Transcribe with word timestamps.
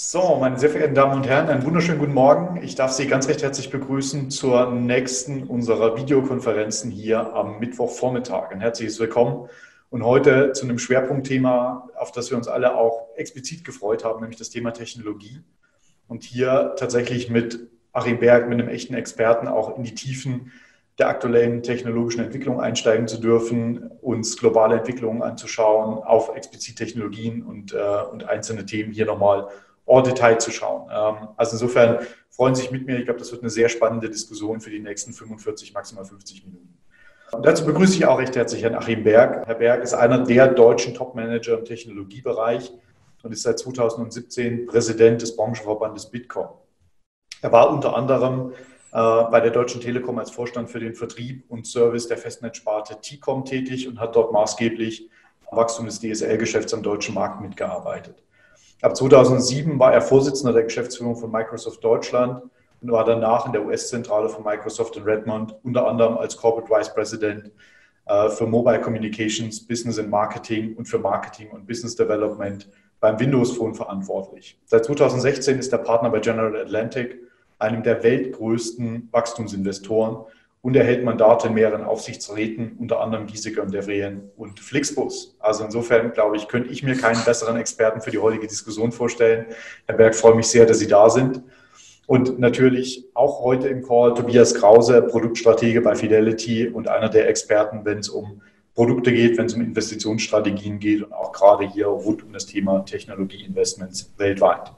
So, 0.00 0.36
meine 0.36 0.56
sehr 0.60 0.70
verehrten 0.70 0.94
Damen 0.94 1.16
und 1.16 1.26
Herren, 1.26 1.48
einen 1.48 1.64
wunderschönen 1.64 1.98
guten 1.98 2.14
Morgen. 2.14 2.62
Ich 2.62 2.76
darf 2.76 2.92
Sie 2.92 3.08
ganz 3.08 3.26
recht 3.26 3.42
herzlich 3.42 3.68
begrüßen 3.68 4.30
zur 4.30 4.70
nächsten 4.70 5.42
unserer 5.42 5.96
Videokonferenzen 5.96 6.92
hier 6.92 7.34
am 7.34 7.58
Mittwochvormittag. 7.58 8.52
Ein 8.52 8.60
herzliches 8.60 9.00
Willkommen 9.00 9.48
und 9.90 10.04
heute 10.04 10.52
zu 10.52 10.66
einem 10.66 10.78
Schwerpunktthema, 10.78 11.90
auf 11.96 12.12
das 12.12 12.30
wir 12.30 12.36
uns 12.36 12.46
alle 12.46 12.76
auch 12.76 13.08
explizit 13.16 13.64
gefreut 13.64 14.04
haben, 14.04 14.20
nämlich 14.20 14.38
das 14.38 14.50
Thema 14.50 14.70
Technologie. 14.70 15.40
Und 16.06 16.22
hier 16.22 16.76
tatsächlich 16.78 17.28
mit 17.28 17.58
Achim 17.92 18.20
Berg, 18.20 18.48
mit 18.48 18.60
einem 18.60 18.68
echten 18.68 18.94
Experten 18.94 19.48
auch 19.48 19.76
in 19.76 19.82
die 19.82 19.96
Tiefen 19.96 20.52
der 21.00 21.08
aktuellen 21.08 21.64
technologischen 21.64 22.20
Entwicklung 22.20 22.60
einsteigen 22.60 23.08
zu 23.08 23.20
dürfen, 23.20 23.90
uns 24.00 24.36
globale 24.36 24.76
Entwicklungen 24.76 25.22
anzuschauen, 25.22 25.98
auf 26.04 26.36
explizit 26.36 26.76
Technologien 26.76 27.42
und, 27.42 27.72
äh, 27.72 27.78
und 28.12 28.28
einzelne 28.28 28.64
Themen 28.64 28.92
hier 28.92 29.04
nochmal 29.04 29.48
en 29.88 30.04
Detail 30.04 30.38
zu 30.38 30.50
schauen. 30.50 30.88
Ähm, 30.90 31.28
also 31.36 31.52
insofern 31.52 31.98
freuen 32.30 32.54
Sie 32.54 32.62
sich 32.62 32.70
mit 32.70 32.86
mir. 32.86 32.98
Ich 32.98 33.04
glaube, 33.04 33.18
das 33.18 33.32
wird 33.32 33.42
eine 33.42 33.50
sehr 33.50 33.68
spannende 33.68 34.08
Diskussion 34.08 34.60
für 34.60 34.70
die 34.70 34.80
nächsten 34.80 35.12
45, 35.12 35.72
maximal 35.74 36.04
50 36.04 36.44
Minuten. 36.44 36.78
Und 37.32 37.44
dazu 37.44 37.64
begrüße 37.64 37.94
ich 37.94 38.06
auch 38.06 38.18
recht 38.18 38.36
herzlich 38.36 38.62
Herrn 38.62 38.74
Achim 38.74 39.04
Berg. 39.04 39.46
Herr 39.46 39.54
Berg 39.54 39.82
ist 39.82 39.94
einer 39.94 40.24
der 40.24 40.48
deutschen 40.48 40.94
Top-Manager 40.94 41.58
im 41.58 41.64
Technologiebereich 41.64 42.72
und 43.22 43.32
ist 43.32 43.42
seit 43.42 43.58
2017 43.58 44.66
Präsident 44.66 45.20
des 45.20 45.36
Branchenverbandes 45.36 46.10
Bitkom. 46.10 46.48
Er 47.42 47.52
war 47.52 47.70
unter 47.70 47.94
anderem 47.94 48.52
äh, 48.92 49.24
bei 49.30 49.40
der 49.40 49.50
Deutschen 49.50 49.80
Telekom 49.80 50.18
als 50.18 50.30
Vorstand 50.30 50.70
für 50.70 50.80
den 50.80 50.94
Vertrieb 50.94 51.44
und 51.48 51.66
Service 51.66 52.08
der 52.08 52.16
Festnetzsparte 52.16 53.00
T-Com 53.00 53.44
tätig 53.44 53.86
und 53.86 54.00
hat 54.00 54.16
dort 54.16 54.32
maßgeblich 54.32 55.10
am 55.50 55.58
Wachstum 55.58 55.86
des 55.86 56.00
DSL-Geschäfts 56.00 56.72
am 56.72 56.82
deutschen 56.82 57.14
Markt 57.14 57.40
mitgearbeitet. 57.40 58.22
Ab 58.80 58.96
2007 58.96 59.78
war 59.78 59.92
er 59.92 60.00
Vorsitzender 60.00 60.52
der 60.52 60.62
Geschäftsführung 60.62 61.16
von 61.16 61.32
Microsoft 61.32 61.82
Deutschland 61.82 62.42
und 62.80 62.92
war 62.92 63.04
danach 63.04 63.46
in 63.46 63.52
der 63.52 63.64
US-Zentrale 63.64 64.28
von 64.28 64.44
Microsoft 64.44 64.96
in 64.96 65.02
Redmond, 65.02 65.56
unter 65.64 65.88
anderem 65.88 66.16
als 66.16 66.36
Corporate 66.36 66.70
Vice 66.70 66.94
President 66.94 67.50
äh, 68.06 68.28
für 68.28 68.46
Mobile 68.46 68.80
Communications, 68.80 69.66
Business 69.66 69.98
and 69.98 70.10
Marketing 70.10 70.76
und 70.76 70.86
für 70.86 71.00
Marketing 71.00 71.50
und 71.50 71.66
Business 71.66 71.96
Development 71.96 72.68
beim 73.00 73.18
Windows 73.18 73.56
Phone 73.56 73.74
verantwortlich. 73.74 74.60
Seit 74.64 74.84
2016 74.84 75.58
ist 75.58 75.72
er 75.72 75.78
Partner 75.78 76.10
bei 76.10 76.20
General 76.20 76.56
Atlantic 76.56 77.18
einem 77.58 77.82
der 77.82 78.04
weltgrößten 78.04 79.08
Wachstumsinvestoren 79.10 80.18
und 80.68 80.76
erhält 80.76 81.02
Mandate 81.02 81.48
in 81.48 81.54
mehreren 81.54 81.82
Aufsichtsräten, 81.82 82.76
unter 82.78 83.00
anderem 83.00 83.26
Giesecke 83.26 83.62
und 83.62 83.72
Devrien 83.72 84.30
und 84.36 84.60
Flixbus. 84.60 85.34
Also 85.38 85.64
insofern, 85.64 86.12
glaube 86.12 86.36
ich, 86.36 86.46
könnte 86.46 86.70
ich 86.70 86.82
mir 86.82 86.94
keinen 86.94 87.24
besseren 87.24 87.56
Experten 87.56 88.02
für 88.02 88.10
die 88.10 88.18
heutige 88.18 88.46
Diskussion 88.46 88.92
vorstellen. 88.92 89.46
Herr 89.86 89.96
Berg, 89.96 90.14
freue 90.14 90.34
mich 90.34 90.48
sehr, 90.48 90.66
dass 90.66 90.78
Sie 90.78 90.86
da 90.86 91.08
sind. 91.08 91.42
Und 92.06 92.38
natürlich 92.38 93.06
auch 93.14 93.42
heute 93.42 93.68
im 93.68 93.82
Call 93.82 94.12
Tobias 94.12 94.54
Krause, 94.54 95.00
Produktstratege 95.00 95.80
bei 95.80 95.94
Fidelity 95.94 96.68
und 96.68 96.86
einer 96.86 97.08
der 97.08 97.30
Experten, 97.30 97.86
wenn 97.86 98.00
es 98.00 98.10
um 98.10 98.42
Produkte 98.74 99.10
geht, 99.10 99.38
wenn 99.38 99.46
es 99.46 99.54
um 99.54 99.62
Investitionsstrategien 99.62 100.80
geht 100.80 101.02
und 101.02 101.14
auch 101.14 101.32
gerade 101.32 101.66
hier 101.66 101.86
rund 101.86 102.22
um 102.22 102.34
das 102.34 102.44
Thema 102.44 102.80
Technologieinvestments 102.84 104.12
weltweit. 104.18 104.70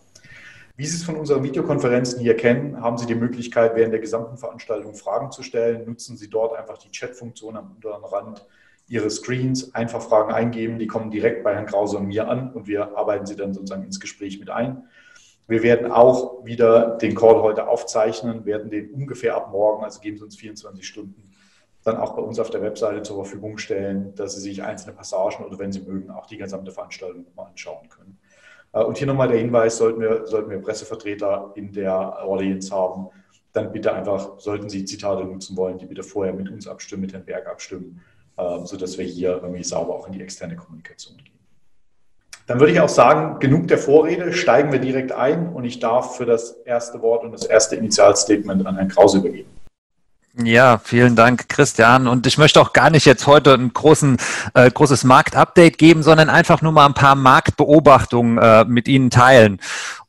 Wie 0.80 0.86
Sie 0.86 0.96
es 0.96 1.04
von 1.04 1.16
unseren 1.16 1.44
Videokonferenzen 1.44 2.20
hier 2.20 2.34
kennen, 2.34 2.80
haben 2.80 2.96
Sie 2.96 3.04
die 3.04 3.14
Möglichkeit, 3.14 3.76
während 3.76 3.92
der 3.92 4.00
gesamten 4.00 4.38
Veranstaltung 4.38 4.94
Fragen 4.94 5.30
zu 5.30 5.42
stellen. 5.42 5.84
Nutzen 5.84 6.16
Sie 6.16 6.30
dort 6.30 6.58
einfach 6.58 6.78
die 6.78 6.90
Chat-Funktion 6.90 7.54
am 7.58 7.72
unteren 7.72 8.02
Rand 8.02 8.46
Ihres 8.88 9.16
Screens. 9.16 9.74
Einfach 9.74 10.00
Fragen 10.00 10.32
eingeben, 10.32 10.78
die 10.78 10.86
kommen 10.86 11.10
direkt 11.10 11.44
bei 11.44 11.52
Herrn 11.52 11.66
Krause 11.66 11.98
und 11.98 12.06
mir 12.06 12.28
an 12.28 12.54
und 12.54 12.66
wir 12.66 12.96
arbeiten 12.96 13.26
sie 13.26 13.36
dann 13.36 13.52
sozusagen 13.52 13.84
ins 13.84 14.00
Gespräch 14.00 14.40
mit 14.40 14.48
ein. 14.48 14.84
Wir 15.46 15.62
werden 15.62 15.92
auch 15.92 16.46
wieder 16.46 16.96
den 16.96 17.14
Call 17.14 17.42
heute 17.42 17.68
aufzeichnen, 17.68 18.46
werden 18.46 18.70
den 18.70 18.90
ungefähr 18.90 19.36
ab 19.36 19.50
morgen, 19.52 19.84
also 19.84 20.00
geben 20.00 20.16
Sie 20.16 20.24
uns 20.24 20.36
24 20.36 20.86
Stunden, 20.86 21.30
dann 21.84 21.98
auch 21.98 22.16
bei 22.16 22.22
uns 22.22 22.38
auf 22.38 22.48
der 22.48 22.62
Webseite 22.62 23.02
zur 23.02 23.16
Verfügung 23.16 23.58
stellen, 23.58 24.14
dass 24.14 24.34
Sie 24.34 24.40
sich 24.40 24.62
einzelne 24.62 24.96
Passagen 24.96 25.44
oder 25.44 25.58
wenn 25.58 25.72
Sie 25.72 25.82
mögen, 25.82 26.10
auch 26.10 26.24
die 26.24 26.38
gesamte 26.38 26.72
Veranstaltung 26.72 27.26
mal 27.36 27.48
anschauen 27.48 27.86
können. 27.90 28.18
Äh, 28.72 28.82
und 28.82 28.98
hier 28.98 29.06
nochmal 29.06 29.28
der 29.28 29.38
Hinweis, 29.38 29.76
sollten 29.76 30.00
wir, 30.00 30.26
sollten 30.26 30.50
wir 30.50 30.58
Pressevertreter 30.58 31.52
in 31.54 31.72
der 31.72 32.22
Audience 32.24 32.74
haben, 32.74 33.08
dann 33.52 33.72
bitte 33.72 33.92
einfach, 33.92 34.38
sollten 34.38 34.68
Sie 34.68 34.84
Zitate 34.84 35.24
nutzen 35.24 35.56
wollen, 35.56 35.78
die 35.78 35.86
bitte 35.86 36.02
vorher 36.02 36.32
mit 36.32 36.50
uns 36.50 36.68
abstimmen, 36.68 37.02
mit 37.02 37.12
Herrn 37.12 37.24
Berg 37.24 37.48
abstimmen, 37.48 38.00
äh, 38.36 38.64
sodass 38.64 38.96
wir 38.96 39.04
hier 39.04 39.40
irgendwie 39.42 39.64
sauber 39.64 39.94
auch 39.94 40.06
in 40.06 40.12
die 40.12 40.22
externe 40.22 40.56
Kommunikation 40.56 41.16
gehen. 41.16 41.26
Dann 42.46 42.58
würde 42.58 42.72
ich 42.72 42.80
auch 42.80 42.88
sagen, 42.88 43.38
genug 43.38 43.68
der 43.68 43.78
Vorrede, 43.78 44.32
steigen 44.32 44.72
wir 44.72 44.80
direkt 44.80 45.12
ein 45.12 45.52
und 45.52 45.64
ich 45.64 45.78
darf 45.78 46.16
für 46.16 46.26
das 46.26 46.52
erste 46.64 47.00
Wort 47.00 47.22
und 47.22 47.32
das 47.32 47.44
erste 47.44 47.76
Initialstatement 47.76 48.66
an 48.66 48.76
Herrn 48.76 48.88
Krause 48.88 49.18
übergeben. 49.18 49.50
Ja, 50.44 50.80
vielen 50.82 51.16
Dank, 51.16 51.48
Christian. 51.48 52.06
Und 52.06 52.26
ich 52.26 52.38
möchte 52.38 52.60
auch 52.60 52.72
gar 52.72 52.88
nicht 52.88 53.04
jetzt 53.04 53.26
heute 53.26 53.52
ein 53.52 53.72
großen, 53.72 54.16
äh, 54.54 54.70
großes 54.70 55.04
Marktupdate 55.04 55.76
geben, 55.76 56.02
sondern 56.02 56.30
einfach 56.30 56.62
nur 56.62 56.72
mal 56.72 56.86
ein 56.86 56.94
paar 56.94 57.14
Marktbeobachtungen 57.14 58.38
äh, 58.38 58.64
mit 58.64 58.88
Ihnen 58.88 59.10
teilen. 59.10 59.60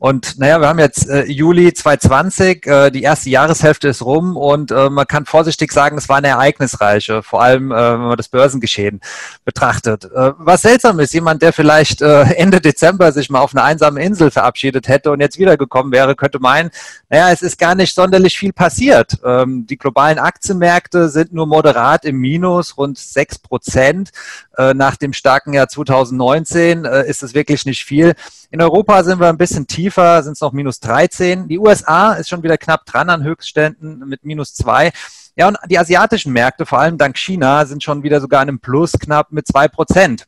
Und 0.01 0.39
naja, 0.39 0.59
wir 0.59 0.67
haben 0.67 0.79
jetzt 0.79 1.07
äh, 1.07 1.25
Juli 1.25 1.73
2020, 1.73 2.65
äh, 2.65 2.89
die 2.89 3.03
erste 3.03 3.29
Jahreshälfte 3.29 3.89
ist 3.89 4.01
rum 4.01 4.35
und 4.35 4.71
äh, 4.71 4.89
man 4.89 5.05
kann 5.05 5.25
vorsichtig 5.25 5.71
sagen, 5.71 5.95
es 5.95 6.09
war 6.09 6.17
eine 6.17 6.29
ereignisreiche, 6.29 7.21
vor 7.21 7.43
allem 7.43 7.71
äh, 7.71 7.75
wenn 7.75 7.99
man 7.99 8.17
das 8.17 8.27
Börsengeschehen 8.27 8.99
betrachtet. 9.45 10.05
Äh, 10.05 10.31
was 10.37 10.63
seltsam 10.63 10.99
ist, 10.99 11.13
jemand, 11.13 11.43
der 11.43 11.53
vielleicht 11.53 12.01
äh, 12.01 12.21
Ende 12.33 12.61
Dezember 12.61 13.11
sich 13.11 13.29
mal 13.29 13.41
auf 13.41 13.53
eine 13.53 13.61
einsame 13.61 14.03
Insel 14.03 14.31
verabschiedet 14.31 14.87
hätte 14.87 15.11
und 15.11 15.19
jetzt 15.19 15.37
wiedergekommen 15.37 15.91
wäre, 15.91 16.15
könnte 16.15 16.39
meinen, 16.39 16.71
naja, 17.09 17.29
es 17.29 17.43
ist 17.43 17.59
gar 17.59 17.75
nicht 17.75 17.93
sonderlich 17.93 18.35
viel 18.35 18.53
passiert. 18.53 19.19
Ähm, 19.23 19.67
die 19.67 19.77
globalen 19.77 20.17
Aktienmärkte 20.23 21.09
sind 21.09 21.33
nur 21.33 21.47
moderat 21.47 22.05
im 22.05 22.17
Minus, 22.17 22.77
rund 22.77 22.97
sechs 22.97 23.39
Prozent. 23.39 24.11
Äh, 24.57 24.73
nach 24.73 24.95
dem 24.95 25.13
starken 25.13 25.53
Jahr 25.53 25.67
2019 25.67 26.85
äh, 26.85 27.07
ist 27.07 27.23
es 27.23 27.33
wirklich 27.33 27.65
nicht 27.65 27.83
viel. 27.83 28.13
In 28.49 28.61
Europa 28.61 29.03
sind 29.03 29.19
wir 29.19 29.29
ein 29.29 29.37
bisschen 29.37 29.67
tiefer, 29.67 30.23
sind 30.23 30.33
es 30.33 30.41
noch 30.41 30.51
minus 30.51 30.79
13. 30.79 31.47
Die 31.47 31.59
USA 31.59 32.13
ist 32.13 32.29
schon 32.29 32.43
wieder 32.43 32.57
knapp 32.57 32.85
dran 32.85 33.09
an 33.09 33.23
Höchstständen 33.23 34.07
mit 34.07 34.23
minus 34.23 34.53
2. 34.53 34.91
Ja, 35.35 35.47
und 35.47 35.57
die 35.69 35.79
asiatischen 35.79 36.33
Märkte, 36.33 36.65
vor 36.65 36.79
allem 36.79 36.97
dank 36.97 37.17
China, 37.17 37.65
sind 37.65 37.83
schon 37.83 38.03
wieder 38.03 38.19
sogar 38.19 38.43
in 38.43 38.49
einem 38.49 38.59
Plus 38.59 38.93
knapp 38.93 39.31
mit 39.31 39.47
2 39.47 39.69
Prozent. 39.69 40.25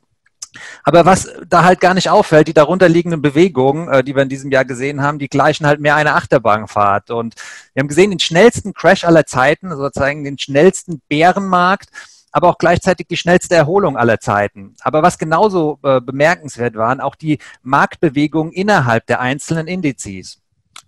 Aber 0.82 1.04
was 1.04 1.28
da 1.48 1.64
halt 1.64 1.80
gar 1.80 1.94
nicht 1.94 2.10
auffällt, 2.10 2.48
die 2.48 2.54
darunterliegenden 2.54 3.22
Bewegungen, 3.22 3.88
äh, 3.88 4.04
die 4.04 4.14
wir 4.14 4.22
in 4.22 4.28
diesem 4.28 4.50
Jahr 4.50 4.64
gesehen 4.64 5.02
haben, 5.02 5.18
die 5.18 5.28
gleichen 5.28 5.66
halt 5.66 5.80
mehr 5.80 5.96
eine 5.96 6.14
Achterbahnfahrt. 6.14 7.10
Und 7.10 7.34
wir 7.72 7.80
haben 7.80 7.88
gesehen, 7.88 8.10
den 8.10 8.20
schnellsten 8.20 8.74
Crash 8.74 9.04
aller 9.04 9.26
Zeiten, 9.26 9.70
sozusagen 9.70 10.24
den 10.24 10.38
schnellsten 10.38 11.02
Bärenmarkt 11.08 11.88
aber 12.36 12.48
auch 12.48 12.58
gleichzeitig 12.58 13.06
die 13.06 13.16
schnellste 13.16 13.54
Erholung 13.54 13.96
aller 13.96 14.18
Zeiten. 14.18 14.74
Aber 14.80 15.04
was 15.04 15.18
genauso 15.18 15.78
äh, 15.84 16.00
bemerkenswert 16.00 16.74
waren, 16.74 17.00
auch 17.00 17.14
die 17.14 17.38
Marktbewegungen 17.62 18.52
innerhalb 18.52 19.06
der 19.06 19.20
einzelnen 19.20 19.68
Indizes. 19.68 20.40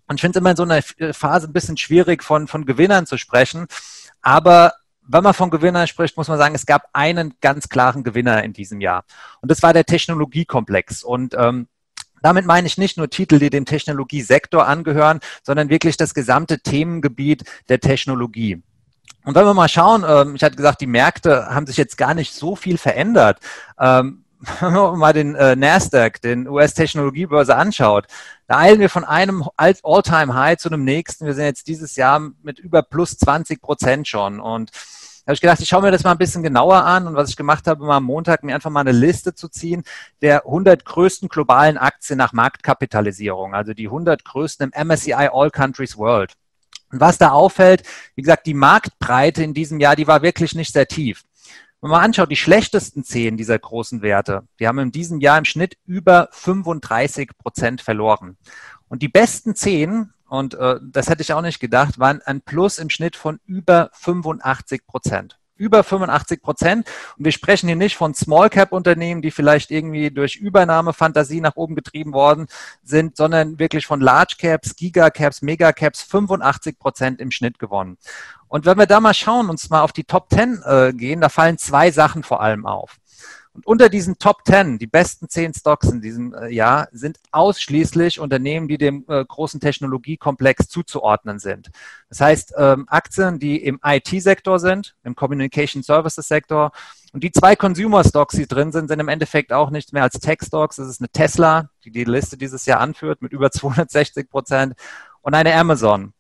Und 0.09 0.17
ich 0.17 0.23
finde 0.23 0.39
es 0.39 0.41
immer 0.41 0.51
in 0.51 0.57
so 0.57 0.65
einer 0.65 0.83
Phase 1.15 1.47
ein 1.47 1.53
bisschen 1.53 1.77
schwierig, 1.77 2.25
von, 2.25 2.49
von 2.49 2.67
Gewinnern 2.67 3.07
zu 3.07 3.17
sprechen. 3.17 3.69
Aber 4.23 4.73
wenn 5.09 5.23
man 5.23 5.35
von 5.35 5.51
Gewinnern 5.51 5.87
spricht, 5.87 6.17
muss 6.17 6.29
man 6.29 6.39
sagen, 6.39 6.55
es 6.55 6.67
gab 6.67 6.89
einen 6.93 7.35
ganz 7.41 7.69
klaren 7.69 8.05
Gewinner 8.05 8.43
in 8.43 8.53
diesem 8.53 8.81
Jahr. 8.81 9.05
Und 9.41 9.51
das 9.51 9.63
war 9.63 9.73
der 9.73 9.85
Technologiekomplex. 9.85 11.03
Und 11.05 11.35
ähm, 11.39 11.69
damit 12.23 12.47
meine 12.47 12.67
ich 12.67 12.79
nicht 12.79 12.97
nur 12.97 13.09
Titel, 13.09 13.39
die 13.39 13.51
dem 13.51 13.65
Technologiesektor 13.65 14.67
angehören, 14.67 15.21
sondern 15.43 15.69
wirklich 15.69 15.97
das 15.97 16.15
gesamte 16.15 16.61
Themengebiet 16.61 17.45
der 17.69 17.81
Technologie. 17.81 18.63
Und 19.25 19.35
wenn 19.35 19.45
wir 19.45 19.55
mal 19.55 19.69
schauen, 19.69 20.05
ähm, 20.09 20.37
ich 20.37 20.43
hatte 20.43 20.57
gesagt, 20.57 20.81
die 20.81 20.87
Märkte 20.87 21.47
haben 21.47 21.67
sich 21.67 21.77
jetzt 21.77 21.99
gar 21.99 22.15
nicht 22.15 22.33
so 22.33 22.55
viel 22.57 22.79
verändert. 22.79 23.41
Ähm, 23.79 24.25
wenn 24.61 24.73
man 24.73 24.99
mal 24.99 25.13
den 25.13 25.35
äh, 25.35 25.57
Nasdaq, 25.57 26.21
den 26.21 26.49
US-Technologiebörse 26.49 27.57
anschaut, 27.57 28.07
da 28.47 28.59
eilen 28.59 28.81
wir 28.81 28.91
von 28.91 29.05
einem 29.05 29.45
All-Time-High 29.57 30.59
zu 30.59 30.69
einem 30.69 30.85
nächsten. 30.85 31.27
Wir 31.27 31.35
sind 31.35 31.45
jetzt 31.45 31.69
dieses 31.69 31.97
Jahr 31.97 32.21
mit 32.43 32.59
über 32.59 32.83
plus 32.83 33.17
20 33.19 33.61
Prozent 33.61 34.07
schon. 34.09 34.41
Und 34.41 34.71
da 34.71 35.31
habe 35.31 35.35
ich 35.35 35.41
gedacht, 35.41 35.61
ich 35.61 35.69
schaue 35.69 35.83
mir 35.83 35.91
das 35.91 36.05
mal 36.05 36.13
ein 36.13 36.19
bisschen 36.19 36.43
genauer 36.43 36.85
an. 36.85 37.07
Und 37.07 37.17
was 37.17 37.31
ich 37.31 37.37
gemacht 37.37 37.67
habe, 37.67 37.87
war 37.87 37.97
am 37.97 38.05
Montag 38.05 38.45
mir 38.45 38.55
einfach 38.55 38.71
mal 38.71 38.81
eine 38.81 38.93
Liste 38.93 39.35
zu 39.35 39.49
ziehen 39.49 39.83
der 40.23 40.47
100 40.47 40.85
größten 40.85 41.29
globalen 41.29 41.79
Aktien 41.79 42.19
nach 42.19 42.33
Marktkapitalisierung, 42.33 43.55
also 43.55 43.75
die 43.75 43.87
100 43.87 44.25
größten 44.25 44.71
im 44.71 44.87
MSCI 44.87 45.29
All 45.33 45.51
Countries 45.51 45.97
World. 45.97 46.35
Und 46.93 47.01
was 47.01 47.19
da 47.19 47.31
auffällt, 47.31 47.83
wie 48.15 48.23
gesagt, 48.23 48.47
die 48.47 48.55
Marktbreite 48.55 49.43
in 49.43 49.55
diesem 49.55 49.81
Jahr, 49.81 49.97
die 49.97 50.07
war 50.07 50.23
wirklich 50.23 50.55
nicht 50.55 50.73
sehr 50.73 50.87
tief. 50.87 51.25
Wenn 51.81 51.91
man 51.91 52.03
anschaut, 52.03 52.31
die 52.31 52.37
schlechtesten 52.37 53.05
zehn 53.05 53.37
dieser 53.37 53.59
großen 53.59 54.03
Werte, 54.03 54.47
die 54.59 54.67
haben 54.67 54.79
in 54.79 54.93
diesem 54.93 55.21
Jahr 55.21 55.39
im 55.39 55.45
Schnitt 55.45 55.77
über 55.85 56.29
35 56.33 57.31
Prozent 57.37 57.83
verloren. 57.83 58.39
Und 58.89 59.03
die 59.03 59.09
besten 59.09 59.55
zehn, 59.55 60.13
und 60.29 60.55
äh, 60.55 60.81
das 60.83 61.09
hätte 61.09 61.23
ich 61.23 61.33
auch 61.33 61.43
nicht 61.43 61.61
gedacht, 61.61 61.99
waren 61.99 62.23
ein 62.23 62.41
Plus 62.41 62.79
im 62.79 62.91
Schnitt 62.91 63.15
von 63.15 63.41
über 63.47 63.91
85 63.93 64.87
Prozent. 64.87 65.39
Über 65.57 65.83
85 65.83 66.43
Prozent. 66.43 66.89
Und 67.19 67.25
wir 67.25 67.33
sprechen 67.33 67.67
hier 67.67 67.77
nicht 67.77 67.97
von 67.97 68.15
Small 68.15 68.51
Cap 68.51 68.73
Unternehmen, 68.73 69.23
die 69.23 69.31
vielleicht 69.31 69.71
irgendwie 69.71 70.11
durch 70.11 70.37
Übernahmefantasie 70.37 71.41
nach 71.41 71.57
oben 71.57 71.75
getrieben 71.75 72.13
worden 72.13 72.47
sind, 72.83 73.17
sondern 73.17 73.59
wirklich 73.59 73.87
von 73.87 74.01
Large 74.01 74.37
Caps, 74.39 74.77
Giga 74.77 75.11
Caps, 75.11 75.43
Mega 75.43 75.73
Caps 75.73 76.03
85 76.03 76.79
Prozent 76.79 77.21
im 77.21 77.31
Schnitt 77.31 77.59
gewonnen. 77.59 77.99
Und 78.49 78.65
wenn 78.65 78.79
wir 78.79 78.87
da 78.87 79.01
mal 79.01 79.15
schauen, 79.15 79.51
uns 79.51 79.71
mal 79.71 79.83
auf 79.83 79.93
die 79.93 80.05
Top 80.05 80.31
10 80.31 80.63
äh, 80.65 80.93
gehen, 80.93 81.21
da 81.21 81.29
fallen 81.29 81.59
zwei 81.59 81.91
Sachen 81.91 82.23
vor 82.23 82.41
allem 82.41 82.65
auf. 82.67 82.97
Und 83.57 83.67
unter 83.67 83.89
diesen 83.89 84.19
Top 84.19 84.43
10, 84.47 84.79
die 84.79 84.87
besten 84.87 85.31
10 85.31 85.55
Stocks 85.55 85.89
in 85.89 86.03
diesem 86.03 86.35
äh, 86.35 86.49
Jahr, 86.49 86.89
sind 86.93 87.19
ausschließlich 87.33 88.21
Unternehmen, 88.21 88.69
die 88.69 88.77
dem 88.77 89.07
äh, 89.09 89.25
großen 89.25 89.61
Technologiekomplex 89.61 90.69
zuzuordnen 90.69 91.39
sind. 91.39 91.71
Das 92.11 92.21
heißt, 92.21 92.55
ähm, 92.59 92.85
Aktien, 92.89 93.39
die 93.39 93.57
im 93.57 93.81
IT-Sektor 93.83 94.59
sind, 94.59 94.95
im 95.05 95.17
Communication 95.17 95.83
Services 95.83 96.29
Sektor. 96.29 96.71
Und 97.15 97.25
die 97.25 97.33
zwei 97.33 97.57
Consumer 97.57 98.05
Stocks, 98.05 98.37
die 98.37 98.47
drin 98.47 98.73
sind, 98.73 98.89
sind 98.89 99.01
im 99.01 99.09
Endeffekt 99.09 99.55
auch 99.55 99.71
nichts 99.71 99.93
mehr 99.93 100.03
als 100.03 100.21
Tech 100.21 100.41
Stocks. 100.45 100.77
Das 100.77 100.89
ist 100.89 101.01
eine 101.01 101.09
Tesla, 101.09 101.71
die 101.85 101.91
die 101.91 102.05
Liste 102.05 102.37
dieses 102.37 102.67
Jahr 102.67 102.81
anführt 102.81 103.23
mit 103.23 103.33
über 103.33 103.51
260 103.51 104.29
Prozent 104.29 104.75
und 105.23 105.33
eine 105.33 105.55
Amazon 105.55 106.13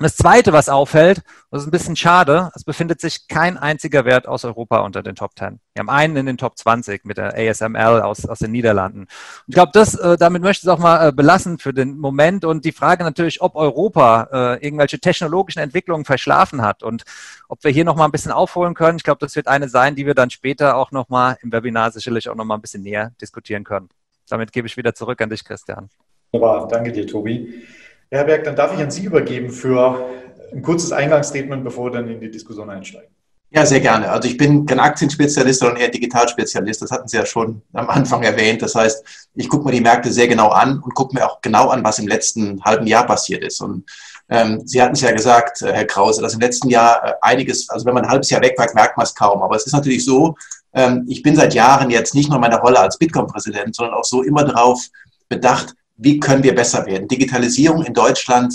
und 0.00 0.04
das 0.04 0.16
Zweite, 0.16 0.54
was 0.54 0.70
auffällt, 0.70 1.20
das 1.50 1.60
ist 1.60 1.68
ein 1.68 1.72
bisschen 1.72 1.94
schade, 1.94 2.50
es 2.54 2.64
befindet 2.64 3.02
sich 3.02 3.28
kein 3.28 3.58
einziger 3.58 4.06
Wert 4.06 4.26
aus 4.26 4.46
Europa 4.46 4.78
unter 4.78 5.02
den 5.02 5.14
Top 5.14 5.32
10. 5.38 5.60
Wir 5.74 5.80
haben 5.80 5.90
einen 5.90 6.16
in 6.16 6.24
den 6.24 6.38
Top 6.38 6.56
20 6.56 7.04
mit 7.04 7.18
der 7.18 7.36
ASML 7.36 8.00
aus, 8.00 8.24
aus 8.24 8.38
den 8.38 8.50
Niederlanden. 8.50 9.00
Und 9.00 9.08
ich 9.48 9.54
glaube, 9.54 9.72
das, 9.74 9.94
äh, 9.96 10.16
damit 10.16 10.40
möchte 10.40 10.60
ich 10.60 10.64
es 10.64 10.68
auch 10.70 10.78
mal 10.78 11.06
äh, 11.06 11.12
belassen 11.12 11.58
für 11.58 11.74
den 11.74 11.98
Moment. 11.98 12.46
Und 12.46 12.64
die 12.64 12.72
Frage 12.72 13.04
natürlich, 13.04 13.42
ob 13.42 13.56
Europa 13.56 14.28
äh, 14.32 14.66
irgendwelche 14.66 15.00
technologischen 15.00 15.58
Entwicklungen 15.58 16.06
verschlafen 16.06 16.62
hat 16.62 16.82
und 16.82 17.02
ob 17.50 17.62
wir 17.62 17.70
hier 17.70 17.84
noch 17.84 17.94
mal 17.94 18.06
ein 18.06 18.10
bisschen 18.10 18.32
aufholen 18.32 18.72
können. 18.72 18.96
Ich 18.96 19.04
glaube, 19.04 19.18
das 19.20 19.36
wird 19.36 19.48
eine 19.48 19.68
sein, 19.68 19.96
die 19.96 20.06
wir 20.06 20.14
dann 20.14 20.30
später 20.30 20.76
auch 20.78 20.92
noch 20.92 21.10
mal 21.10 21.36
im 21.42 21.52
Webinar 21.52 21.92
sicherlich 21.92 22.30
auch 22.30 22.36
noch 22.36 22.46
mal 22.46 22.54
ein 22.54 22.62
bisschen 22.62 22.82
näher 22.82 23.12
diskutieren 23.20 23.64
können. 23.64 23.90
Damit 24.30 24.50
gebe 24.50 24.66
ich 24.66 24.78
wieder 24.78 24.94
zurück 24.94 25.20
an 25.20 25.28
dich, 25.28 25.44
Christian. 25.44 25.90
Wunderbar, 26.32 26.68
danke 26.68 26.90
dir, 26.90 27.06
Tobi. 27.06 27.66
Herr 28.10 28.24
Berg, 28.24 28.44
dann 28.44 28.56
darf 28.56 28.74
ich 28.74 28.80
an 28.80 28.90
Sie 28.90 29.04
übergeben 29.04 29.50
für 29.50 30.04
ein 30.52 30.62
kurzes 30.62 30.90
Eingangsstatement, 30.90 31.62
bevor 31.62 31.86
wir 31.86 31.92
dann 31.92 32.08
in 32.08 32.20
die 32.20 32.30
Diskussion 32.30 32.68
einsteigen. 32.68 33.08
Ja, 33.52 33.66
sehr 33.66 33.80
gerne. 33.80 34.10
Also 34.10 34.28
ich 34.28 34.36
bin 34.36 34.64
kein 34.64 34.78
Aktienspezialist, 34.78 35.58
sondern 35.60 35.78
eher 35.78 35.88
Digitalspezialist. 35.88 36.82
Das 36.82 36.90
hatten 36.90 37.08
Sie 37.08 37.16
ja 37.16 37.26
schon 37.26 37.62
am 37.72 37.88
Anfang 37.88 38.22
erwähnt. 38.22 38.62
Das 38.62 38.76
heißt, 38.76 39.04
ich 39.34 39.48
gucke 39.48 39.64
mir 39.64 39.72
die 39.72 39.80
Märkte 39.80 40.12
sehr 40.12 40.28
genau 40.28 40.48
an 40.50 40.80
und 40.80 40.94
gucke 40.94 41.14
mir 41.14 41.26
auch 41.26 41.40
genau 41.40 41.68
an, 41.68 41.82
was 41.82 41.98
im 41.98 42.06
letzten 42.06 42.62
halben 42.64 42.86
Jahr 42.86 43.06
passiert 43.06 43.42
ist. 43.42 43.60
Und 43.60 43.84
ähm, 44.28 44.60
Sie 44.64 44.80
hatten 44.80 44.94
es 44.94 45.00
ja 45.00 45.10
gesagt, 45.10 45.62
äh, 45.62 45.72
Herr 45.72 45.84
Krause, 45.84 46.22
dass 46.22 46.34
im 46.34 46.40
letzten 46.40 46.68
Jahr 46.68 47.04
äh, 47.04 47.12
einiges, 47.22 47.68
also 47.70 47.86
wenn 47.86 47.94
man 47.94 48.04
ein 48.04 48.10
halbes 48.10 48.30
Jahr 48.30 48.40
weg 48.40 48.56
merkt 48.56 48.96
man 48.96 49.04
es 49.04 49.14
kaum. 49.14 49.42
Aber 49.42 49.56
es 49.56 49.66
ist 49.66 49.72
natürlich 49.72 50.04
so, 50.04 50.36
ähm, 50.72 51.04
ich 51.08 51.22
bin 51.22 51.34
seit 51.34 51.54
Jahren 51.54 51.90
jetzt 51.90 52.14
nicht 52.14 52.28
nur 52.28 52.36
in 52.36 52.42
meiner 52.42 52.60
Rolle 52.60 52.78
als 52.78 52.98
Bitkom-Präsident, 52.98 53.74
sondern 53.74 53.94
auch 53.94 54.04
so 54.04 54.22
immer 54.22 54.44
darauf 54.44 54.80
bedacht, 55.28 55.74
wie 56.00 56.18
können 56.18 56.42
wir 56.42 56.54
besser 56.54 56.86
werden. 56.86 57.08
Digitalisierung 57.08 57.84
in 57.84 57.94
Deutschland 57.94 58.54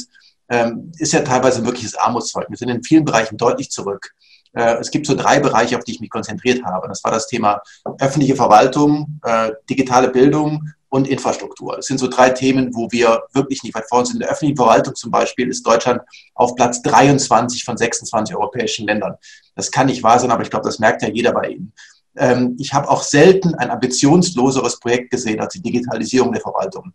ähm, 0.50 0.92
ist 0.98 1.14
ja 1.14 1.22
teilweise 1.22 1.60
ein 1.60 1.66
wirkliches 1.66 1.96
Armutszeugnis. 1.96 2.60
Wir 2.60 2.68
sind 2.68 2.76
in 2.76 2.84
vielen 2.84 3.06
Bereichen 3.06 3.38
deutlich 3.38 3.70
zurück. 3.70 4.14
Äh, 4.54 4.78
es 4.80 4.90
gibt 4.90 5.06
so 5.06 5.16
drei 5.16 5.40
Bereiche, 5.40 5.78
auf 5.78 5.84
die 5.84 5.94
ich 5.94 6.00
mich 6.00 6.10
konzentriert 6.10 6.64
habe. 6.66 6.88
Das 6.88 7.04
war 7.04 7.12
das 7.12 7.28
Thema 7.28 7.62
öffentliche 8.00 8.36
Verwaltung, 8.36 9.20
äh, 9.24 9.52
digitale 9.70 10.10
Bildung 10.10 10.70
und 10.90 11.08
Infrastruktur. 11.08 11.76
Das 11.76 11.86
sind 11.86 12.00
so 12.00 12.08
drei 12.08 12.30
Themen, 12.30 12.74
wo 12.74 12.88
wir 12.92 13.24
wirklich 13.34 13.64
nicht 13.64 13.76
weit 13.76 13.86
vorne 13.90 14.06
sind. 14.06 14.16
In 14.16 14.20
der 14.22 14.30
öffentlichen 14.30 14.58
Verwaltung 14.58 14.96
zum 14.96 15.12
Beispiel 15.12 15.50
ist 15.50 15.66
Deutschland 15.68 16.02
auf 16.34 16.56
Platz 16.56 16.82
23 16.82 17.64
von 17.64 17.78
26 17.78 18.36
europäischen 18.36 18.88
Ländern. 18.88 19.16
Das 19.56 19.72
kann 19.72 19.88
nicht 19.88 20.04
wahr 20.04 20.20
sein, 20.20 20.32
aber 20.32 20.44
ich 20.44 20.50
glaube, 20.50 20.66
das 20.66 20.80
merkt 20.80 21.02
ja 21.02 21.10
jeder 21.10 21.32
bei 21.32 21.50
Ihnen. 21.50 21.74
Ähm, 22.18 22.56
ich 22.60 22.74
habe 22.74 22.90
auch 22.90 23.04
selten 23.04 23.56
ein 23.56 23.70
ambitionsloseres 23.70 24.80
Projekt 24.80 25.12
gesehen 25.12 25.40
als 25.42 25.54
die 25.54 25.62
Digitalisierung 25.62 26.32
der 26.32 26.42
Verwaltung. 26.42 26.94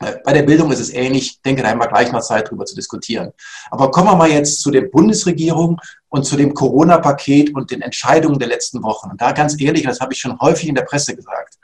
Äh, 0.00 0.16
bei 0.24 0.32
der 0.32 0.42
Bildung 0.42 0.72
ist 0.72 0.80
es 0.80 0.92
ähnlich. 0.92 1.26
Ich 1.26 1.42
denke, 1.42 1.62
da 1.62 1.68
haben 1.68 1.78
wir 1.78 1.88
gleich 1.88 2.10
mal 2.10 2.22
Zeit, 2.22 2.48
darüber 2.48 2.64
zu 2.64 2.74
diskutieren. 2.74 3.32
Aber 3.70 3.90
kommen 3.90 4.08
wir 4.08 4.16
mal 4.16 4.30
jetzt 4.30 4.60
zu 4.60 4.70
der 4.70 4.82
Bundesregierung 4.82 5.78
und 6.08 6.24
zu 6.24 6.36
dem 6.36 6.54
Corona-Paket 6.54 7.54
und 7.54 7.70
den 7.70 7.82
Entscheidungen 7.82 8.38
der 8.38 8.48
letzten 8.48 8.82
Wochen. 8.82 9.10
Und 9.10 9.20
da 9.20 9.32
ganz 9.32 9.60
ehrlich, 9.60 9.84
das 9.84 10.00
habe 10.00 10.12
ich 10.12 10.20
schon 10.20 10.38
häufig 10.40 10.68
in 10.68 10.74
der 10.74 10.82
Presse 10.82 11.14
gesagt, 11.14 11.56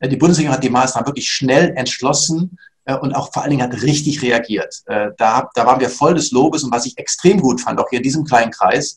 äh, 0.00 0.08
die 0.08 0.16
Bundesregierung 0.16 0.56
hat 0.56 0.64
die 0.64 0.70
Maßnahmen 0.70 1.06
wirklich 1.06 1.30
schnell 1.30 1.74
entschlossen 1.76 2.58
äh, 2.86 2.96
und 2.96 3.14
auch 3.14 3.32
vor 3.32 3.42
allen 3.42 3.50
Dingen 3.50 3.62
hat 3.62 3.82
richtig 3.82 4.22
reagiert. 4.22 4.82
Da, 4.86 5.48
da 5.54 5.66
waren 5.66 5.80
wir 5.80 5.90
voll 5.90 6.14
des 6.14 6.30
Lobes 6.32 6.64
und 6.64 6.72
was 6.72 6.86
ich 6.86 6.98
extrem 6.98 7.40
gut 7.40 7.60
fand, 7.60 7.78
auch 7.78 7.88
hier 7.90 7.98
in 7.98 8.02
diesem 8.02 8.24
kleinen 8.24 8.50
Kreis, 8.50 8.96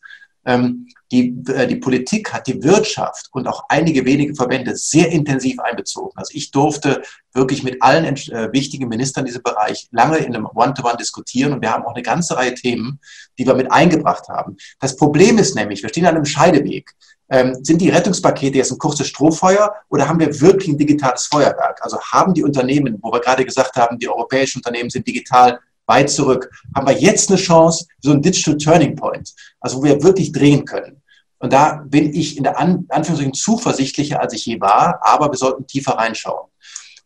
die, 1.12 1.36
äh, 1.48 1.68
die 1.68 1.78
Politik 1.78 2.34
hat 2.34 2.48
die 2.48 2.64
Wirtschaft 2.64 3.30
und 3.32 3.48
auch 3.48 3.66
einige 3.70 4.06
wenige 4.06 4.36
Verbände 4.36 4.76
sehr 4.76 5.12
intensiv 5.12 5.60
einbezogen. 5.60 6.12
Also 6.16 6.32
ich 6.34 6.52
durfte 6.52 7.02
wirklich 7.34 7.64
mit 7.64 7.82
allen 7.82 8.06
äh, 8.06 8.52
wichtigen 8.52 8.88
Ministern 8.88 9.22
in 9.22 9.28
diesem 9.28 9.44
Bereich 9.44 9.88
lange 9.92 10.18
in 10.18 10.36
einem 10.36 10.46
One-to-One 10.46 10.94
-One 10.94 10.98
diskutieren 10.98 11.54
und 11.54 11.62
wir 11.62 11.72
haben 11.72 11.86
auch 11.86 11.94
eine 11.94 12.04
ganze 12.04 12.38
Reihe 12.38 12.54
Themen, 12.54 13.00
die 13.38 13.46
wir 13.46 13.56
mit 13.56 13.72
eingebracht 13.72 14.30
haben. 14.30 14.58
Das 14.80 14.96
Problem 14.96 15.38
ist 15.38 15.56
nämlich, 15.56 15.82
wir 15.82 15.90
stehen 15.90 16.06
an 16.06 16.16
einem 16.16 16.26
Scheideweg. 16.26 16.92
Ähm, 17.28 17.56
sind 17.64 17.82
die 17.82 17.90
Rettungspakete 17.90 18.58
jetzt 18.58 18.72
ein 18.72 18.78
kurzes 18.78 19.08
Strohfeuer 19.08 19.74
oder 19.90 20.08
haben 20.08 20.20
wir 20.20 20.42
wirklich 20.42 20.70
ein 20.70 20.78
digitales 20.78 21.26
Feuerwerk? 21.26 21.80
Also 21.82 22.00
haben 22.00 22.36
die 22.36 22.44
Unternehmen, 22.44 23.00
wo 23.02 23.12
wir 23.12 23.20
gerade 23.20 23.44
gesagt 23.44 23.76
haben, 23.78 23.98
die 23.98 24.08
europäischen 24.08 24.60
Unternehmen 24.60 24.92
sind 24.92 25.08
digital 25.08 25.60
weit 25.88 26.10
zurück, 26.10 26.50
haben 26.76 26.88
wir 26.88 26.98
jetzt 26.98 27.30
eine 27.30 27.38
Chance, 27.38 27.86
so 28.02 28.12
ein 28.12 28.22
Digital 28.22 28.58
Turning 28.58 28.96
Point, 28.96 29.34
also 29.60 29.78
wo 29.78 29.84
wir 29.84 30.02
wirklich 30.04 30.32
drehen 30.32 30.66
können. 30.66 31.02
Und 31.40 31.54
da 31.54 31.84
bin 31.86 32.14
ich 32.14 32.38
in 32.38 32.44
der 32.44 32.58
An 32.58 32.86
Anführungszeichen 32.90 33.34
zuversichtlicher, 33.34 34.20
als 34.20 34.34
ich 34.34 34.46
je 34.46 34.60
war, 34.60 35.00
aber 35.02 35.32
wir 35.32 35.38
sollten 35.38 35.68
tiefer 35.68 35.94
reinschauen. 35.94 36.50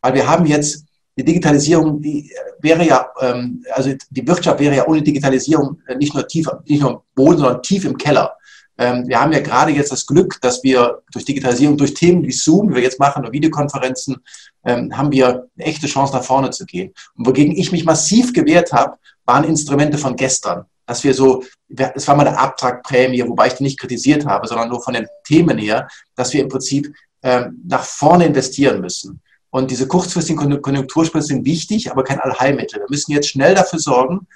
Weil 0.00 0.14
wir 0.14 0.26
haben 0.26 0.46
jetzt 0.46 0.84
die 1.16 1.24
Digitalisierung, 1.24 2.00
die 2.00 2.32
wäre 2.60 2.86
ja, 2.86 3.08
ähm, 3.20 3.64
also 3.72 3.92
die 4.08 4.26
Wirtschaft 4.26 4.60
wäre 4.60 4.76
ja 4.76 4.86
ohne 4.86 5.02
Digitalisierung 5.02 5.80
nicht 5.98 6.14
nur 6.14 6.26
tief, 6.26 6.48
nicht 6.64 6.80
nur 6.80 6.90
im 6.90 6.98
Boden, 7.14 7.38
sondern 7.38 7.62
tief 7.62 7.84
im 7.84 7.98
Keller. 7.98 8.32
Ähm, 8.80 9.06
wir 9.06 9.20
haben 9.20 9.32
ja 9.32 9.40
gerade 9.40 9.72
jetzt 9.72 9.92
das 9.92 10.06
Glück, 10.06 10.40
dass 10.40 10.64
wir 10.64 11.02
durch 11.12 11.26
Digitalisierung, 11.26 11.76
durch 11.76 11.92
Themen 11.92 12.24
wie 12.24 12.32
Zoom, 12.32 12.70
wie 12.70 12.76
wir 12.76 12.82
jetzt 12.82 12.98
machen, 12.98 13.22
oder 13.22 13.32
Videokonferenzen, 13.32 14.16
ähm, 14.64 14.96
haben 14.96 15.12
wir 15.12 15.48
eine 15.56 15.66
echte 15.66 15.86
Chance 15.86 16.14
nach 16.14 16.24
vorne 16.24 16.48
zu 16.48 16.64
gehen. 16.64 16.94
Und 17.14 17.26
wogegen 17.26 17.54
ich 17.54 17.72
mich 17.72 17.84
massiv 17.84 18.32
gewehrt 18.32 18.72
habe, 18.72 18.96
waren 19.26 19.44
Instrumente 19.44 19.98
von 19.98 20.16
gestern. 20.16 20.64
Dass 20.86 21.04
wir 21.04 21.12
so, 21.12 21.44
es 21.68 22.08
war 22.08 22.16
mal 22.16 22.26
eine 22.26 22.38
Abtragprämie, 22.38 23.22
wobei 23.28 23.48
ich 23.48 23.52
die 23.52 23.64
nicht 23.64 23.78
kritisiert 23.78 24.24
habe, 24.24 24.48
sondern 24.48 24.70
nur 24.70 24.82
von 24.82 24.94
den 24.94 25.06
Themen 25.24 25.58
her, 25.58 25.86
dass 26.16 26.32
wir 26.32 26.40
im 26.40 26.48
Prinzip 26.48 26.92
ähm, 27.22 27.62
nach 27.68 27.84
vorne 27.84 28.24
investieren 28.24 28.80
müssen. 28.80 29.20
Und 29.50 29.70
diese 29.70 29.88
kurzfristigen 29.88 30.62
Konjunkturspiele 30.62 31.22
sind 31.22 31.44
wichtig, 31.44 31.90
aber 31.90 32.02
kein 32.02 32.18
Allheilmittel. 32.18 32.80
Wir 32.80 32.86
müssen 32.88 33.12
jetzt 33.12 33.28
schnell 33.28 33.54
dafür 33.54 33.78
sorgen, 33.78 34.26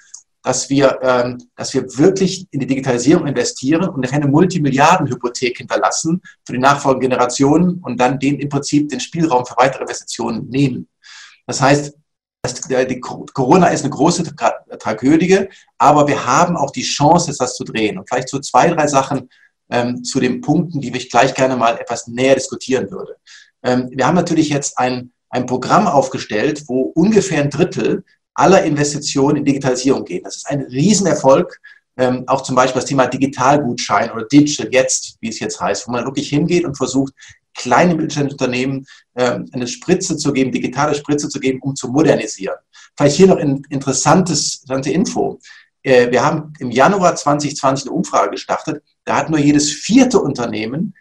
dass 0.45 0.69
wir, 0.69 0.99
ähm, 1.01 1.39
dass 1.55 1.73
wir 1.73 1.83
wirklich 1.97 2.47
in 2.51 2.59
die 2.59 2.67
Digitalisierung 2.67 3.25
investieren 3.25 3.89
und 3.89 4.05
keine 4.05 4.27
Multimilliardenhypothek 4.27 5.57
hinterlassen 5.57 6.21
für 6.45 6.53
die 6.53 6.59
nachfolgenden 6.59 7.09
Generationen 7.09 7.79
und 7.83 7.99
dann 7.99 8.19
den 8.19 8.39
im 8.39 8.47
Prinzip 8.47 8.87
den 8.89 8.99
Spielraum 8.99 9.43
für 9.43 9.57
weitere 9.57 9.81
Investitionen 9.81 10.47
nehmen. 10.47 10.87
Das 11.47 11.59
heißt, 11.61 11.95
die 12.69 12.99
Corona 12.99 13.69
ist 13.69 13.81
eine 13.85 13.89
große 13.89 14.35
Tragödie, 14.77 15.47
aber 15.79 16.07
wir 16.07 16.23
haben 16.27 16.55
auch 16.55 16.69
die 16.69 16.83
Chance, 16.83 17.33
das 17.35 17.55
zu 17.55 17.63
drehen. 17.63 17.97
Und 17.97 18.07
vielleicht 18.07 18.29
so 18.29 18.37
zwei, 18.37 18.67
drei 18.67 18.85
Sachen 18.85 19.27
ähm, 19.71 20.03
zu 20.03 20.19
den 20.19 20.41
Punkten, 20.41 20.79
die 20.79 20.95
ich 20.95 21.09
gleich 21.09 21.33
gerne 21.33 21.55
mal 21.55 21.75
etwas 21.79 22.05
näher 22.05 22.35
diskutieren 22.35 22.91
würde. 22.91 23.15
Ähm, 23.63 23.89
wir 23.91 24.05
haben 24.05 24.13
natürlich 24.13 24.49
jetzt 24.49 24.77
ein, 24.77 25.11
ein 25.31 25.47
Programm 25.47 25.87
aufgestellt, 25.87 26.65
wo 26.67 26.81
ungefähr 26.93 27.41
ein 27.41 27.49
Drittel 27.49 28.03
aller 28.35 28.63
Investitionen 28.63 29.37
in 29.37 29.45
Digitalisierung 29.45 30.05
gehen. 30.05 30.23
Das 30.23 30.37
ist 30.37 30.47
ein 30.47 30.61
Riesenerfolg. 30.61 31.59
Ähm, 31.97 32.25
auch 32.27 32.41
zum 32.41 32.57
Beispiel 32.57 32.81
das 32.81 32.89
Thema 32.89 33.07
Digitalgutschein 33.07 34.11
oder 34.11 34.25
Digital 34.25 34.67
jetzt, 34.71 35.15
wie 35.21 35.29
es 35.29 35.39
jetzt 35.39 35.61
heißt, 35.61 35.87
wo 35.87 35.93
man 35.93 36.03
wirklich 36.03 36.27
hingeht 36.27 36.65
und 36.65 36.75
versucht, 36.75 37.13
kleine 37.55 37.95
mittelständische 37.95 38.35
Unternehmen 38.35 38.85
ähm, 39.15 39.49
eine 39.53 39.65
Spritze 39.65 40.17
zu 40.17 40.33
geben, 40.33 40.51
digitale 40.51 40.93
Spritze 40.93 41.29
zu 41.29 41.39
geben, 41.39 41.59
um 41.61 41.73
zu 41.73 41.87
modernisieren. 41.87 42.57
Vielleicht 42.97 43.15
hier 43.15 43.27
noch 43.27 43.37
ein 43.37 43.63
interessantes, 43.69 44.61
interessante 44.61 44.91
Info. 44.91 45.39
Äh, 45.83 46.11
wir 46.11 46.23
haben 46.23 46.53
im 46.59 46.69
Januar 46.69 47.15
2020 47.15 47.87
eine 47.87 47.95
Umfrage 47.95 48.31
gestartet. 48.31 48.83
Da 49.05 49.15
hat 49.15 49.29
nur 49.29 49.39
jedes 49.39 49.71
vierte 49.71 50.19
Unternehmen 50.19 50.93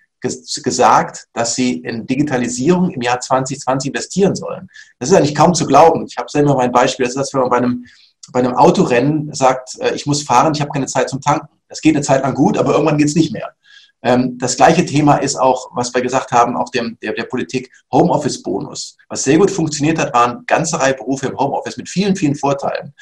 gesagt, 0.63 1.27
dass 1.33 1.55
sie 1.55 1.79
in 1.79 2.07
Digitalisierung 2.07 2.91
im 2.91 3.03
Jahr 3.03 3.21
2020 3.21 3.89
investieren 3.89 4.35
sollen. 4.35 4.69
Das 4.99 5.11
ist 5.11 5.17
eigentlich 5.17 5.35
kaum 5.35 5.55
zu 5.55 5.67
glauben. 5.67 6.07
Ich 6.07 6.17
habe 6.17 6.29
selber 6.31 6.55
mein 6.55 6.73
Beispiel, 6.73 7.05
das 7.05 7.15
ist, 7.15 7.19
als 7.19 7.35
wenn 7.35 7.43
man 7.43 7.51
bei 7.51 7.57
einem, 7.59 7.85
bei 8.33 8.41
einem 8.41 8.55
Autorennen 8.55 9.33
sagt, 9.35 9.79
äh, 9.81 9.95
ich 9.95 10.07
muss 10.07 10.23
fahren, 10.23 10.55
ich 10.55 10.61
habe 10.61 10.71
keine 10.71 10.87
Zeit 10.87 11.09
zum 11.09 11.21
Tanken. 11.21 11.49
Das 11.69 11.81
geht 11.81 11.95
eine 11.95 12.05
Zeit 12.05 12.23
lang 12.23 12.35
gut, 12.35 12.57
aber 12.59 12.73
irgendwann 12.73 12.99
geht 12.99 13.09
es 13.09 13.15
nicht 13.15 13.33
mehr. 13.33 13.55
Ähm, 14.03 14.37
das 14.39 14.57
gleiche 14.57 14.85
Thema 14.85 15.17
ist 15.17 15.37
auch, 15.37 15.71
was 15.75 15.93
wir 15.95 16.03
gesagt 16.03 16.31
haben, 16.31 16.57
auch 16.57 16.69
dem, 16.71 16.99
der, 17.03 17.15
der 17.15 17.25
Politik 17.25 17.71
Homeoffice-Bonus. 17.91 18.97
Was 19.09 19.25
sehr 19.25 19.39
gut 19.39 19.51
funktioniert 19.51 19.99
hat, 19.99 20.13
waren 20.13 20.45
ganze 20.47 20.79
Reihe 20.79 20.95
Berufe 20.95 21.27
im 21.27 21.39
Homeoffice 21.39 21.79
mit 21.79 21.89
vielen, 21.89 22.15
vielen 22.15 22.35
Vorteilen. 22.35 22.93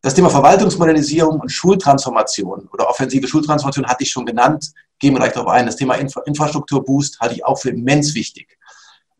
Das 0.00 0.14
Thema 0.14 0.30
Verwaltungsmodernisierung 0.30 1.40
und 1.40 1.50
Schultransformation 1.50 2.68
oder 2.72 2.88
offensive 2.88 3.26
Schultransformation 3.26 3.86
hatte 3.86 4.04
ich 4.04 4.10
schon 4.10 4.26
genannt 4.26 4.70
gehen 5.04 5.12
wir 5.12 5.18
gleich 5.18 5.32
darauf 5.32 5.50
ein. 5.50 5.66
Das 5.66 5.76
Thema 5.76 5.96
Infra 5.96 6.22
Infrastrukturboost 6.22 7.20
halte 7.20 7.34
ich 7.34 7.44
auch 7.44 7.58
für 7.58 7.68
immens 7.68 8.14
wichtig. 8.14 8.56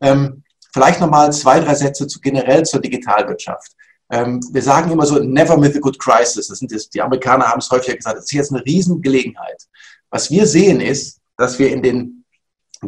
Ähm, 0.01 0.43
vielleicht 0.73 0.99
nochmal 0.99 1.31
zwei, 1.31 1.59
drei 1.59 1.75
Sätze 1.75 2.07
zu, 2.07 2.19
generell 2.19 2.65
zur 2.65 2.81
Digitalwirtschaft. 2.81 3.71
Ähm, 4.09 4.39
wir 4.51 4.63
sagen 4.63 4.89
immer 4.91 5.05
so, 5.05 5.19
never 5.19 5.61
with 5.61 5.75
a 5.75 5.79
good 5.79 5.99
crisis. 5.99 6.47
Das 6.47 6.57
sind 6.57 6.71
das, 6.71 6.89
die 6.89 7.03
Amerikaner 7.03 7.45
haben 7.45 7.59
es 7.59 7.69
häufiger 7.69 7.95
gesagt, 7.95 8.17
das 8.17 8.25
ist 8.25 8.31
jetzt 8.31 8.51
eine 8.51 8.65
Riesengelegenheit. 8.65 9.67
Was 10.09 10.31
wir 10.31 10.47
sehen 10.47 10.81
ist, 10.81 11.19
dass 11.37 11.59
wir 11.59 11.71
in 11.71 11.83
den, 11.83 12.24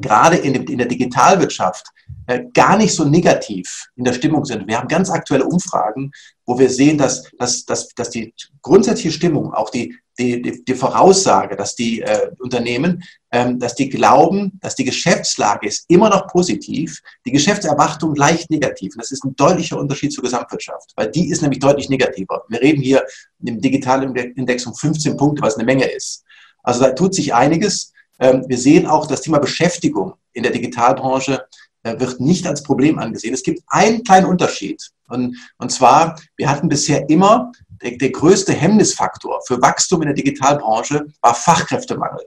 gerade 0.02 0.38
in, 0.38 0.56
in 0.56 0.78
der 0.78 0.88
Digitalwirtschaft 0.88 1.88
äh, 2.28 2.46
gar 2.54 2.78
nicht 2.78 2.94
so 2.94 3.06
negativ 3.06 3.88
in 3.96 4.04
der 4.04 4.14
Stimmung 4.14 4.46
sind. 4.46 4.68
Wir 4.68 4.78
haben 4.78 4.88
ganz 4.88 5.10
aktuelle 5.10 5.46
Umfragen, 5.46 6.12
wo 6.46 6.60
wir 6.60 6.70
sehen, 6.70 6.98
dass, 6.98 7.30
dass, 7.38 7.66
dass, 7.66 7.90
dass 7.90 8.10
die 8.10 8.34
grundsätzliche 8.62 9.12
Stimmung, 9.12 9.54
auch 9.54 9.70
die, 9.70 9.96
die, 10.20 10.42
die, 10.42 10.64
die 10.64 10.74
Voraussage, 10.74 11.56
dass 11.56 11.76
die 11.76 12.02
äh, 12.02 12.32
Unternehmen, 12.40 13.04
ähm, 13.32 13.60
dass 13.60 13.76
die 13.76 13.90
glauben, 13.90 14.60
dass 14.62 14.76
die 14.76 14.84
Geschäftslage 14.84 15.68
ist 15.68 15.86
immer 15.90 16.10
noch 16.10 16.28
positiv, 16.28 17.02
die 17.26 17.32
Geschäftserwartung 17.32 18.16
leicht 18.16 18.50
negativ. 18.50 18.94
Das 18.98 19.12
ist 19.12 19.24
ein 19.24 19.36
deutlicher 19.36 19.78
Unterschied 19.78 20.12
zur 20.12 20.24
Gesamtwirtschaft, 20.24 20.94
weil 20.96 21.12
die 21.12 21.30
ist 21.30 21.42
nämlich 21.42 21.60
deutlich 21.60 21.90
negativer. 21.90 22.44
Wir 22.50 22.62
reden 22.62 22.82
hier 22.82 23.06
im 23.44 23.62
digitalen 23.62 24.16
Index 24.16 24.66
um 24.66 24.74
15 24.74 25.18
Punkte, 25.18 25.42
was 25.44 25.56
eine 25.56 25.66
Menge 25.66 25.86
ist. 25.86 26.24
Also 26.64 26.82
da 26.82 26.92
tut 26.92 27.16
sich 27.16 27.34
einiges. 27.34 27.94
Ähm, 28.20 28.46
wir 28.48 28.58
sehen 28.58 28.86
auch 28.86 29.08
das 29.08 29.22
Thema 29.22 29.40
Beschäftigung 29.40 30.14
in 30.34 30.44
der 30.44 30.52
Digitalbranche 30.52 31.46
äh, 31.84 32.00
wird 32.00 32.20
nicht 32.20 32.48
als 32.48 32.64
Problem 32.64 33.00
angesehen. 33.00 33.34
Es 33.34 33.44
gibt 33.44 33.62
einen 33.68 34.04
kleinen 34.04 34.26
Unterschied. 34.26 34.90
Und, 35.08 35.38
und 35.58 35.72
zwar, 35.72 36.20
wir 36.36 36.50
hatten 36.50 36.70
bisher 36.70 37.10
immer, 37.10 37.52
der, 37.82 37.98
der 37.98 38.12
größte 38.12 38.54
Hemmnisfaktor 38.54 39.42
für 39.46 39.62
Wachstum 39.62 40.02
in 40.02 40.08
der 40.08 40.16
Digitalbranche 40.16 41.06
war 41.22 41.36
Fachkräftemangel. 41.36 42.26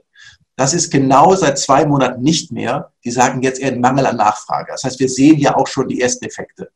Das 0.55 0.73
ist 0.73 0.91
genau 0.91 1.35
seit 1.35 1.57
zwei 1.59 1.85
Monaten 1.85 2.21
nicht 2.21 2.51
mehr. 2.51 2.91
Die 3.03 3.11
sagen 3.11 3.41
jetzt 3.41 3.59
eher 3.59 3.75
Mangel 3.75 4.05
an 4.05 4.17
Nachfrage. 4.17 4.71
Das 4.71 4.83
heißt, 4.83 4.99
wir 4.99 5.09
sehen 5.09 5.35
hier 5.35 5.57
auch 5.57 5.67
schon 5.67 5.87
die 5.87 6.01
ersten 6.01 6.25
Effekte. 6.25 6.71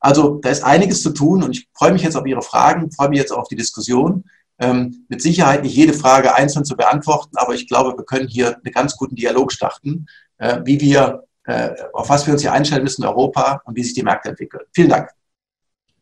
Also 0.00 0.36
da 0.36 0.48
ist 0.48 0.64
einiges 0.64 1.02
zu 1.02 1.10
tun 1.10 1.42
und 1.42 1.56
ich 1.56 1.68
freue 1.74 1.92
mich 1.92 2.02
jetzt 2.02 2.16
auf 2.16 2.26
Ihre 2.26 2.42
Fragen, 2.42 2.90
freue 2.90 3.10
mich 3.10 3.18
jetzt 3.18 3.32
auf 3.32 3.48
die 3.48 3.56
Diskussion. 3.56 4.24
Ähm, 4.60 5.06
mit 5.08 5.22
Sicherheit 5.22 5.62
nicht 5.62 5.74
jede 5.74 5.94
Frage 5.94 6.34
einzeln 6.34 6.64
zu 6.64 6.76
beantworten, 6.76 7.36
aber 7.36 7.54
ich 7.54 7.66
glaube, 7.66 7.96
wir 7.96 8.04
können 8.04 8.28
hier 8.28 8.56
einen 8.56 8.72
ganz 8.74 8.96
guten 8.96 9.16
Dialog 9.16 9.52
starten, 9.52 10.06
äh, 10.38 10.60
wie 10.64 10.80
wir 10.80 11.24
äh, 11.44 11.74
auf 11.92 12.08
was 12.08 12.26
wir 12.26 12.34
uns 12.34 12.42
hier 12.42 12.52
einstellen 12.52 12.84
müssen 12.84 13.02
in 13.02 13.08
Europa 13.08 13.62
und 13.64 13.76
wie 13.76 13.82
sich 13.82 13.94
die 13.94 14.02
Märkte 14.02 14.28
entwickeln. 14.28 14.62
Vielen 14.72 14.90
Dank. 14.90 15.10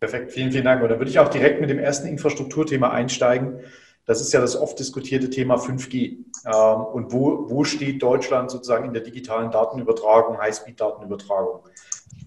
Perfekt, 0.00 0.32
vielen, 0.32 0.52
vielen 0.52 0.64
Dank. 0.64 0.82
Und 0.82 0.90
dann 0.90 0.98
würde 0.98 1.10
ich 1.10 1.18
auch 1.18 1.28
direkt 1.28 1.60
mit 1.60 1.70
dem 1.70 1.78
ersten 1.78 2.06
Infrastrukturthema 2.06 2.90
einsteigen. 2.90 3.60
Das 4.04 4.20
ist 4.20 4.32
ja 4.32 4.40
das 4.40 4.56
oft 4.56 4.78
diskutierte 4.78 5.28
Thema 5.30 5.56
5G. 5.56 6.18
Ähm, 6.46 6.80
und 6.92 7.12
wo, 7.12 7.48
wo 7.50 7.64
steht 7.64 8.02
Deutschland 8.02 8.50
sozusagen 8.50 8.86
in 8.86 8.92
der 8.92 9.02
digitalen 9.02 9.50
Datenübertragung, 9.50 10.38
Highspeed-Datenübertragung? 10.38 11.60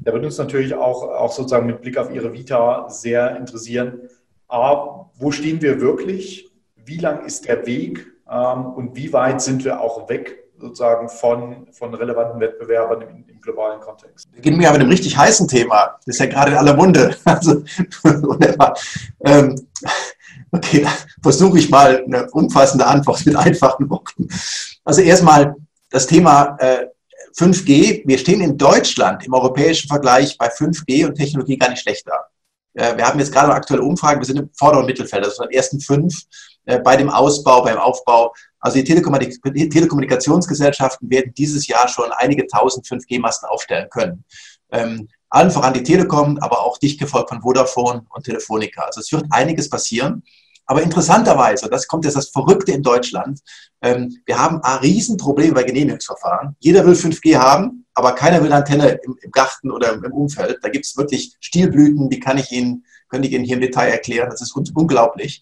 Da 0.02 0.14
würde 0.14 0.26
uns 0.26 0.38
natürlich 0.38 0.74
auch, 0.74 1.04
auch 1.04 1.32
sozusagen 1.32 1.68
mit 1.68 1.82
Blick 1.82 1.98
auf 1.98 2.12
Ihre 2.12 2.34
Vita 2.34 2.90
sehr 2.90 3.36
interessieren. 3.38 4.10
A, 4.52 5.10
wo 5.18 5.32
stehen 5.32 5.62
wir 5.62 5.80
wirklich? 5.80 6.52
Wie 6.76 6.98
lang 6.98 7.26
ist 7.26 7.48
der 7.48 7.66
Weg? 7.66 8.06
Ähm, 8.30 8.66
und 8.74 8.96
wie 8.96 9.12
weit 9.14 9.42
sind 9.42 9.64
wir 9.64 9.80
auch 9.80 10.10
weg 10.10 10.40
sozusagen 10.60 11.10
von, 11.10 11.68
von 11.72 11.94
relevanten 11.94 12.40
Wettbewerbern 12.40 13.02
im, 13.02 13.26
im 13.28 13.42
globalen 13.42 13.80
Kontext. 13.80 14.32
Beginnen 14.32 14.60
wir 14.60 14.72
mit 14.72 14.82
einem 14.82 14.90
richtig 14.90 15.18
heißen 15.18 15.48
Thema. 15.48 15.98
Das 16.06 16.16
ist 16.16 16.20
ja 16.20 16.28
gerade 16.28 16.52
in 16.52 16.58
aller 16.58 16.76
Munde. 16.76 17.16
Also, 17.26 17.64
ähm, 19.24 19.68
okay, 20.52 20.86
versuche 21.24 21.58
ich 21.58 21.70
mal 21.70 22.04
eine 22.04 22.30
umfassende 22.32 22.86
Antwort 22.86 23.26
mit 23.26 23.36
einfachen 23.36 23.90
Worten. 23.90 24.28
Also 24.84 25.02
erstmal 25.02 25.56
das 25.90 26.08
Thema 26.08 26.58
äh, 26.60 26.88
5G. 27.38 28.04
Wir 28.06 28.18
stehen 28.18 28.42
in 28.42 28.58
Deutschland 28.58 29.26
im 29.26 29.34
europäischen 29.34 29.88
Vergleich 29.88 30.38
bei 30.38 30.48
5G 30.50 31.08
und 31.08 31.16
Technologie 31.16 31.58
gar 31.58 31.70
nicht 31.70 31.82
schlechter. 31.82 32.12
Äh, 32.14 32.41
wir 32.74 33.06
haben 33.06 33.20
jetzt 33.20 33.32
gerade 33.32 33.48
eine 33.48 33.56
aktuelle 33.56 33.84
Umfrage, 33.84 34.20
wir 34.20 34.26
sind 34.26 34.40
im 34.40 34.50
vorderen 34.54 34.86
Mittelfeld, 34.86 35.24
also 35.24 35.44
den 35.44 35.52
ersten 35.52 35.80
fünf 35.80 36.24
äh, 36.66 36.80
bei 36.80 36.96
dem 36.96 37.10
Ausbau, 37.10 37.64
beim 37.64 37.78
Aufbau 37.78 38.34
also 38.62 38.80
die, 38.80 38.84
Telekommunikationsgesellschaften 38.84 41.10
werden 41.10 41.34
dieses 41.36 41.68
Jahr 41.68 41.88
schon 41.88 42.12
einige 42.12 42.46
tausend 42.46 42.86
5G-Masten 42.86 43.50
aufstellen 43.50 43.90
können. 43.90 44.24
Ähm, 44.72 45.08
allen 45.30 45.50
voran 45.50 45.74
die 45.74 45.82
Telekom, 45.84 46.38
aber 46.40 46.62
auch 46.62 46.78
dicht 46.78 47.00
gefolgt 47.00 47.30
von 47.30 47.42
Vodafone 47.42 48.06
und 48.10 48.24
Telefonica. 48.24 48.84
Also 48.84 49.00
es 49.00 49.12
wird 49.12 49.26
einiges 49.32 49.68
passieren. 49.70 50.24
Aber 50.72 50.82
interessanterweise, 50.82 51.68
das 51.70 51.86
kommt 51.86 52.06
jetzt 52.06 52.16
das 52.16 52.30
Verrückte 52.30 52.72
in 52.72 52.82
Deutschland, 52.82 53.42
ähm, 53.82 54.22
wir 54.26 54.40
haben 54.40 54.64
ein 54.64 54.78
Riesenproblem 54.78 55.54
bei 55.54 55.64
Genehmigungsverfahren. 55.64 56.56
Jeder 56.60 56.86
will 56.86 56.94
5G 56.94 57.36
haben, 57.36 57.86
aber 57.94 58.14
keiner 58.14 58.42
will 58.42 58.54
Antenne 58.54 58.98
im, 59.04 59.18
im 59.22 59.32
Garten 59.32 59.70
oder 59.70 59.92
im, 59.92 60.02
im 60.06 60.14
Umfeld. 60.14 60.60
Da 60.62 60.70
gibt 60.70 60.86
es 60.86 60.96
wirklich 60.96 61.36
Stilblüten, 61.42 62.10
die 62.10 62.22
kann 62.22 62.38
ich 62.38 62.54
Ihnen, 62.54 62.86
könnte 63.10 63.28
ich 63.28 63.34
Ihnen 63.34 63.44
hier 63.44 63.56
im 63.56 63.62
Detail 63.62 63.90
erklären. 63.90 64.30
Das 64.30 64.42
ist 64.42 64.56
un 64.56 64.64
unglaublich. 64.74 65.42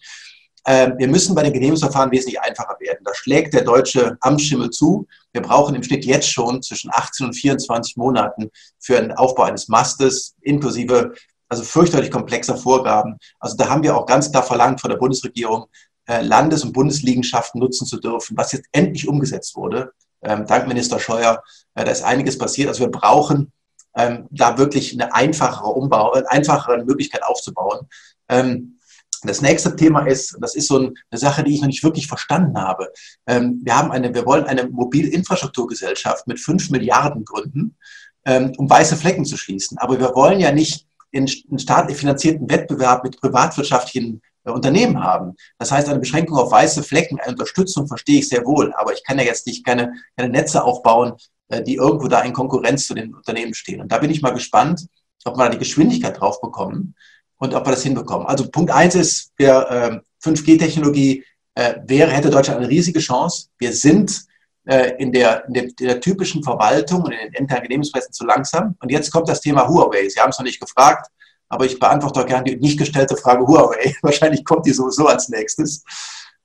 Ähm, 0.66 0.94
wir 0.98 1.06
müssen 1.06 1.36
bei 1.36 1.44
den 1.44 1.52
Genehmigungsverfahren 1.52 2.10
wesentlich 2.10 2.40
einfacher 2.40 2.76
werden. 2.80 3.04
Da 3.04 3.14
schlägt 3.14 3.54
der 3.54 3.62
deutsche 3.62 4.18
Amtsschimmel 4.22 4.70
zu. 4.70 5.06
Wir 5.32 5.42
brauchen 5.42 5.76
im 5.76 5.84
Schnitt 5.84 6.04
jetzt 6.04 6.32
schon 6.32 6.60
zwischen 6.60 6.90
18 6.92 7.26
und 7.26 7.34
24 7.34 7.96
Monaten 7.96 8.50
für 8.80 9.00
den 9.00 9.12
Aufbau 9.12 9.44
eines 9.44 9.68
Mastes, 9.68 10.34
inklusive 10.40 11.14
also 11.50 11.64
fürchterlich 11.64 12.10
komplexer 12.10 12.56
Vorgaben. 12.56 13.18
Also 13.40 13.56
da 13.56 13.68
haben 13.68 13.82
wir 13.82 13.96
auch 13.96 14.06
ganz 14.06 14.30
klar 14.30 14.44
verlangt 14.44 14.80
von 14.80 14.90
der 14.90 14.96
Bundesregierung, 14.96 15.66
äh, 16.06 16.22
Landes- 16.22 16.64
und 16.64 16.72
Bundesliegenschaften 16.72 17.60
nutzen 17.60 17.86
zu 17.86 17.98
dürfen, 17.98 18.36
was 18.36 18.52
jetzt 18.52 18.66
endlich 18.72 19.08
umgesetzt 19.08 19.56
wurde. 19.56 19.92
Ähm, 20.22 20.46
dank 20.46 20.68
Minister 20.68 21.00
Scheuer, 21.00 21.42
äh, 21.74 21.84
da 21.84 21.90
ist 21.90 22.02
einiges 22.02 22.38
passiert. 22.38 22.68
Also 22.68 22.80
wir 22.80 22.90
brauchen 22.90 23.52
ähm, 23.96 24.28
da 24.30 24.58
wirklich 24.58 24.92
eine 24.92 25.12
einfachere 25.12 25.70
Umbau, 25.70 26.12
eine 26.12 26.30
einfachere 26.30 26.84
Möglichkeit 26.84 27.24
aufzubauen. 27.24 27.88
Ähm, 28.28 28.78
das 29.22 29.42
nächste 29.42 29.74
Thema 29.74 30.06
ist, 30.06 30.38
das 30.40 30.54
ist 30.54 30.68
so 30.68 30.76
eine 30.78 30.94
Sache, 31.10 31.42
die 31.42 31.52
ich 31.52 31.60
noch 31.60 31.66
nicht 31.66 31.84
wirklich 31.84 32.06
verstanden 32.06 32.56
habe. 32.56 32.90
Wir 33.26 33.76
haben 33.76 33.92
eine, 33.92 34.14
wir 34.14 34.24
wollen 34.24 34.44
eine 34.44 34.66
Mobilinfrastrukturgesellschaft 34.66 36.26
mit 36.26 36.40
fünf 36.40 36.70
Milliarden 36.70 37.26
gründen, 37.26 37.76
um 38.24 38.70
weiße 38.70 38.96
Flecken 38.96 39.26
zu 39.26 39.36
schließen. 39.36 39.76
Aber 39.76 40.00
wir 40.00 40.14
wollen 40.14 40.40
ja 40.40 40.52
nicht 40.52 40.86
einen 41.14 41.58
staatlich 41.58 41.96
finanzierten 41.96 42.48
Wettbewerb 42.48 43.04
mit 43.04 43.20
privatwirtschaftlichen 43.20 44.22
äh, 44.44 44.50
Unternehmen 44.50 45.02
haben. 45.02 45.34
Das 45.58 45.72
heißt, 45.72 45.88
eine 45.88 45.98
Beschränkung 45.98 46.38
auf 46.38 46.50
weiße 46.50 46.82
Flecken, 46.82 47.18
eine 47.20 47.32
Unterstützung 47.32 47.86
verstehe 47.86 48.20
ich 48.20 48.28
sehr 48.28 48.44
wohl. 48.44 48.72
Aber 48.74 48.92
ich 48.92 49.04
kann 49.04 49.18
ja 49.18 49.24
jetzt 49.24 49.46
nicht 49.46 49.64
keine, 49.64 49.92
keine 50.16 50.30
Netze 50.30 50.62
aufbauen, 50.62 51.14
äh, 51.48 51.62
die 51.62 51.74
irgendwo 51.74 52.08
da 52.08 52.20
in 52.22 52.32
Konkurrenz 52.32 52.86
zu 52.86 52.94
den 52.94 53.14
Unternehmen 53.14 53.54
stehen. 53.54 53.80
Und 53.80 53.92
da 53.92 53.98
bin 53.98 54.10
ich 54.10 54.22
mal 54.22 54.30
gespannt, 54.30 54.86
ob 55.24 55.36
wir 55.36 55.44
da 55.44 55.50
die 55.50 55.58
Geschwindigkeit 55.58 56.18
drauf 56.18 56.40
bekommen 56.40 56.94
und 57.36 57.54
ob 57.54 57.66
wir 57.66 57.72
das 57.72 57.82
hinbekommen. 57.82 58.26
Also 58.26 58.50
Punkt 58.50 58.70
eins 58.70 58.94
ist, 58.94 59.32
für 59.36 59.70
äh, 59.70 60.00
5G-Technologie 60.22 61.24
äh, 61.54 61.74
wäre, 61.86 62.10
hätte 62.10 62.30
Deutschland 62.30 62.60
eine 62.60 62.68
riesige 62.68 63.00
Chance. 63.00 63.48
Wir 63.58 63.72
sind 63.72 64.24
äh, 64.70 64.94
in, 64.98 65.10
der, 65.10 65.44
in, 65.46 65.54
der, 65.54 65.66
der, 65.80 66.00
typischen 66.00 66.44
Verwaltung 66.44 67.02
und 67.02 67.10
in 67.10 67.18
den 67.18 67.32
internen 67.34 67.64
Genehmigungsprozessen 67.64 68.12
zu 68.12 68.24
langsam. 68.24 68.76
Und 68.80 68.88
jetzt 68.92 69.10
kommt 69.10 69.28
das 69.28 69.40
Thema 69.40 69.66
Huawei. 69.66 70.08
Sie 70.08 70.20
haben 70.20 70.30
es 70.30 70.38
noch 70.38 70.46
nicht 70.46 70.60
gefragt, 70.60 71.10
aber 71.48 71.64
ich 71.64 71.80
beantworte 71.80 72.20
auch 72.20 72.26
gerne 72.26 72.44
die 72.44 72.56
nicht 72.56 72.78
gestellte 72.78 73.16
Frage 73.16 73.44
Huawei. 73.44 73.96
Wahrscheinlich 74.02 74.44
kommt 74.44 74.66
die 74.66 74.72
sowieso 74.72 75.08
als 75.08 75.28
nächstes. 75.28 75.82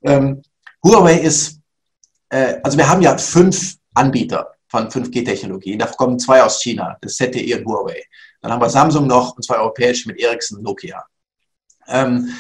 Ähm, 0.01 0.41
Huawei 0.84 1.20
ist, 1.20 1.60
äh, 2.29 2.55
also 2.63 2.79
wir 2.79 2.89
haben 2.89 3.03
ja 3.03 3.15
fünf 3.15 3.75
Anbieter 3.94 4.55
von 4.70 4.89
5G-Technologie. 4.89 5.77
Da 5.77 5.86
kommen 5.86 6.17
zwei 6.17 6.41
aus 6.41 6.63
China, 6.63 6.98
das 7.01 7.17
ZTE 7.17 7.60
und 7.60 7.65
Huawei. 7.67 8.01
Dann 8.41 8.51
haben 8.51 8.62
wir 8.62 8.70
Samsung 8.70 9.05
noch 9.05 9.36
und 9.36 9.46
zwei 9.46 9.58
europäische 9.58 10.08
mit 10.08 10.20
Ericsson 10.20 10.58
und 10.58 10.63
Nokia. 10.63 11.05
Ähm, 11.88 12.34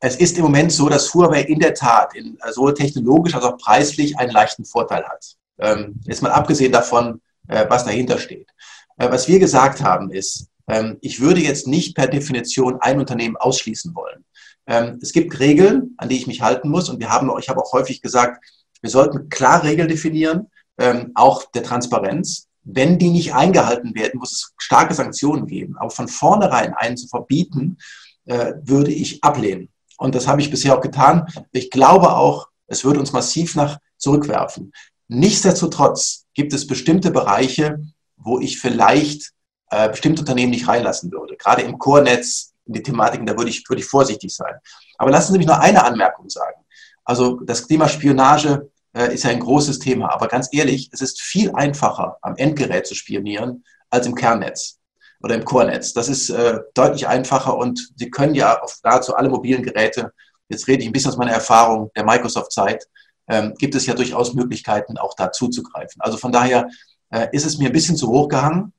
es 0.00 0.16
ist 0.16 0.36
im 0.36 0.44
Moment 0.44 0.72
so, 0.72 0.88
dass 0.88 1.12
Huawei 1.12 1.42
in 1.42 1.58
der 1.58 1.74
Tat 1.74 2.14
in, 2.14 2.38
sowohl 2.52 2.74
technologisch 2.74 3.34
als 3.34 3.44
auch 3.44 3.58
preislich 3.58 4.16
einen 4.18 4.32
leichten 4.32 4.64
Vorteil 4.64 5.04
hat. 5.04 5.36
Ähm, 5.58 6.00
jetzt 6.04 6.22
mal 6.22 6.30
abgesehen 6.30 6.72
davon, 6.72 7.20
äh, 7.48 7.66
was 7.68 7.84
dahinter 7.84 8.18
steht. 8.18 8.48
Äh, 8.96 9.10
was 9.10 9.26
wir 9.26 9.38
gesagt 9.38 9.82
haben 9.82 10.10
ist, 10.12 10.48
ähm, 10.68 10.98
ich 11.00 11.20
würde 11.20 11.40
jetzt 11.40 11.66
nicht 11.66 11.96
per 11.96 12.06
Definition 12.06 12.80
ein 12.80 13.00
Unternehmen 13.00 13.36
ausschließen 13.36 13.94
wollen. 13.94 14.24
Ähm, 14.66 14.98
es 15.02 15.12
gibt 15.12 15.40
Regeln, 15.40 15.94
an 15.96 16.08
die 16.08 16.16
ich 16.16 16.26
mich 16.26 16.42
halten 16.42 16.68
muss 16.68 16.88
und 16.88 17.00
wir 17.00 17.10
haben, 17.10 17.30
ich 17.38 17.48
habe 17.48 17.60
auch 17.60 17.72
häufig 17.72 18.00
gesagt, 18.00 18.44
wir 18.80 18.90
sollten 18.90 19.28
klar 19.28 19.64
Regeln 19.64 19.88
definieren, 19.88 20.50
ähm, 20.78 21.10
auch 21.14 21.50
der 21.50 21.64
Transparenz. 21.64 22.46
Wenn 22.62 22.98
die 22.98 23.10
nicht 23.10 23.34
eingehalten 23.34 23.94
werden, 23.94 24.18
muss 24.18 24.32
es 24.32 24.54
starke 24.58 24.94
Sanktionen 24.94 25.46
geben. 25.46 25.76
Aber 25.78 25.90
von 25.90 26.06
vornherein 26.06 26.74
einen 26.74 26.96
zu 26.96 27.08
verbieten, 27.08 27.78
äh, 28.26 28.52
würde 28.62 28.92
ich 28.92 29.24
ablehnen. 29.24 29.70
Und 29.98 30.14
das 30.14 30.26
habe 30.26 30.40
ich 30.40 30.50
bisher 30.50 30.76
auch 30.76 30.80
getan. 30.80 31.26
Ich 31.52 31.70
glaube 31.70 32.14
auch, 32.14 32.48
es 32.66 32.84
würde 32.84 33.00
uns 33.00 33.12
massiv 33.12 33.56
nach 33.56 33.78
zurückwerfen. 33.98 34.72
Nichtsdestotrotz 35.08 36.26
gibt 36.34 36.52
es 36.52 36.66
bestimmte 36.66 37.10
Bereiche, 37.10 37.80
wo 38.16 38.38
ich 38.38 38.60
vielleicht 38.60 39.32
äh, 39.70 39.88
bestimmte 39.88 40.22
Unternehmen 40.22 40.50
nicht 40.50 40.68
reinlassen 40.68 41.10
würde. 41.12 41.36
Gerade 41.36 41.62
im 41.62 41.78
Core-Netz, 41.78 42.54
in 42.64 42.74
die 42.74 42.82
Thematiken, 42.82 43.26
da 43.26 43.36
würde 43.36 43.50
ich, 43.50 43.68
würde 43.68 43.80
ich 43.80 43.86
vorsichtig 43.86 44.34
sein. 44.34 44.54
Aber 44.98 45.10
lassen 45.10 45.32
Sie 45.32 45.38
mich 45.38 45.46
noch 45.46 45.58
eine 45.58 45.84
Anmerkung 45.84 46.28
sagen. 46.28 46.64
Also 47.04 47.40
das 47.40 47.66
Thema 47.66 47.88
Spionage 47.88 48.70
äh, 48.92 49.12
ist 49.12 49.24
ja 49.24 49.30
ein 49.30 49.40
großes 49.40 49.78
Thema. 49.78 50.12
Aber 50.12 50.28
ganz 50.28 50.48
ehrlich, 50.52 50.90
es 50.92 51.00
ist 51.00 51.20
viel 51.20 51.52
einfacher, 51.54 52.18
am 52.22 52.36
Endgerät 52.36 52.86
zu 52.86 52.94
spionieren, 52.94 53.64
als 53.90 54.06
im 54.06 54.14
Kernnetz 54.14 54.77
oder 55.20 55.34
im 55.34 55.44
Core-Netz. 55.44 55.92
Das 55.92 56.08
ist 56.08 56.30
äh, 56.30 56.60
deutlich 56.74 57.06
einfacher 57.08 57.56
und 57.56 57.90
Sie 57.96 58.10
können 58.10 58.34
ja 58.34 58.60
auf 58.60 58.78
nahezu 58.82 59.14
alle 59.14 59.28
mobilen 59.28 59.62
Geräte, 59.62 60.12
jetzt 60.48 60.66
rede 60.68 60.82
ich 60.82 60.88
ein 60.88 60.92
bisschen 60.92 61.10
aus 61.10 61.16
meiner 61.16 61.32
Erfahrung 61.32 61.90
der 61.96 62.04
Microsoft-Zeit, 62.04 62.86
ähm, 63.28 63.54
gibt 63.58 63.74
es 63.74 63.86
ja 63.86 63.94
durchaus 63.94 64.34
Möglichkeiten, 64.34 64.96
auch 64.96 65.14
da 65.14 65.30
zuzugreifen. 65.32 66.00
Also 66.00 66.16
von 66.16 66.32
daher 66.32 66.68
äh, 67.10 67.28
ist 67.32 67.46
es 67.46 67.58
mir 67.58 67.66
ein 67.66 67.72
bisschen 67.72 67.96
zu 67.96 68.08
hoch 68.08 68.28
gehangen, 68.28 68.72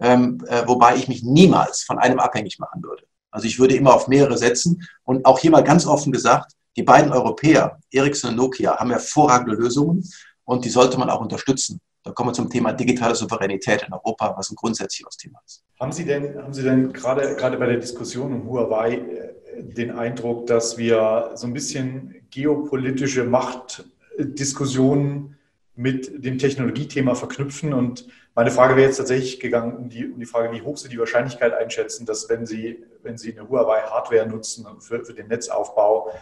ähm, 0.00 0.44
äh, 0.48 0.66
wobei 0.66 0.96
ich 0.96 1.08
mich 1.08 1.22
niemals 1.22 1.82
von 1.82 1.98
einem 1.98 2.20
abhängig 2.20 2.58
machen 2.58 2.82
würde. 2.82 3.04
Also 3.30 3.46
ich 3.46 3.58
würde 3.58 3.76
immer 3.76 3.94
auf 3.94 4.08
mehrere 4.08 4.38
setzen 4.38 4.82
und 5.04 5.24
auch 5.26 5.38
hier 5.38 5.50
mal 5.50 5.64
ganz 5.64 5.86
offen 5.86 6.12
gesagt, 6.12 6.52
die 6.76 6.82
beiden 6.82 7.12
Europäer, 7.12 7.78
Ericsson 7.90 8.30
und 8.30 8.36
Nokia, 8.36 8.78
haben 8.78 8.90
hervorragende 8.90 9.54
Lösungen 9.54 10.04
und 10.44 10.64
die 10.64 10.70
sollte 10.70 10.98
man 10.98 11.10
auch 11.10 11.20
unterstützen. 11.20 11.80
Da 12.06 12.12
kommen 12.12 12.30
wir 12.30 12.34
zum 12.34 12.48
Thema 12.48 12.72
digitale 12.72 13.14
Souveränität 13.16 13.82
in 13.82 13.92
Europa, 13.92 14.32
was 14.36 14.50
ein 14.50 14.54
grundsätzliches 14.54 15.16
Thema 15.16 15.40
ist. 15.44 15.64
Haben 15.80 15.90
Sie 15.90 16.04
denn, 16.04 16.40
haben 16.40 16.54
Sie 16.54 16.62
denn 16.62 16.92
gerade, 16.92 17.34
gerade 17.34 17.58
bei 17.58 17.66
der 17.66 17.78
Diskussion 17.78 18.32
um 18.32 18.48
Huawei 18.48 18.94
äh, 18.94 19.34
den 19.64 19.90
Eindruck, 19.90 20.46
dass 20.46 20.78
wir 20.78 21.32
so 21.34 21.48
ein 21.48 21.52
bisschen 21.52 22.14
geopolitische 22.30 23.24
Machtdiskussionen 23.24 25.36
mit 25.74 26.24
dem 26.24 26.38
Technologiethema 26.38 27.16
verknüpfen? 27.16 27.74
Und 27.74 28.06
meine 28.36 28.52
Frage 28.52 28.76
wäre 28.76 28.86
jetzt 28.86 28.98
tatsächlich 28.98 29.40
gegangen 29.40 29.76
um 29.76 29.88
die, 29.88 30.06
um 30.06 30.20
die 30.20 30.26
Frage, 30.26 30.52
wie 30.52 30.62
hoch 30.62 30.76
Sie 30.76 30.88
die 30.88 31.00
Wahrscheinlichkeit 31.00 31.54
einschätzen, 31.54 32.06
dass 32.06 32.28
wenn 32.28 32.46
Sie, 32.46 32.84
wenn 33.02 33.18
Sie 33.18 33.36
eine 33.36 33.48
Huawei-Hardware 33.48 34.28
nutzen 34.28 34.64
für, 34.78 35.04
für 35.04 35.12
den 35.12 35.26
Netzaufbau, 35.26 36.12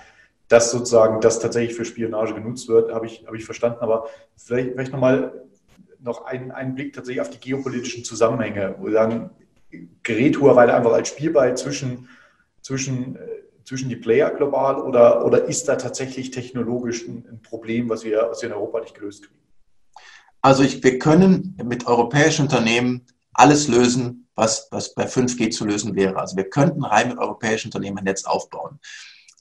dass 0.48 0.70
sozusagen 0.70 1.20
das 1.20 1.40
tatsächlich 1.40 1.76
für 1.76 1.84
Spionage 1.84 2.32
genutzt 2.32 2.68
wird, 2.68 2.90
habe 2.90 3.04
ich, 3.04 3.26
habe 3.26 3.36
ich 3.36 3.44
verstanden. 3.44 3.80
Aber 3.80 4.08
vielleicht, 4.34 4.72
vielleicht 4.72 4.92
nochmal 4.92 5.44
noch 6.04 6.25
einen, 6.26 6.50
einen 6.50 6.75
Blick 6.75 6.92
tatsächlich 6.92 7.23
auf 7.23 7.30
die 7.30 7.40
geopolitischen 7.40 8.04
Zusammenhänge, 8.04 8.76
wo 8.78 8.88
dann 8.88 9.30
gerät 10.02 10.40
Huawei 10.40 10.73
einfach 10.73 10.92
als 10.92 11.08
Spielball 11.08 11.56
zwischen, 11.56 12.08
zwischen, 12.61 13.16
äh, 13.16 13.20
zwischen 13.64 13.88
die 13.88 13.96
Player 13.96 14.30
global 14.30 14.80
oder, 14.80 15.25
oder 15.25 15.44
ist 15.44 15.66
da 15.66 15.76
tatsächlich 15.76 16.30
technologisch 16.30 17.06
ein, 17.08 17.26
ein 17.28 17.42
Problem, 17.42 17.88
was 17.88 18.04
wir, 18.04 18.28
was 18.30 18.42
wir 18.42 18.50
in 18.50 18.54
Europa 18.54 18.80
nicht 18.80 18.94
gelöst 18.94 19.25
kriegen? 19.25 19.40
Also 20.42 20.62
ich, 20.62 20.84
wir 20.84 20.99
können 20.99 21.56
mit 21.64 21.87
europäischen 21.87 22.42
Unternehmen 22.42 23.06
alles 23.32 23.66
lösen, 23.66 24.28
was, 24.34 24.68
was 24.70 24.94
bei 24.94 25.06
5G 25.06 25.50
zu 25.50 25.64
lösen 25.64 25.96
wäre. 25.96 26.16
Also 26.18 26.37
wir 26.37 26.50
könnten 26.50 26.84
rein 26.84 27.08
mit 27.08 27.18
europäischen 27.18 27.68
Unternehmen 27.68 27.99
ein 27.99 28.04
Netz 28.04 28.25
aufbauen. 28.25 28.78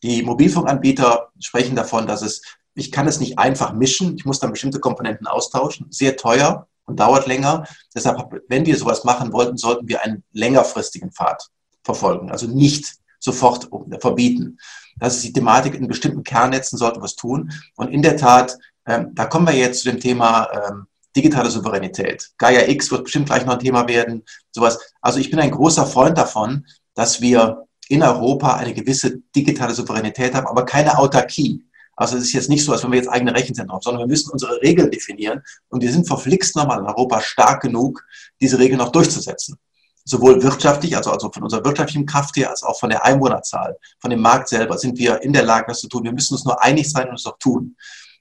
Die 0.02 0.24
Mobilfunkanbieter 0.24 1.32
sprechen 1.40 1.76
davon, 1.76 2.08
dass 2.08 2.22
es, 2.22 2.42
ich 2.76 2.92
kann 2.92 3.08
es 3.08 3.20
nicht 3.20 3.38
einfach 3.40 3.74
mischen, 3.74 4.16
ich 4.18 4.26
muss 4.26 4.40
dann 4.40 4.52
bestimmte 4.52 4.80
Komponenten 4.80 5.28
austauschen, 5.28 5.88
sehr 5.90 6.18
teuer 6.18 6.68
und 6.86 7.00
dauert 7.00 7.28
länger. 7.28 7.66
Deshalb, 7.96 8.18
wenn 8.48 8.66
wir 8.66 8.78
sowas 8.78 9.04
machen 9.04 9.32
wollten, 9.32 9.58
sollten 9.58 9.88
wir 9.88 10.04
einen 10.04 10.24
längerfristigen 10.32 11.12
Pfad 11.12 11.48
verfolgen, 11.84 12.32
also 12.32 12.48
nicht 12.48 12.96
sofort 13.20 13.70
verbieten. 14.00 14.58
Das 15.00 15.16
ist 15.16 15.24
die 15.24 15.34
Thematik, 15.34 15.76
in 15.76 15.88
bestimmten 15.88 16.24
Kernnetzen 16.24 16.78
sollten 16.78 17.02
wir 17.02 17.06
es 17.06 17.16
tun. 17.16 17.52
Und 17.76 17.90
in 17.90 18.02
der 18.02 18.18
Tat, 18.18 18.58
ähm, 18.86 19.12
da 19.14 19.26
kommen 19.26 19.48
wir 19.48 19.56
jetzt 19.56 19.82
zu 19.82 19.90
dem 19.90 20.00
Thema 20.00 20.50
ähm, 20.52 20.88
digitale 21.16 21.50
Souveränität. 21.50 22.32
Gaia 22.38 22.68
X 22.68 22.92
wird 22.92 23.06
bestimmt 23.06 23.28
gleich 23.28 23.46
noch 23.46 23.54
ein 23.54 23.60
Thema 23.60 23.88
werden, 23.88 24.24
sowas. 24.52 24.80
Also 25.02 25.20
ich 25.20 25.30
bin 25.30 25.40
ein 25.40 25.52
großer 25.52 25.86
Freund 25.86 26.18
davon, 26.18 26.66
dass 26.96 27.22
wir 27.22 27.66
in 27.88 28.04
Europa 28.04 28.56
eine 28.56 28.74
gewisse 28.74 29.20
digitale 29.36 29.74
Souveränität 29.74 30.34
haben, 30.34 30.48
aber 30.48 30.66
keine 30.66 30.98
Autarkie. 30.98 31.64
Also 31.96 32.18
es 32.18 32.24
ist 32.24 32.34
jetzt 32.34 32.50
nicht 32.50 32.66
so, 32.66 32.72
als 32.72 32.84
wenn 32.84 32.92
wir 32.92 32.98
jetzt 32.98 33.10
eigene 33.10 33.34
Rechenzentren 33.34 33.74
haben, 33.74 33.82
sondern 33.82 34.02
wir 34.02 34.08
müssen 34.08 34.32
unsere 34.32 34.62
Regeln 34.62 34.90
definieren 34.90 35.42
und 35.70 35.82
wir 35.82 35.92
sind 35.92 36.08
verflixt 36.08 36.56
nochmal 36.56 36.80
in 36.80 36.86
Europa 36.86 37.22
stark 37.22 37.62
genug, 37.62 38.04
diese 38.42 38.58
Regeln 38.58 38.82
auch 38.82 38.92
durchzusetzen. 38.92 39.58
Sowohl 40.06 40.42
wirtschaftlich, 40.44 40.98
also, 40.98 41.12
also 41.12 41.32
von 41.32 41.44
unserer 41.44 41.64
wirtschaftlichen 41.64 42.06
Kraft 42.06 42.36
her, 42.36 42.50
als 42.50 42.64
auch 42.64 42.78
von 42.78 42.90
der 42.90 43.06
Einwohnerzahl, 43.06 43.78
von 44.00 44.10
dem 44.10 44.22
Markt 44.22 44.50
selber 44.50 44.78
sind 44.78 44.98
wir 44.98 45.22
in 45.22 45.32
der 45.32 45.44
Lage, 45.44 45.68
das 45.68 45.80
zu 45.80 45.88
tun. 45.88 46.04
Wir 46.04 46.12
müssen 46.12 46.34
uns 46.34 46.44
nur 46.44 46.62
einig 46.62 46.92
sein 46.92 47.08
und 47.08 47.16
es 47.16 47.26
auch 47.26 47.38
tun. 47.38 47.78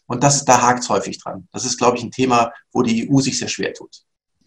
Und 0.07 0.23
das, 0.23 0.45
da 0.45 0.61
hakt 0.61 0.81
es 0.81 0.89
häufig 0.89 1.19
dran. 1.19 1.49
Das 1.53 1.65
ist, 1.65 1.79
glaube 1.79 1.97
ich, 1.97 2.05
ein 2.05 2.11
Thema, 2.11 2.53
wo 2.73 2.83
die 2.83 3.11
EU 3.11 3.21
sich 3.21 3.39
sehr 3.39 3.49
schwer 3.49 3.73
tut. 3.73 4.05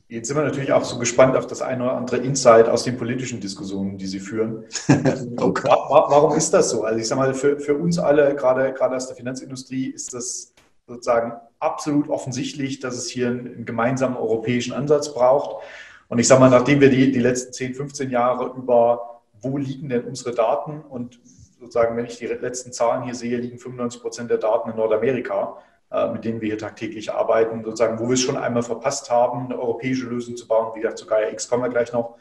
Jetzt 0.08 0.28
sind 0.28 0.38
wir 0.38 0.44
natürlich 0.44 0.72
auch 0.72 0.84
so 0.84 1.00
gespannt 1.00 1.36
auf 1.36 1.48
das 1.48 1.64
eine 1.64 1.84
oder 1.84 1.94
andere 1.94 2.18
Insight 2.18 2.70
aus 2.70 2.84
den 2.84 2.96
politischen 2.96 3.40
Diskussionen, 3.40 3.98
die 3.98 4.06
Sie 4.06 4.20
führen. 4.20 4.64
okay. 5.38 5.68
Warum 5.68 6.38
ist 6.38 6.54
das 6.54 6.70
so? 6.70 6.84
Also 6.84 7.00
ich 7.00 7.08
sage 7.08 7.22
mal, 7.22 7.34
für, 7.34 7.60
für 7.60 7.76
uns 7.76 7.98
alle, 7.98 8.36
gerade, 8.36 8.72
gerade 8.74 8.96
aus 8.96 9.08
der 9.08 9.16
Finanzindustrie, 9.16 9.88
ist 9.88 10.14
das 10.14 10.54
sozusagen 10.86 11.34
absolut 11.60 12.08
offensichtlich, 12.10 12.80
dass 12.80 12.96
es 12.96 13.10
hier 13.10 13.28
einen, 13.28 13.48
einen 13.48 13.66
gemeinsamen 13.66 14.16
europäischen 14.16 14.74
Ansatz 14.74 15.12
braucht. 15.12 15.64
Und 16.08 16.20
ich 16.20 16.28
sage 16.28 16.40
mal, 16.40 16.52
nachdem 16.52 16.82
wir 16.82 16.90
die, 16.90 17.12
die 17.12 17.20
letzten 17.20 17.54
10, 17.54 17.74
15 17.74 18.12
Jahre 18.12 18.54
über, 18.56 19.22
wo 19.42 19.58
liegen 19.58 19.90
denn 19.90 20.04
unsere 20.04 20.36
Daten 20.36 20.82
und 20.82 21.20
sozusagen, 21.60 21.98
wenn 21.98 22.06
ich 22.06 22.18
die 22.18 22.28
letzten 22.28 22.72
Zahlen 22.72 23.04
hier 23.04 23.16
sehe, 23.16 23.38
liegen 23.38 23.58
95 23.58 24.02
Prozent 24.02 24.30
der 24.30 24.38
Daten 24.38 24.70
in 24.70 24.76
Nordamerika. 24.76 25.58
Äh, 25.96 26.12
mit 26.12 26.26
denen 26.26 26.42
wir 26.42 26.50
hier 26.50 26.58
tagtäglich 26.58 27.14
arbeiten, 27.14 27.64
sozusagen, 27.64 27.98
wo 28.00 28.08
wir 28.08 28.16
es 28.16 28.20
schon 28.20 28.36
einmal 28.36 28.64
verpasst 28.64 29.10
haben, 29.10 29.46
eine 29.46 29.58
europäische 29.58 30.06
Lösung 30.08 30.36
zu 30.36 30.46
bauen. 30.46 30.76
Wie 30.76 30.82
gesagt, 30.82 30.98
zu 30.98 31.06
Gaia 31.06 31.30
X 31.32 31.48
kommen 31.48 31.64
wir 31.64 31.70
gleich 31.70 31.94
noch. 31.94 32.18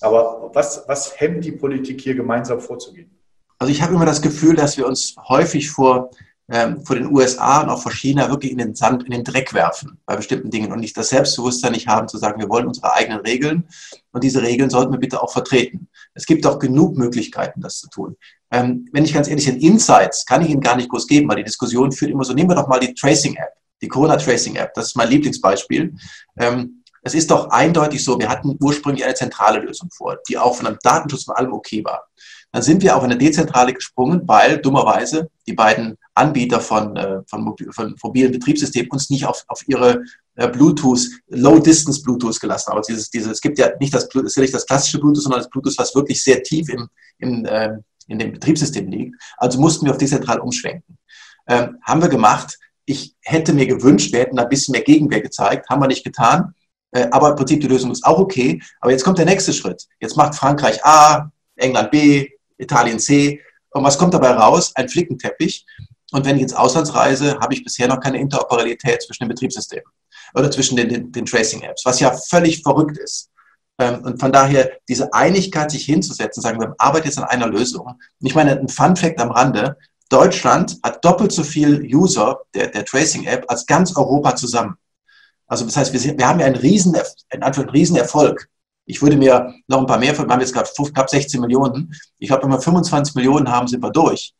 Aber 0.00 0.50
was, 0.52 0.82
was 0.88 1.20
hemmt 1.20 1.44
die 1.44 1.52
Politik 1.52 2.00
hier 2.00 2.16
gemeinsam 2.16 2.58
vorzugehen? 2.58 3.16
Also 3.60 3.72
ich 3.72 3.80
habe 3.80 3.94
immer 3.94 4.06
das 4.06 4.22
Gefühl, 4.22 4.56
dass 4.56 4.76
wir 4.76 4.88
uns 4.88 5.14
häufig 5.28 5.70
vor, 5.70 6.10
ähm, 6.50 6.84
vor 6.84 6.96
den 6.96 7.12
USA 7.14 7.62
und 7.62 7.68
auch 7.68 7.80
vor 7.80 7.92
China 7.92 8.28
wirklich 8.28 8.50
in 8.50 8.58
den 8.58 8.74
Sand, 8.74 9.04
in 9.04 9.12
den 9.12 9.22
Dreck 9.22 9.54
werfen 9.54 10.00
bei 10.04 10.16
bestimmten 10.16 10.50
Dingen 10.50 10.72
und 10.72 10.80
nicht 10.80 10.96
das 10.96 11.10
Selbstbewusstsein 11.10 11.72
nicht 11.72 11.86
haben 11.86 12.08
zu 12.08 12.18
sagen, 12.18 12.40
wir 12.40 12.48
wollen 12.48 12.66
unsere 12.66 12.92
eigenen 12.92 13.20
Regeln 13.20 13.68
und 14.10 14.24
diese 14.24 14.42
Regeln 14.42 14.68
sollten 14.68 14.90
wir 14.90 14.98
bitte 14.98 15.22
auch 15.22 15.30
vertreten. 15.30 15.86
Es 16.14 16.26
gibt 16.26 16.44
auch 16.44 16.58
genug 16.58 16.96
Möglichkeiten, 16.96 17.60
das 17.60 17.78
zu 17.78 17.88
tun. 17.88 18.16
Ähm, 18.52 18.86
wenn 18.92 19.04
ich 19.04 19.14
ganz 19.14 19.28
ehrlich 19.28 19.46
bin, 19.46 19.60
Insights 19.60 20.26
kann 20.26 20.42
ich 20.42 20.50
Ihnen 20.50 20.60
gar 20.60 20.76
nicht 20.76 20.90
groß 20.90 21.06
geben, 21.06 21.28
weil 21.28 21.36
die 21.36 21.44
Diskussion 21.44 21.90
führt 21.90 22.10
immer 22.10 22.24
so, 22.24 22.34
nehmen 22.34 22.50
wir 22.50 22.54
doch 22.54 22.68
mal 22.68 22.78
die 22.78 22.94
Tracing-App, 22.94 23.54
die 23.80 23.88
Corona-Tracing-App, 23.88 24.74
das 24.74 24.88
ist 24.88 24.96
mein 24.96 25.08
Lieblingsbeispiel. 25.08 25.94
Ähm, 26.38 26.82
es 27.04 27.14
ist 27.14 27.30
doch 27.30 27.50
eindeutig 27.50 28.04
so, 28.04 28.18
wir 28.18 28.28
hatten 28.28 28.56
ursprünglich 28.60 29.04
eine 29.04 29.14
zentrale 29.14 29.58
Lösung 29.58 29.90
vor, 29.90 30.18
die 30.28 30.38
auch 30.38 30.54
von 30.54 30.66
einem 30.66 30.78
Datenschutz 30.82 31.24
von 31.24 31.34
allem 31.34 31.52
okay 31.52 31.84
war. 31.84 32.06
Dann 32.52 32.62
sind 32.62 32.82
wir 32.82 32.94
auf 32.94 33.02
eine 33.02 33.16
dezentrale 33.16 33.72
gesprungen, 33.72 34.22
weil 34.26 34.58
dummerweise 34.58 35.28
die 35.46 35.54
beiden 35.54 35.96
Anbieter 36.14 36.60
von, 36.60 36.94
äh, 36.96 37.20
von, 37.26 37.56
von 37.70 37.96
mobilen 38.02 38.30
Betriebssystemen 38.30 38.90
uns 38.90 39.08
nicht 39.08 39.24
auf, 39.24 39.42
auf 39.48 39.66
ihre 39.66 40.02
äh, 40.36 40.48
Bluetooth, 40.48 41.00
Low-Distance 41.28 42.02
Bluetooth 42.02 42.38
gelassen 42.38 42.70
haben. 42.70 42.76
Also 42.76 42.92
dieses, 42.92 43.10
dieses, 43.10 43.32
es 43.32 43.40
gibt 43.40 43.58
ja 43.58 43.70
nicht 43.80 43.94
das, 43.94 44.04
ist 44.04 44.36
ja 44.36 44.42
nicht 44.42 44.54
das 44.54 44.66
klassische 44.66 45.00
Bluetooth, 45.00 45.22
sondern 45.22 45.40
das 45.40 45.50
Bluetooth, 45.50 45.78
was 45.78 45.94
wirklich 45.94 46.22
sehr 46.22 46.42
tief 46.42 46.68
im, 46.68 46.88
im, 47.18 47.46
äh, 47.46 47.78
in 48.08 48.18
dem 48.18 48.32
Betriebssystem 48.32 48.88
liegt. 48.88 49.16
Also 49.36 49.60
mussten 49.60 49.86
wir 49.86 49.92
auf 49.92 49.98
dezentral 49.98 50.40
umschwenken. 50.40 50.98
Ähm, 51.48 51.78
haben 51.82 52.02
wir 52.02 52.08
gemacht. 52.08 52.58
Ich 52.84 53.14
hätte 53.20 53.52
mir 53.52 53.66
gewünscht, 53.66 54.12
wir 54.12 54.20
hätten 54.20 54.36
da 54.36 54.42
ein 54.44 54.48
bisschen 54.48 54.72
mehr 54.72 54.82
Gegenwehr 54.82 55.20
gezeigt. 55.20 55.68
Haben 55.68 55.82
wir 55.82 55.88
nicht 55.88 56.04
getan. 56.04 56.54
Äh, 56.92 57.08
aber 57.10 57.30
im 57.30 57.36
Prinzip 57.36 57.60
die 57.60 57.68
Lösung 57.68 57.90
ist 57.90 58.04
auch 58.04 58.18
okay. 58.18 58.60
Aber 58.80 58.92
jetzt 58.92 59.04
kommt 59.04 59.18
der 59.18 59.26
nächste 59.26 59.52
Schritt. 59.52 59.86
Jetzt 60.00 60.16
macht 60.16 60.34
Frankreich 60.34 60.84
A, 60.84 61.30
England 61.56 61.90
B, 61.90 62.28
Italien 62.58 62.98
C. 62.98 63.40
Und 63.70 63.84
was 63.84 63.98
kommt 63.98 64.14
dabei 64.14 64.30
raus? 64.30 64.72
Ein 64.74 64.88
Flickenteppich. 64.88 65.64
Und 66.12 66.26
wenn 66.26 66.36
ich 66.36 66.42
ins 66.42 66.54
Ausland 66.54 66.94
reise, 66.94 67.38
habe 67.40 67.54
ich 67.54 67.64
bisher 67.64 67.88
noch 67.88 68.00
keine 68.00 68.20
Interoperabilität 68.20 69.02
zwischen 69.02 69.24
den 69.24 69.28
Betriebssystemen 69.30 69.90
oder 70.34 70.50
zwischen 70.50 70.76
den, 70.76 70.88
den, 70.88 71.12
den 71.12 71.26
Tracing-Apps, 71.26 71.84
was 71.84 72.00
ja 72.00 72.12
völlig 72.28 72.62
verrückt 72.62 72.98
ist. 72.98 73.30
Ähm, 73.78 74.04
und 74.04 74.20
von 74.20 74.32
daher 74.32 74.70
diese 74.88 75.12
Einigkeit, 75.12 75.70
sich 75.70 75.84
hinzusetzen, 75.84 76.42
sagen, 76.42 76.60
wir 76.60 76.74
arbeiten 76.78 77.06
jetzt 77.06 77.18
an 77.18 77.24
einer 77.24 77.46
Lösung. 77.46 77.86
Und 77.86 78.26
ich 78.26 78.34
meine, 78.34 78.58
ein 78.58 78.68
Fun 78.68 78.96
Fact 78.96 79.20
am 79.20 79.30
Rande, 79.30 79.76
Deutschland 80.08 80.78
hat 80.82 81.04
doppelt 81.04 81.32
so 81.32 81.42
viel 81.42 81.80
User 81.82 82.40
der, 82.54 82.68
der 82.68 82.84
Tracing-App 82.84 83.46
als 83.48 83.66
ganz 83.66 83.96
Europa 83.96 84.36
zusammen. 84.36 84.76
Also 85.46 85.64
das 85.64 85.76
heißt, 85.76 85.92
wir, 85.92 86.00
sind, 86.00 86.18
wir 86.18 86.28
haben 86.28 86.40
ja 86.40 86.46
einen 86.46 86.56
riesen, 86.56 86.94
in 87.30 87.42
einen 87.42 87.68
riesen 87.70 87.96
Erfolg. 87.96 88.48
Ich 88.84 89.00
würde 89.00 89.16
mir 89.16 89.54
noch 89.68 89.78
ein 89.78 89.86
paar 89.86 89.98
mehr, 89.98 90.16
wir 90.16 90.26
haben 90.26 90.40
jetzt 90.40 90.52
gerade 90.52 90.68
knapp 90.92 91.08
16 91.08 91.40
Millionen. 91.40 91.94
Ich 92.18 92.28
glaube, 92.28 92.44
wenn 92.44 92.50
wir 92.50 92.60
25 92.60 93.14
Millionen 93.14 93.50
haben, 93.50 93.68
sind 93.68 93.82
wir 93.82 93.90
durch. 93.90 94.34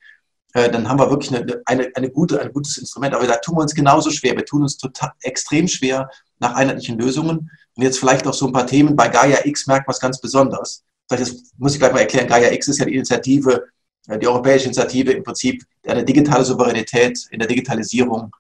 Äh, 0.55 0.71
dann 0.71 0.89
haben 0.89 0.99
wir 0.99 1.09
wirklich 1.09 1.35
eine, 1.35 1.63
eine, 1.65 1.91
eine 1.95 2.11
gute, 2.11 2.41
ein 2.41 2.53
gutes 2.53 2.77
Instrument. 2.77 3.15
Aber 3.15 3.27
da 3.27 3.37
tun 3.37 3.57
wir 3.57 3.63
uns 3.63 3.75
genauso 3.75 4.11
schwer. 4.11 4.37
Wir 4.37 4.45
tun 4.45 4.63
uns 4.63 4.77
total 4.77 5.13
extrem 5.21 5.69
schwer 5.69 6.11
nach 6.43 6.55
einheitlichen 6.55 6.99
Lösungen. 6.99 7.51
Und 7.75 7.83
jetzt 7.83 7.99
vielleicht 7.99 8.27
noch 8.27 8.35
so 8.35 8.47
ein 8.47 8.53
paar 8.53 8.67
Themen. 8.67 8.95
Bei 8.95 9.09
Gaia 9.09 9.39
X 9.45 9.67
merkt 9.67 9.87
man 9.87 9.95
es 9.95 10.01
ganz 10.01 10.21
besonders. 10.21 10.85
Das 11.09 11.43
muss 11.57 11.75
ich 11.75 11.79
gleich 11.79 11.93
mal 11.93 12.01
erklären. 12.01 12.29
Gaia 12.29 12.53
X 12.53 12.69
ist 12.69 12.79
ja 12.79 12.85
die 12.85 12.95
Initiative, 12.95 13.65
äh, 14.09 14.19
die 14.19 14.29
europäische 14.29 14.67
Initiative 14.67 15.13
im 15.13 15.23
Prinzip, 15.23 15.65
eine 15.87 16.05
digitale 16.05 16.45
Souveränität 16.45 17.27
in 17.31 17.39
der 17.39 17.49
Digitalisierung 17.49 18.31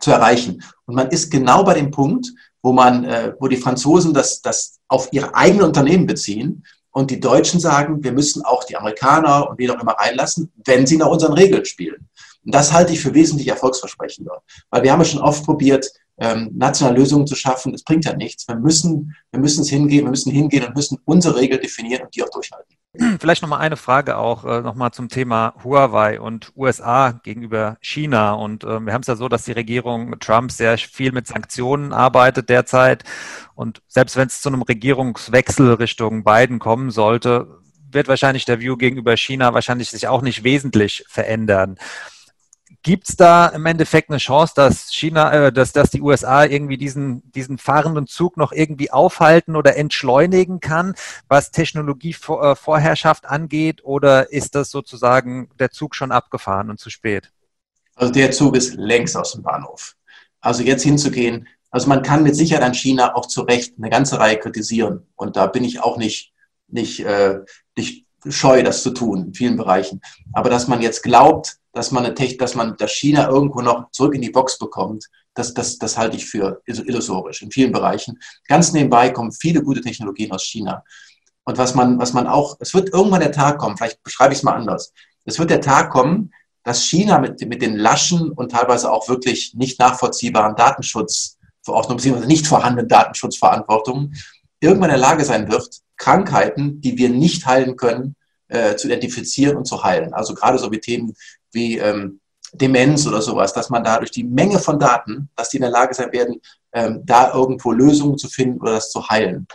zu 0.00 0.10
erreichen. 0.10 0.62
Und 0.86 0.94
man 0.94 1.08
ist 1.08 1.30
genau 1.30 1.62
bei 1.64 1.74
dem 1.74 1.90
Punkt, 1.90 2.32
wo 2.62 2.72
man, 2.72 3.04
äh, 3.04 3.32
wo 3.38 3.48
die 3.48 3.56
Franzosen 3.56 4.12
das, 4.12 4.42
das 4.42 4.78
auf 4.88 5.08
ihre 5.12 5.34
eigenen 5.34 5.66
Unternehmen 5.66 6.06
beziehen 6.06 6.64
und 6.90 7.10
die 7.10 7.20
Deutschen 7.20 7.60
sagen, 7.60 8.02
wir 8.02 8.12
müssen 8.12 8.44
auch 8.44 8.64
die 8.64 8.76
Amerikaner 8.76 9.48
und 9.48 9.58
wen 9.58 9.70
auch 9.70 9.80
immer 9.80 9.92
reinlassen, 9.92 10.52
wenn 10.64 10.86
sie 10.86 10.96
nach 10.96 11.06
unseren 11.06 11.32
Regeln 11.32 11.64
spielen. 11.64 12.08
Und 12.44 12.54
das 12.54 12.72
halte 12.72 12.92
ich 12.92 13.00
für 13.00 13.14
wesentlich 13.14 13.48
erfolgsversprechender. 13.48 14.42
Weil 14.70 14.82
wir 14.82 14.92
haben 14.92 15.00
ja 15.00 15.04
schon 15.04 15.20
oft 15.20 15.44
probiert, 15.44 15.90
ähm, 16.20 16.50
nationale 16.54 16.98
Lösungen 16.98 17.26
zu 17.26 17.34
schaffen. 17.34 17.72
Das 17.72 17.82
bringt 17.82 18.04
ja 18.04 18.14
nichts. 18.14 18.46
Wir 18.46 18.56
müssen, 18.56 19.16
wir 19.32 19.40
müssen 19.40 19.62
es 19.62 19.70
hingehen, 19.70 20.04
wir 20.04 20.10
müssen 20.10 20.30
hingehen 20.30 20.64
und 20.64 20.76
müssen 20.76 20.98
unsere 21.04 21.36
Regeln 21.36 21.60
definieren 21.60 22.02
und 22.02 22.14
die 22.14 22.22
auch 22.22 22.30
durchhalten. 22.30 22.76
Vielleicht 23.20 23.42
nochmal 23.42 23.60
eine 23.60 23.76
Frage 23.76 24.16
auch 24.16 24.44
äh, 24.44 24.60
nochmal 24.60 24.90
zum 24.90 25.08
Thema 25.08 25.54
Huawei 25.64 26.20
und 26.20 26.52
USA 26.56 27.12
gegenüber 27.12 27.78
China. 27.80 28.32
Und 28.32 28.64
äh, 28.64 28.80
wir 28.80 28.92
haben 28.92 29.00
es 29.00 29.06
ja 29.06 29.16
so, 29.16 29.28
dass 29.28 29.44
die 29.44 29.52
Regierung 29.52 30.18
Trump 30.20 30.52
sehr 30.52 30.76
viel 30.76 31.12
mit 31.12 31.26
Sanktionen 31.26 31.92
arbeitet 31.92 32.48
derzeit. 32.48 33.04
Und 33.54 33.80
selbst 33.88 34.16
wenn 34.16 34.26
es 34.26 34.42
zu 34.42 34.48
einem 34.48 34.62
Regierungswechsel 34.62 35.74
Richtung 35.74 36.24
Biden 36.24 36.58
kommen 36.58 36.90
sollte, 36.90 37.60
wird 37.92 38.08
wahrscheinlich 38.08 38.44
der 38.44 38.60
View 38.60 38.76
gegenüber 38.76 39.16
China 39.16 39.54
wahrscheinlich 39.54 39.90
sich 39.90 40.06
auch 40.06 40.22
nicht 40.22 40.44
wesentlich 40.44 41.04
verändern. 41.08 41.76
Gibt 42.82 43.10
es 43.10 43.16
da 43.16 43.46
im 43.48 43.66
Endeffekt 43.66 44.08
eine 44.08 44.18
Chance, 44.18 44.54
dass 44.56 44.90
China, 44.90 45.32
äh, 45.32 45.52
dass, 45.52 45.72
dass 45.72 45.90
die 45.90 46.00
USA 46.00 46.44
irgendwie 46.44 46.78
diesen, 46.78 47.30
diesen 47.32 47.58
fahrenden 47.58 48.06
Zug 48.06 48.38
noch 48.38 48.52
irgendwie 48.52 48.90
aufhalten 48.90 49.54
oder 49.54 49.76
entschleunigen 49.76 50.60
kann, 50.60 50.94
was 51.28 51.50
Technologievorherrschaft 51.50 53.26
angeht? 53.26 53.84
Oder 53.84 54.32
ist 54.32 54.54
das 54.54 54.70
sozusagen 54.70 55.50
der 55.58 55.70
Zug 55.70 55.94
schon 55.94 56.10
abgefahren 56.10 56.70
und 56.70 56.80
zu 56.80 56.88
spät? 56.88 57.30
Also 57.96 58.12
der 58.12 58.30
Zug 58.30 58.56
ist 58.56 58.74
längst 58.74 59.14
aus 59.14 59.32
dem 59.32 59.42
Bahnhof. 59.42 59.94
Also 60.40 60.62
jetzt 60.62 60.82
hinzugehen, 60.82 61.46
also 61.70 61.86
man 61.86 62.02
kann 62.02 62.22
mit 62.22 62.34
Sicherheit 62.34 62.64
an 62.64 62.74
China 62.74 63.14
auch 63.14 63.26
zu 63.26 63.42
Recht 63.42 63.74
eine 63.78 63.90
ganze 63.90 64.18
Reihe 64.18 64.38
kritisieren. 64.38 65.06
Und 65.16 65.36
da 65.36 65.46
bin 65.46 65.64
ich 65.64 65.80
auch 65.80 65.98
nicht, 65.98 66.32
nicht, 66.66 67.00
äh, 67.00 67.40
nicht 67.76 68.06
scheu, 68.26 68.62
das 68.62 68.82
zu 68.82 68.90
tun 68.90 69.26
in 69.26 69.34
vielen 69.34 69.56
Bereichen. 69.56 70.00
Aber 70.32 70.48
dass 70.48 70.66
man 70.66 70.80
jetzt 70.80 71.02
glaubt, 71.02 71.59
dass 71.72 71.90
man, 71.90 72.04
eine 72.04 72.14
Tech, 72.14 72.36
dass 72.36 72.54
man 72.54 72.76
das 72.76 72.92
China 72.92 73.28
irgendwo 73.28 73.60
noch 73.60 73.90
zurück 73.90 74.14
in 74.14 74.22
die 74.22 74.30
Box 74.30 74.58
bekommt, 74.58 75.06
das, 75.34 75.54
das, 75.54 75.78
das 75.78 75.96
halte 75.96 76.16
ich 76.16 76.26
für 76.26 76.60
illusorisch 76.66 77.42
in 77.42 77.50
vielen 77.50 77.72
Bereichen. 77.72 78.18
Ganz 78.48 78.72
nebenbei 78.72 79.10
kommen 79.10 79.32
viele 79.32 79.62
gute 79.62 79.80
Technologien 79.80 80.32
aus 80.32 80.42
China. 80.42 80.82
Und 81.44 81.58
was 81.58 81.74
man, 81.74 81.98
was 81.98 82.12
man 82.12 82.26
auch, 82.26 82.56
es 82.60 82.74
wird 82.74 82.92
irgendwann 82.92 83.20
der 83.20 83.32
Tag 83.32 83.58
kommen, 83.58 83.76
vielleicht 83.76 84.02
beschreibe 84.02 84.32
ich 84.32 84.40
es 84.40 84.42
mal 84.42 84.54
anders. 84.54 84.92
Es 85.24 85.38
wird 85.38 85.50
der 85.50 85.60
Tag 85.60 85.90
kommen, 85.90 86.32
dass 86.64 86.84
China 86.84 87.18
mit, 87.18 87.40
mit 87.48 87.62
den 87.62 87.76
laschen 87.76 88.32
und 88.32 88.50
teilweise 88.50 88.90
auch 88.90 89.08
wirklich 89.08 89.54
nicht 89.54 89.78
nachvollziehbaren 89.78 90.56
Datenschutzverordnungen, 90.56 91.96
beziehungsweise 91.96 92.28
nicht 92.28 92.46
vorhandenen 92.46 92.88
Datenschutzverantwortungen, 92.88 94.14
irgendwann 94.60 94.90
in 94.90 95.00
der 95.00 95.08
Lage 95.08 95.24
sein 95.24 95.50
wird, 95.50 95.80
Krankheiten, 95.96 96.80
die 96.80 96.98
wir 96.98 97.08
nicht 97.08 97.46
heilen 97.46 97.76
können, 97.76 98.16
äh, 98.50 98.76
zu 98.76 98.86
identifizieren 98.88 99.56
und 99.56 99.64
zu 99.64 99.82
heilen. 99.82 100.12
Also 100.12 100.34
gerade 100.34 100.58
so 100.58 100.70
wie 100.70 100.80
Themen 100.80 101.14
wie 101.52 101.78
ähm, 101.78 102.20
Demenz 102.52 103.06
oder 103.06 103.22
sowas, 103.22 103.52
dass 103.52 103.70
man 103.70 103.84
da 103.84 103.98
durch 103.98 104.10
die 104.10 104.24
Menge 104.24 104.58
von 104.58 104.78
Daten, 104.78 105.30
dass 105.36 105.50
die 105.50 105.58
in 105.58 105.62
der 105.62 105.70
Lage 105.70 105.94
sein 105.94 106.12
werden, 106.12 106.40
ähm, 106.72 107.02
da 107.04 107.32
irgendwo 107.32 107.72
Lösungen 107.72 108.18
zu 108.18 108.28
finden 108.28 108.60
oder 108.60 108.72
das 108.72 108.90
zu 108.90 109.08
heilen. 109.08 109.46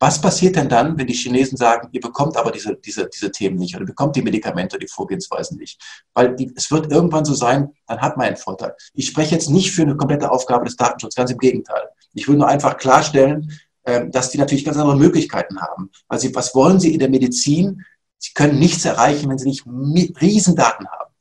Was 0.00 0.20
passiert 0.20 0.56
denn 0.56 0.68
dann, 0.68 0.98
wenn 0.98 1.06
die 1.06 1.14
Chinesen 1.14 1.56
sagen, 1.56 1.88
ihr 1.92 2.00
bekommt 2.00 2.36
aber 2.36 2.50
diese, 2.50 2.74
diese, 2.74 3.08
diese 3.08 3.30
Themen 3.30 3.56
nicht 3.56 3.76
oder 3.76 3.84
bekommt 3.84 4.16
die 4.16 4.22
Medikamente, 4.22 4.76
die 4.76 4.88
Vorgehensweisen 4.88 5.58
nicht? 5.58 5.80
Weil 6.12 6.34
die, 6.34 6.52
es 6.56 6.72
wird 6.72 6.90
irgendwann 6.90 7.24
so 7.24 7.34
sein, 7.34 7.68
dann 7.86 8.00
hat 8.00 8.16
man 8.16 8.26
einen 8.26 8.36
Vorteil. 8.36 8.74
Ich 8.94 9.06
spreche 9.06 9.36
jetzt 9.36 9.48
nicht 9.48 9.70
für 9.70 9.82
eine 9.82 9.96
komplette 9.96 10.28
Aufgabe 10.28 10.64
des 10.64 10.74
Datenschutzes, 10.74 11.14
ganz 11.14 11.30
im 11.30 11.38
Gegenteil. 11.38 11.84
Ich 12.14 12.26
will 12.26 12.36
nur 12.36 12.48
einfach 12.48 12.78
klarstellen, 12.78 13.52
ähm, 13.84 14.10
dass 14.10 14.30
die 14.30 14.38
natürlich 14.38 14.64
ganz 14.64 14.76
andere 14.76 14.96
Möglichkeiten 14.96 15.60
haben. 15.60 15.90
Also 16.08 16.28
was 16.34 16.52
wollen 16.52 16.80
sie 16.80 16.92
in 16.92 16.98
der 16.98 17.08
Medizin? 17.08 17.84
Sie 18.22 18.32
können 18.34 18.60
nichts 18.60 18.84
erreichen, 18.84 19.28
wenn 19.28 19.38
sie 19.38 19.48
nicht 19.48 19.66
Riesendaten 20.20 20.86
haben. 20.88 21.12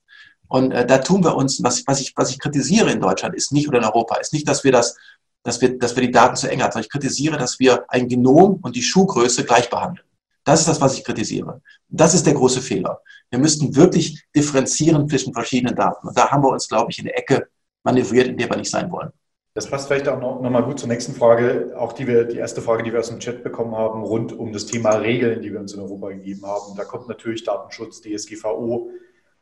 Und 0.47 0.71
äh, 0.71 0.85
da 0.85 0.99
tun 0.99 1.23
wir 1.23 1.35
uns, 1.35 1.63
was, 1.63 1.83
was, 1.87 1.99
ich, 1.99 2.13
was 2.15 2.29
ich 2.29 2.37
kritisiere 2.37 2.91
in 2.91 2.99
Deutschland, 2.99 3.33
ist 3.33 3.51
nicht 3.51 3.67
oder 3.67 3.79
in 3.79 3.85
Europa, 3.85 4.17
ist 4.17 4.33
nicht, 4.33 4.47
dass 4.47 4.63
wir 4.63 4.71
das, 4.71 4.95
dass 5.41 5.59
wir, 5.61 5.79
dass 5.79 5.95
wir 5.95 6.03
die 6.03 6.11
Daten 6.11 6.35
zu 6.35 6.47
eng 6.47 6.61
haben, 6.61 6.71
sondern 6.71 6.85
ich 6.85 6.91
kritisiere, 6.91 7.37
dass 7.37 7.57
wir 7.57 7.85
ein 7.87 8.07
Genom 8.07 8.59
und 8.61 8.75
die 8.75 8.83
Schuhgröße 8.83 9.45
gleich 9.45 9.69
behandeln. 9.69 10.05
Das 10.43 10.59
ist 10.59 10.67
das, 10.67 10.79
was 10.79 10.95
ich 10.95 11.03
kritisiere. 11.03 11.61
Das 11.87 12.13
ist 12.13 12.25
der 12.27 12.35
große 12.35 12.61
Fehler. 12.61 13.01
Wir 13.31 13.39
müssten 13.39 13.75
wirklich 13.75 14.23
differenzieren 14.35 15.09
zwischen 15.09 15.33
verschiedenen 15.33 15.75
Daten. 15.75 16.07
Und 16.07 16.15
da 16.15 16.29
haben 16.29 16.43
wir 16.43 16.49
uns, 16.49 16.67
glaube 16.67 16.91
ich, 16.91 16.99
in 16.99 17.05
der 17.05 17.17
Ecke 17.17 17.47
manövriert, 17.83 18.27
in 18.27 18.37
der 18.37 18.49
wir 18.49 18.57
nicht 18.57 18.69
sein 18.69 18.91
wollen. 18.91 19.11
Das 19.53 19.69
passt 19.69 19.87
vielleicht 19.87 20.07
auch 20.07 20.19
noch, 20.19 20.41
noch 20.41 20.49
mal 20.49 20.63
gut 20.63 20.79
zur 20.79 20.87
nächsten 20.87 21.13
Frage, 21.13 21.73
auch 21.75 21.91
die 21.91 22.07
wir, 22.07 22.23
die 22.23 22.37
erste 22.37 22.61
Frage, 22.61 22.83
die 22.83 22.93
wir 22.93 22.99
aus 22.99 23.09
dem 23.09 23.19
Chat 23.19 23.43
bekommen 23.43 23.75
haben, 23.75 24.01
rund 24.01 24.31
um 24.31 24.53
das 24.53 24.65
Thema 24.65 24.91
Regeln, 24.91 25.41
die 25.41 25.51
wir 25.51 25.59
uns 25.59 25.73
in 25.73 25.81
Europa 25.81 26.09
gegeben 26.09 26.45
haben. 26.45 26.77
Da 26.77 26.85
kommt 26.85 27.09
natürlich 27.09 27.43
Datenschutz, 27.43 28.01
DSGVO, 28.01 28.91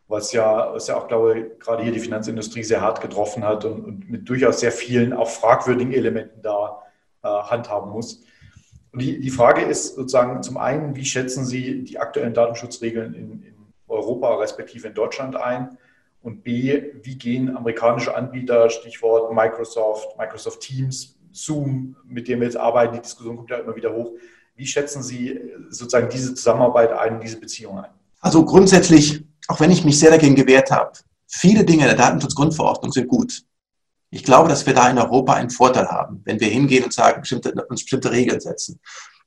was 0.08 0.32
ja, 0.32 0.74
was 0.74 0.88
ja 0.88 0.98
auch, 0.98 1.08
glaube 1.08 1.39
ich, 1.39 1.60
gerade 1.60 1.84
hier 1.84 1.91
die 1.91 2.00
Finanzindustrie 2.00 2.63
sehr 2.63 2.82
hart 2.82 3.02
getroffen 3.02 3.43
hat 3.43 3.65
und, 3.65 3.86
und 3.86 4.10
mit 4.10 4.28
durchaus 4.28 4.62
sehr 4.62 4.72
vielen 4.72 5.13
auch 5.13 5.30
fragwürdigen 5.30 5.93
Elementen 5.93 6.41
da 6.41 6.82
äh, 7.22 7.28
handhaben 7.28 7.91
muss. 7.91 8.24
Und 8.91 9.04
die, 9.04 9.19
die 9.19 9.30
Frage 9.30 9.62
ist 9.62 9.93
sozusagen 9.93 10.41
zum 10.41 10.58
einen, 10.58 10.95
wie 10.95 11.06
schätzen 11.06 11.45
Sie 11.45 11.84
die 11.84 12.00
aktuellen 12.00 12.34
Datenschutzregeln 12.34 13.13
in, 13.13 13.43
in 13.43 13.56
Europa 13.88 14.38
respektive 14.38 14.88
in 14.88 14.95
Deutschland 14.95 15.36
ein? 15.36 15.78
Und 16.21 16.43
B, 16.43 16.84
wie 17.01 17.15
gehen 17.15 17.55
amerikanische 17.55 18.15
Anbieter, 18.15 18.69
Stichwort 18.69 19.34
Microsoft, 19.34 20.17
Microsoft 20.17 20.62
Teams, 20.62 21.15
Zoom, 21.32 21.95
mit 22.05 22.27
dem 22.27 22.39
wir 22.39 22.47
jetzt 22.47 22.58
arbeiten, 22.58 22.95
die 22.95 23.01
Diskussion 23.01 23.38
kommt 23.38 23.49
ja 23.49 23.58
immer 23.58 23.75
wieder 23.75 23.93
hoch. 23.93 24.12
Wie 24.55 24.65
schätzen 24.67 25.01
Sie 25.01 25.39
sozusagen 25.69 26.10
diese 26.10 26.34
Zusammenarbeit 26.34 26.91
ein, 26.91 27.21
diese 27.21 27.39
Beziehung 27.39 27.79
ein? 27.79 27.91
Also 28.19 28.43
grundsätzlich 28.43 29.23
auch 29.49 29.60
wenn 29.60 29.71
ich 29.71 29.84
mich 29.84 29.99
sehr 29.99 30.12
dagegen 30.12 30.36
gewehrt 30.36 30.69
habe, 30.69 30.91
viele 31.27 31.65
Dinge 31.65 31.86
der 31.86 31.95
Datenschutzgrundverordnung 31.95 32.91
sind 32.91 33.08
gut. 33.08 33.41
Ich 34.12 34.23
glaube, 34.23 34.47
dass 34.47 34.65
wir 34.65 34.73
da 34.73 34.89
in 34.89 34.97
Europa 34.97 35.34
einen 35.34 35.49
Vorteil 35.49 35.88
haben, 35.88 36.21
wenn 36.23 36.39
wir 36.39 36.47
hingehen 36.47 36.84
und 36.84 36.93
sagen, 36.93 37.21
bestimmte, 37.21 37.51
uns 37.65 37.84
bestimmte 37.84 38.12
Regeln 38.12 38.39
setzen. 38.39 38.79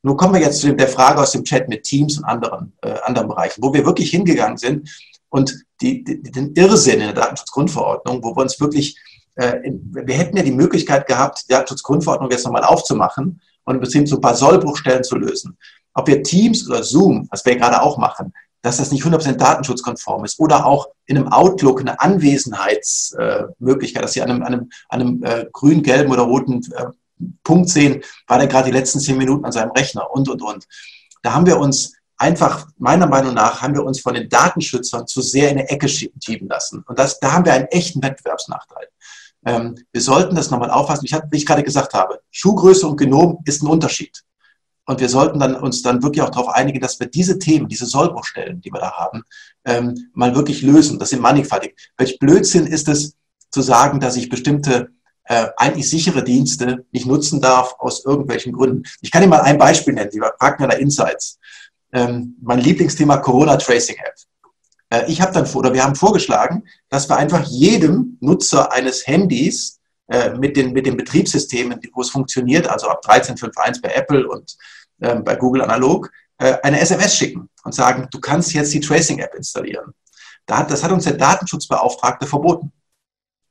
Nun 0.03 0.17
kommen 0.17 0.35
wir 0.35 0.41
jetzt 0.41 0.61
zu 0.61 0.73
der 0.75 0.89
Frage 0.89 1.21
aus 1.21 1.33
dem 1.33 1.45
Chat 1.45 1.69
mit 1.69 1.83
Teams 1.83 2.19
und 2.19 2.25
anderen, 2.25 2.73
äh, 2.83 2.95
anderen 3.05 3.29
Bereichen, 3.29 3.63
wo 3.63 3.75
wir 3.75 3.85
wirklich 3.85 4.11
hingegangen 4.11 4.57
sind 4.57 4.89
und 5.33 5.65
die, 5.81 6.05
die, 6.05 6.23
den 6.23 6.55
Irrsinn 6.55 7.01
in 7.01 7.07
der 7.07 7.15
Datenschutzgrundverordnung, 7.15 8.23
wo 8.23 8.37
wir 8.37 8.43
uns 8.43 8.61
wirklich, 8.61 8.99
äh, 9.37 9.61
wir 9.65 10.15
hätten 10.15 10.37
ja 10.37 10.43
die 10.43 10.53
Möglichkeit 10.53 11.07
gehabt, 11.07 11.45
die 11.49 11.53
Datenschutzgrundverordnung 11.53 12.31
jetzt 12.31 12.45
nochmal 12.45 12.65
aufzumachen 12.65 13.41
und 13.65 13.75
im 13.75 13.81
Prinzip 13.81 14.07
so 14.07 14.17
ein 14.17 14.21
paar 14.21 14.35
Sollbruchstellen 14.35 15.05
zu 15.05 15.17
lösen. 15.17 15.57
Ob 15.95 16.07
wir 16.07 16.23
Teams 16.23 16.69
oder 16.69 16.83
Zoom, 16.83 17.29
was 17.31 17.47
wir 17.47 17.57
gerade 17.57 17.81
auch 17.81 17.97
machen, 17.97 18.35
dass 18.61 18.77
das 18.77 18.93
nicht 18.93 19.05
100% 19.05 19.33
datenschutzkonform 19.33 20.27
ist 20.27 20.39
oder 20.39 20.67
auch 20.67 20.89
in 21.07 21.17
einem 21.17 21.29
Outlook 21.29 21.81
eine 21.81 21.99
Anwesenheitsmöglichkeit, 21.99 24.05
dass 24.05 24.13
Sie 24.13 24.21
an 24.21 24.33
einem, 24.33 24.43
an 24.43 24.53
einem, 24.53 24.69
einem 24.91 25.25
äh, 25.25 25.47
grün, 25.51 25.83
gelben 25.83 26.13
oder 26.13 26.25
roten 26.25 26.61
äh, 26.77 26.89
Punkt 27.43 27.71
sehen, 27.71 28.03
war 28.27 28.39
der 28.39 28.49
gerade 28.49 28.67
die 28.67 28.77
letzten 28.77 29.01
zehn 29.01 29.17
Minuten 29.17 29.47
an 29.47 29.53
seinem 29.53 29.71
Rechner 29.71 30.11
und, 30.11 30.29
und, 30.29 30.43
und. 30.43 30.67
Da 31.23 31.33
haben 31.33 31.47
wir 31.47 31.59
uns 31.59 31.95
einfach, 32.23 32.69
meiner 32.79 33.07
Meinung 33.07 33.35
nach, 33.35 33.61
haben 33.61 33.75
wir 33.75 33.85
uns 33.85 34.01
von 34.01 34.15
den 34.15 34.29
Datenschützern 34.29 35.07
zu 35.07 35.21
sehr 35.21 35.51
in 35.51 35.59
eine 35.59 35.69
Ecke 35.69 35.89
schieben 35.89 36.49
lassen. 36.49 36.85
Und 36.87 36.99
das, 36.99 37.19
da 37.19 37.33
haben 37.33 37.45
wir 37.45 37.53
einen 37.53 37.67
echten 37.67 38.03
Wettbewerbsnachteil. 38.03 38.87
Ähm, 39.45 39.77
wir 39.93 40.01
sollten 40.01 40.37
das 40.37 40.51
nochmal 40.51 40.71
auffassen. 40.71 41.05
Ich 41.05 41.13
hab, 41.13 41.31
wie 41.33 41.39
ich 41.39 41.47
gerade 41.47 41.65
gesagt 41.65 41.95
habe, 41.95 42.21
Schuhgröße 42.31 42.87
und 42.87 42.97
Genom 42.97 43.41
ist 43.45 43.63
ein 43.63 43.67
Unterschied. 43.67 44.23
Und 44.87 45.01
wir 45.01 45.09
sollten 45.09 45.41
dann, 45.41 45.57
uns 45.57 45.83
dann 45.83 46.03
wirklich 46.03 46.23
auch 46.23 46.31
darauf 46.31 46.49
einigen, 46.49 46.81
dass 46.81 46.99
wir 47.01 47.09
diese 47.09 47.39
Themen, 47.39 47.69
diese 47.69 47.87
Sollbruchstellen, 47.87 48.61
die 48.61 48.73
wir 48.73 48.81
da 48.81 48.93
haben, 48.93 49.23
ähm, 49.65 50.11
mal 50.15 50.35
wirklich 50.35 50.63
lösen. 50.63 50.99
Das 50.99 51.11
sind 51.11 51.23
mannigfaltig. 51.23 51.77
Welch 51.97 52.19
Blödsinn 52.19 52.67
ist 52.67 52.89
es, 52.89 53.17
zu 53.51 53.61
sagen, 53.61 54.01
dass 54.01 54.17
ich 54.17 54.31
bestimmte 54.31 54.89
äh, 55.25 55.49
eigentlich 55.57 55.89
sichere 55.89 56.25
Dienste 56.25 56.87
nicht 56.91 57.07
nutzen 57.07 57.41
darf 57.41 57.77
aus 57.79 58.05
irgendwelchen 58.05 58.53
Gründen. 58.53 58.85
Ich 59.03 59.11
kann 59.11 59.23
Ihnen 59.23 59.31
mal 59.31 59.43
ein 59.43 59.59
Beispiel 59.59 59.95
nennen, 59.95 60.11
die 60.11 60.21
Wagner 60.21 60.77
Insights. 60.79 61.39
Ähm, 61.93 62.37
mein 62.41 62.59
Lieblingsthema 62.59 63.19
Corona 63.19 63.57
Tracing 63.57 63.97
App. 63.97 64.15
Äh, 64.91 65.11
ich 65.11 65.21
habe 65.21 65.33
dann 65.33 65.47
oder 65.53 65.73
wir 65.73 65.85
haben 65.85 65.95
vorgeschlagen, 65.95 66.65
dass 66.89 67.09
wir 67.09 67.17
einfach 67.17 67.45
jedem 67.45 68.19
Nutzer 68.21 68.73
eines 68.73 69.07
Handys 69.07 69.81
äh, 70.09 70.31
mit, 70.35 70.57
den, 70.57 70.73
mit 70.73 70.87
den 70.87 70.97
Betriebssystemen, 70.97 71.81
wo 71.95 72.03
es 72.03 72.11
funktioniert, 72.11 72.69
also 72.69 72.89
ab 72.89 73.03
13.5.1 73.05 73.81
bei 73.83 73.91
Apple 73.91 74.29
und 74.29 74.57
äh, 75.01 75.17
bei 75.17 75.37
Google 75.37 75.63
analog, 75.63 76.11
äh, 76.39 76.59
eine 76.63 76.81
SMS 76.81 77.17
schicken 77.17 77.49
und 77.65 77.75
sagen, 77.75 78.09
du 78.11 78.21
kannst 78.21 78.53
jetzt 78.53 78.75
die 78.75 78.81
Tracing-App 78.81 79.35
installieren. 79.35 79.95
Da 80.47 80.59
hat, 80.59 80.71
das 80.71 80.83
hat 80.83 80.93
uns 80.93 81.05
der 81.05 81.15
Datenschutzbeauftragte 81.15 82.27
verboten, 82.27 82.73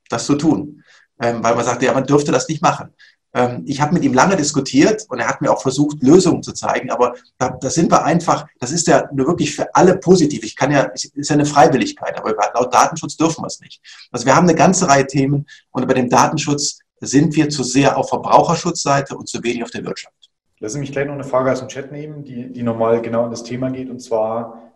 das 0.08 0.26
zu 0.26 0.34
tun, 0.34 0.84
ähm, 1.20 1.42
weil 1.42 1.54
man 1.54 1.64
sagte, 1.64 1.86
ja, 1.86 1.94
man 1.94 2.06
dürfte 2.06 2.32
das 2.32 2.48
nicht 2.48 2.62
machen. 2.62 2.94
Ähm, 3.34 3.62
ich 3.66 3.80
habe 3.80 3.94
mit 3.94 4.04
ihm 4.04 4.14
lange 4.14 4.36
diskutiert 4.36 5.04
und 5.08 5.18
er 5.18 5.28
hat 5.28 5.40
mir 5.40 5.50
auch 5.50 5.62
versucht, 5.62 6.02
Lösungen 6.02 6.42
zu 6.42 6.52
zeigen, 6.52 6.90
aber 6.90 7.14
da, 7.38 7.50
da 7.50 7.70
sind 7.70 7.90
wir 7.90 8.04
einfach, 8.04 8.46
das 8.60 8.72
ist 8.72 8.86
ja 8.86 9.08
nur 9.12 9.26
wirklich 9.26 9.54
für 9.54 9.74
alle 9.74 9.96
positiv. 9.96 10.44
Ich 10.44 10.56
kann 10.56 10.70
ja, 10.70 10.90
es 10.94 11.04
ist 11.04 11.30
ja 11.30 11.34
eine 11.34 11.46
Freiwilligkeit, 11.46 12.18
aber 12.18 12.34
laut 12.54 12.72
Datenschutz 12.72 13.16
dürfen 13.16 13.42
wir 13.42 13.46
es 13.46 13.60
nicht. 13.60 13.80
Also 14.10 14.26
wir 14.26 14.36
haben 14.36 14.48
eine 14.48 14.56
ganze 14.56 14.88
Reihe 14.88 15.06
Themen 15.06 15.46
und 15.70 15.86
bei 15.86 15.94
dem 15.94 16.08
Datenschutz 16.08 16.78
sind 17.00 17.34
wir 17.34 17.48
zu 17.48 17.64
sehr 17.64 17.96
auf 17.96 18.10
Verbraucherschutzseite 18.10 19.16
und 19.16 19.28
zu 19.28 19.42
wenig 19.42 19.62
auf 19.64 19.70
der 19.70 19.84
Wirtschaft. 19.84 20.14
Lassen 20.60 20.74
Sie 20.74 20.80
mich 20.80 20.92
gleich 20.92 21.06
noch 21.06 21.14
eine 21.14 21.24
Frage 21.24 21.50
aus 21.50 21.58
dem 21.58 21.68
Chat 21.68 21.90
nehmen, 21.90 22.22
die, 22.22 22.52
die 22.52 22.62
nochmal 22.62 23.02
genau 23.02 23.24
in 23.24 23.30
das 23.30 23.42
Thema 23.42 23.70
geht, 23.70 23.90
und 23.90 24.00
zwar 24.00 24.72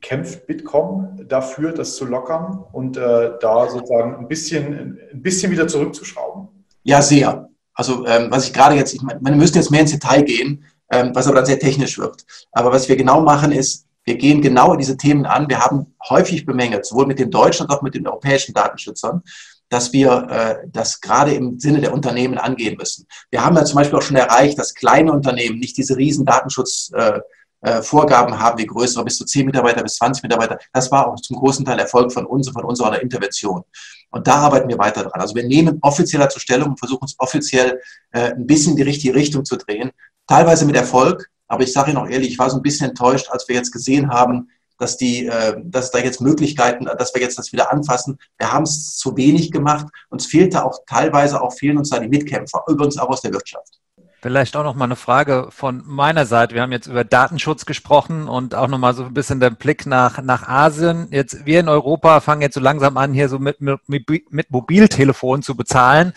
kämpft 0.00 0.46
Bitkom 0.46 1.20
dafür, 1.28 1.72
das 1.72 1.96
zu 1.96 2.06
lockern 2.06 2.64
und 2.72 2.96
äh, 2.96 3.32
da 3.40 3.68
sozusagen 3.68 4.16
ein 4.16 4.28
bisschen, 4.28 4.98
ein 5.12 5.22
bisschen 5.22 5.52
wieder 5.52 5.68
zurückzuschrauben? 5.68 6.48
Ja, 6.82 7.02
sehr. 7.02 7.49
Also 7.80 8.06
ähm, 8.06 8.30
was 8.30 8.44
ich 8.44 8.52
gerade 8.52 8.74
jetzt, 8.74 8.92
ich 8.92 9.00
meine, 9.00 9.20
man 9.22 9.38
müsste 9.38 9.58
jetzt 9.58 9.70
mehr 9.70 9.80
ins 9.80 9.92
Detail 9.92 10.20
gehen, 10.20 10.66
ähm, 10.92 11.12
was 11.14 11.26
aber 11.26 11.36
dann 11.36 11.46
sehr 11.46 11.58
technisch 11.58 11.96
wird. 11.96 12.26
Aber 12.52 12.72
was 12.72 12.90
wir 12.90 12.96
genau 12.96 13.22
machen 13.22 13.52
ist, 13.52 13.86
wir 14.04 14.18
gehen 14.18 14.42
genau 14.42 14.76
diese 14.76 14.98
Themen 14.98 15.24
an. 15.24 15.48
Wir 15.48 15.60
haben 15.60 15.94
häufig 16.10 16.44
bemängelt, 16.44 16.84
sowohl 16.84 17.06
mit 17.06 17.18
den 17.18 17.30
deutschen 17.30 17.66
als 17.66 17.74
auch 17.74 17.80
mit 17.80 17.94
den 17.94 18.06
europäischen 18.06 18.52
Datenschützern, 18.52 19.22
dass 19.70 19.94
wir 19.94 20.26
äh, 20.28 20.68
das 20.70 21.00
gerade 21.00 21.32
im 21.32 21.58
Sinne 21.58 21.80
der 21.80 21.94
Unternehmen 21.94 22.36
angehen 22.36 22.76
müssen. 22.76 23.06
Wir 23.30 23.42
haben 23.42 23.56
ja 23.56 23.64
zum 23.64 23.76
Beispiel 23.76 23.98
auch 23.98 24.02
schon 24.02 24.16
erreicht, 24.16 24.58
dass 24.58 24.74
kleine 24.74 25.10
Unternehmen 25.10 25.58
nicht 25.58 25.78
diese 25.78 25.96
riesen 25.96 26.26
Datenschutzvorgaben 26.26 27.24
äh, 27.64 28.36
äh, 28.36 28.40
haben 28.40 28.58
wie 28.58 28.66
größere, 28.66 29.04
bis 29.04 29.16
zu 29.16 29.24
10 29.24 29.46
Mitarbeiter, 29.46 29.82
bis 29.82 29.94
20 29.94 30.24
Mitarbeiter. 30.24 30.58
Das 30.74 30.92
war 30.92 31.08
auch 31.08 31.16
zum 31.16 31.38
großen 31.38 31.64
Teil 31.64 31.78
Erfolg 31.78 32.12
von 32.12 32.26
uns 32.26 32.46
und 32.46 32.52
von 32.52 32.64
unserer 32.64 33.00
Intervention. 33.00 33.62
Und 34.10 34.26
da 34.26 34.36
arbeiten 34.36 34.68
wir 34.68 34.78
weiter 34.78 35.04
dran. 35.04 35.20
Also 35.20 35.34
wir 35.34 35.44
nehmen 35.44 35.78
offizieller 35.82 36.28
zur 36.28 36.40
Stellung 36.40 36.70
und 36.70 36.78
versuchen 36.78 37.02
uns 37.02 37.14
offiziell 37.18 37.80
äh, 38.10 38.32
ein 38.32 38.46
bisschen 38.46 38.72
in 38.72 38.76
die 38.76 38.82
richtige 38.82 39.14
Richtung 39.14 39.44
zu 39.44 39.56
drehen. 39.56 39.90
Teilweise 40.26 40.64
mit 40.64 40.76
Erfolg, 40.76 41.30
aber 41.46 41.62
ich 41.62 41.72
sage 41.72 41.90
Ihnen 41.90 41.98
auch 41.98 42.08
ehrlich, 42.08 42.30
ich 42.30 42.38
war 42.38 42.50
so 42.50 42.56
ein 42.56 42.62
bisschen 42.62 42.90
enttäuscht, 42.90 43.28
als 43.30 43.48
wir 43.48 43.56
jetzt 43.56 43.72
gesehen 43.72 44.10
haben, 44.10 44.50
dass, 44.78 44.96
die, 44.96 45.26
äh, 45.26 45.60
dass 45.64 45.90
da 45.90 45.98
jetzt 45.98 46.20
Möglichkeiten, 46.20 46.86
dass 46.86 47.14
wir 47.14 47.20
jetzt 47.20 47.38
das 47.38 47.52
wieder 47.52 47.72
anfassen. 47.72 48.18
Wir 48.38 48.52
haben 48.52 48.62
es 48.64 48.96
zu 48.96 49.16
wenig 49.16 49.50
gemacht. 49.52 49.86
Uns 50.08 50.26
fehlte 50.26 50.64
auch 50.64 50.78
teilweise, 50.86 51.40
auch 51.40 51.52
fehlen 51.52 51.78
uns 51.78 51.90
da 51.90 51.98
die 51.98 52.08
Mitkämpfer, 52.08 52.64
übrigens 52.68 52.98
auch 52.98 53.08
aus 53.08 53.20
der 53.20 53.32
Wirtschaft. 53.32 53.79
Vielleicht 54.22 54.54
auch 54.54 54.64
noch 54.64 54.74
mal 54.74 54.84
eine 54.84 54.96
Frage 54.96 55.48
von 55.48 55.82
meiner 55.86 56.26
Seite. 56.26 56.54
Wir 56.54 56.60
haben 56.60 56.72
jetzt 56.72 56.86
über 56.86 57.04
Datenschutz 57.04 57.64
gesprochen 57.64 58.28
und 58.28 58.54
auch 58.54 58.68
noch 58.68 58.76
mal 58.76 58.92
so 58.92 59.04
ein 59.04 59.14
bisschen 59.14 59.40
den 59.40 59.56
Blick 59.56 59.86
nach, 59.86 60.22
nach 60.22 60.46
Asien. 60.46 61.08
Jetzt, 61.10 61.46
wir 61.46 61.58
in 61.58 61.70
Europa 61.70 62.20
fangen 62.20 62.42
jetzt 62.42 62.54
so 62.54 62.60
langsam 62.60 62.98
an, 62.98 63.14
hier 63.14 63.30
so 63.30 63.38
mit, 63.38 63.62
mit, 63.62 63.80
mit 63.88 64.50
Mobiltelefon 64.50 65.42
zu 65.42 65.56
bezahlen. 65.56 66.12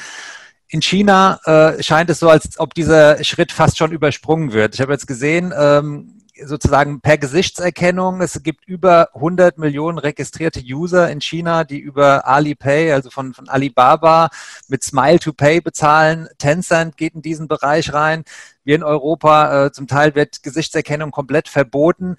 In 0.68 0.82
China 0.82 1.40
äh, 1.46 1.82
scheint 1.82 2.10
es 2.10 2.20
so, 2.20 2.28
als 2.30 2.60
ob 2.60 2.74
dieser 2.74 3.24
Schritt 3.24 3.54
fast 3.54 3.78
schon 3.78 3.94
übersprungen 3.94 4.52
wird. 4.52 4.76
Ich 4.76 4.82
habe 4.82 4.92
jetzt 4.92 5.08
gesehen, 5.08 5.54
ähm, 5.58 6.23
sozusagen 6.46 7.02
per 7.02 7.18
Gesichtserkennung. 7.18 8.22
Es 8.22 8.42
gibt 8.44 8.66
über 8.66 9.10
100 9.16 9.58
Millionen 9.58 9.98
registrierte 9.98 10.62
User 10.62 11.10
in 11.10 11.22
China, 11.22 11.64
die 11.64 11.80
über 11.80 12.28
Alipay, 12.28 12.92
also 12.92 13.10
von, 13.10 13.34
von 13.34 13.48
Alibaba, 13.50 14.30
mit 14.68 14.84
Smile 14.84 15.20
to 15.20 15.34
Pay 15.34 15.62
bezahlen. 15.62 16.28
Tencent 16.38 16.98
geht 16.98 17.16
in 17.16 17.22
diesen 17.22 17.48
Bereich 17.48 17.94
rein. 17.94 18.24
Wir 18.64 18.76
in 18.76 18.84
Europa, 18.84 19.66
äh, 19.66 19.72
zum 19.72 19.88
Teil 19.88 20.16
wird 20.16 20.44
Gesichtserkennung 20.44 21.12
komplett 21.12 21.48
verboten. 21.48 22.16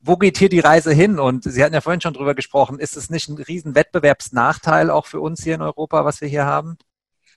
Wo 0.00 0.16
geht 0.16 0.38
hier 0.38 0.48
die 0.48 0.60
Reise 0.60 0.92
hin? 0.92 1.20
Und 1.20 1.44
Sie 1.44 1.62
hatten 1.62 1.74
ja 1.74 1.80
vorhin 1.80 2.00
schon 2.00 2.14
drüber 2.14 2.34
gesprochen. 2.34 2.80
Ist 2.80 2.96
es 2.96 3.10
nicht 3.10 3.28
ein 3.28 3.36
riesen 3.36 3.74
Wettbewerbsnachteil 3.74 4.90
auch 4.90 5.06
für 5.06 5.20
uns 5.20 5.44
hier 5.44 5.54
in 5.54 5.62
Europa, 5.62 6.04
was 6.04 6.20
wir 6.20 6.28
hier 6.28 6.44
haben? 6.44 6.76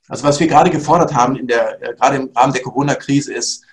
Also 0.08 0.24
was 0.24 0.40
wir 0.40 0.48
gerade 0.48 0.70
gefordert 0.70 1.14
haben, 1.14 1.36
in 1.36 1.48
der, 1.48 1.82
äh, 1.82 1.94
gerade 1.96 2.18
im 2.18 2.32
Rahmen 2.36 2.54
der 2.54 2.62
Corona-Krise, 2.62 3.34
ist, 3.34 3.64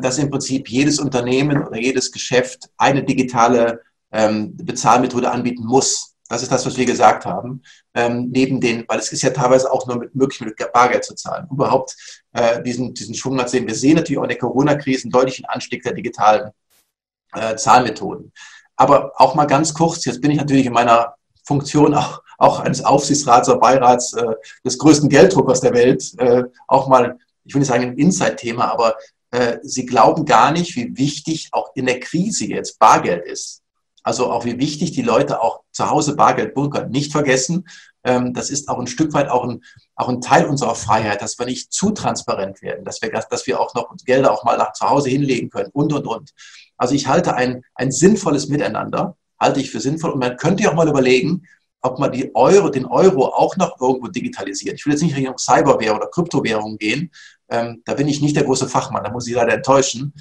dass 0.00 0.18
im 0.18 0.30
Prinzip 0.30 0.68
jedes 0.68 0.98
Unternehmen 0.98 1.64
oder 1.64 1.78
jedes 1.78 2.10
Geschäft 2.10 2.68
eine 2.76 3.04
digitale 3.04 3.80
ähm, 4.10 4.56
Bezahlmethode 4.56 5.30
anbieten 5.30 5.64
muss. 5.64 6.14
Das 6.28 6.42
ist 6.42 6.52
das, 6.52 6.66
was 6.66 6.76
wir 6.76 6.84
gesagt 6.84 7.24
haben. 7.24 7.62
Ähm, 7.94 8.28
neben 8.30 8.60
den, 8.60 8.84
weil 8.86 8.98
es 8.98 9.12
ist 9.12 9.22
ja 9.22 9.30
teilweise 9.30 9.72
auch 9.72 9.86
nur 9.86 9.98
mit, 9.98 10.14
möglich, 10.14 10.40
mit 10.40 10.72
Bargeld 10.72 11.04
zu 11.04 11.14
zahlen. 11.14 11.46
Überhaupt 11.50 11.96
äh, 12.32 12.62
diesen, 12.62 12.92
diesen 12.92 13.14
Schwung 13.14 13.46
sehen. 13.46 13.66
Wir 13.66 13.74
sehen 13.74 13.96
natürlich 13.96 14.18
auch 14.18 14.24
in 14.24 14.30
der 14.30 14.38
Corona-Krise 14.38 15.04
einen 15.04 15.12
deutlichen 15.12 15.46
Anstieg 15.46 15.82
der 15.82 15.94
digitalen 15.94 16.50
äh, 17.32 17.56
Zahlmethoden. 17.56 18.32
Aber 18.76 19.12
auch 19.16 19.34
mal 19.34 19.46
ganz 19.46 19.72
kurz, 19.72 20.04
jetzt 20.04 20.20
bin 20.20 20.30
ich 20.30 20.38
natürlich 20.38 20.66
in 20.66 20.72
meiner 20.72 21.14
Funktion 21.44 21.94
auch, 21.94 22.22
auch 22.36 22.60
eines 22.60 22.84
Aufsichtsrats 22.84 23.48
oder 23.48 23.58
Beirats 23.58 24.12
äh, 24.12 24.34
des 24.64 24.78
größten 24.78 25.08
Gelddruckers 25.08 25.60
der 25.60 25.72
Welt, 25.72 26.12
äh, 26.18 26.44
auch 26.66 26.88
mal, 26.88 27.18
ich 27.44 27.54
will 27.54 27.60
nicht 27.60 27.68
sagen 27.68 27.84
ein 27.84 27.98
Inside-Thema, 27.98 28.70
aber 28.70 28.94
äh, 29.30 29.58
sie 29.62 29.86
glauben 29.86 30.24
gar 30.24 30.52
nicht, 30.52 30.76
wie 30.76 30.96
wichtig 30.96 31.48
auch 31.52 31.70
in 31.74 31.86
der 31.86 32.00
Krise 32.00 32.46
jetzt 32.46 32.78
Bargeld 32.78 33.26
ist. 33.26 33.62
Also 34.02 34.30
auch 34.30 34.44
wie 34.44 34.58
wichtig 34.58 34.92
die 34.92 35.02
Leute 35.02 35.42
auch 35.42 35.60
zu 35.70 35.90
Hause 35.90 36.16
Bargeld 36.16 36.54
bunkern. 36.54 36.90
Nicht 36.90 37.12
vergessen, 37.12 37.68
ähm, 38.04 38.32
das 38.32 38.48
ist 38.50 38.68
auch 38.68 38.78
ein 38.78 38.86
Stück 38.86 39.12
weit 39.12 39.28
auch 39.28 39.44
ein, 39.44 39.62
auch 39.96 40.08
ein 40.08 40.20
Teil 40.20 40.46
unserer 40.46 40.74
Freiheit, 40.74 41.20
dass 41.20 41.38
wir 41.38 41.46
nicht 41.46 41.72
zu 41.72 41.90
transparent 41.90 42.62
werden, 42.62 42.84
dass 42.84 43.02
wir, 43.02 43.10
dass 43.10 43.46
wir 43.46 43.60
auch 43.60 43.74
noch 43.74 43.94
Gelder 44.06 44.32
auch 44.32 44.44
mal 44.44 44.56
nach 44.56 44.72
zu 44.72 44.88
Hause 44.88 45.10
hinlegen 45.10 45.50
können 45.50 45.70
und, 45.72 45.92
und, 45.92 46.06
und. 46.06 46.30
Also 46.76 46.94
ich 46.94 47.06
halte 47.06 47.34
ein, 47.34 47.62
ein 47.74 47.90
sinnvolles 47.92 48.48
Miteinander, 48.48 49.16
halte 49.38 49.60
ich 49.60 49.70
für 49.70 49.80
sinnvoll. 49.80 50.12
Und 50.12 50.20
man 50.20 50.36
könnte 50.36 50.62
ja 50.62 50.70
auch 50.70 50.74
mal 50.74 50.88
überlegen, 50.88 51.42
ob 51.80 51.98
man 51.98 52.12
die 52.12 52.34
Euro, 52.34 52.70
den 52.70 52.86
Euro 52.86 53.26
auch 53.26 53.56
noch 53.56 53.80
irgendwo 53.80 54.08
digitalisiert. 54.08 54.76
Ich 54.76 54.86
will 54.86 54.92
jetzt 54.94 55.02
nicht 55.02 55.16
Richtung 55.16 55.38
Cyberwährung 55.38 55.98
oder 55.98 56.08
Kryptowährung 56.08 56.78
gehen. 56.78 57.10
Ähm, 57.50 57.82
da 57.84 57.94
bin 57.94 58.08
ich 58.08 58.20
nicht 58.20 58.36
der 58.36 58.44
große 58.44 58.68
Fachmann, 58.68 59.04
da 59.04 59.10
muss 59.10 59.26
ich 59.26 59.34
leider 59.34 59.54
enttäuschen. 59.54 60.12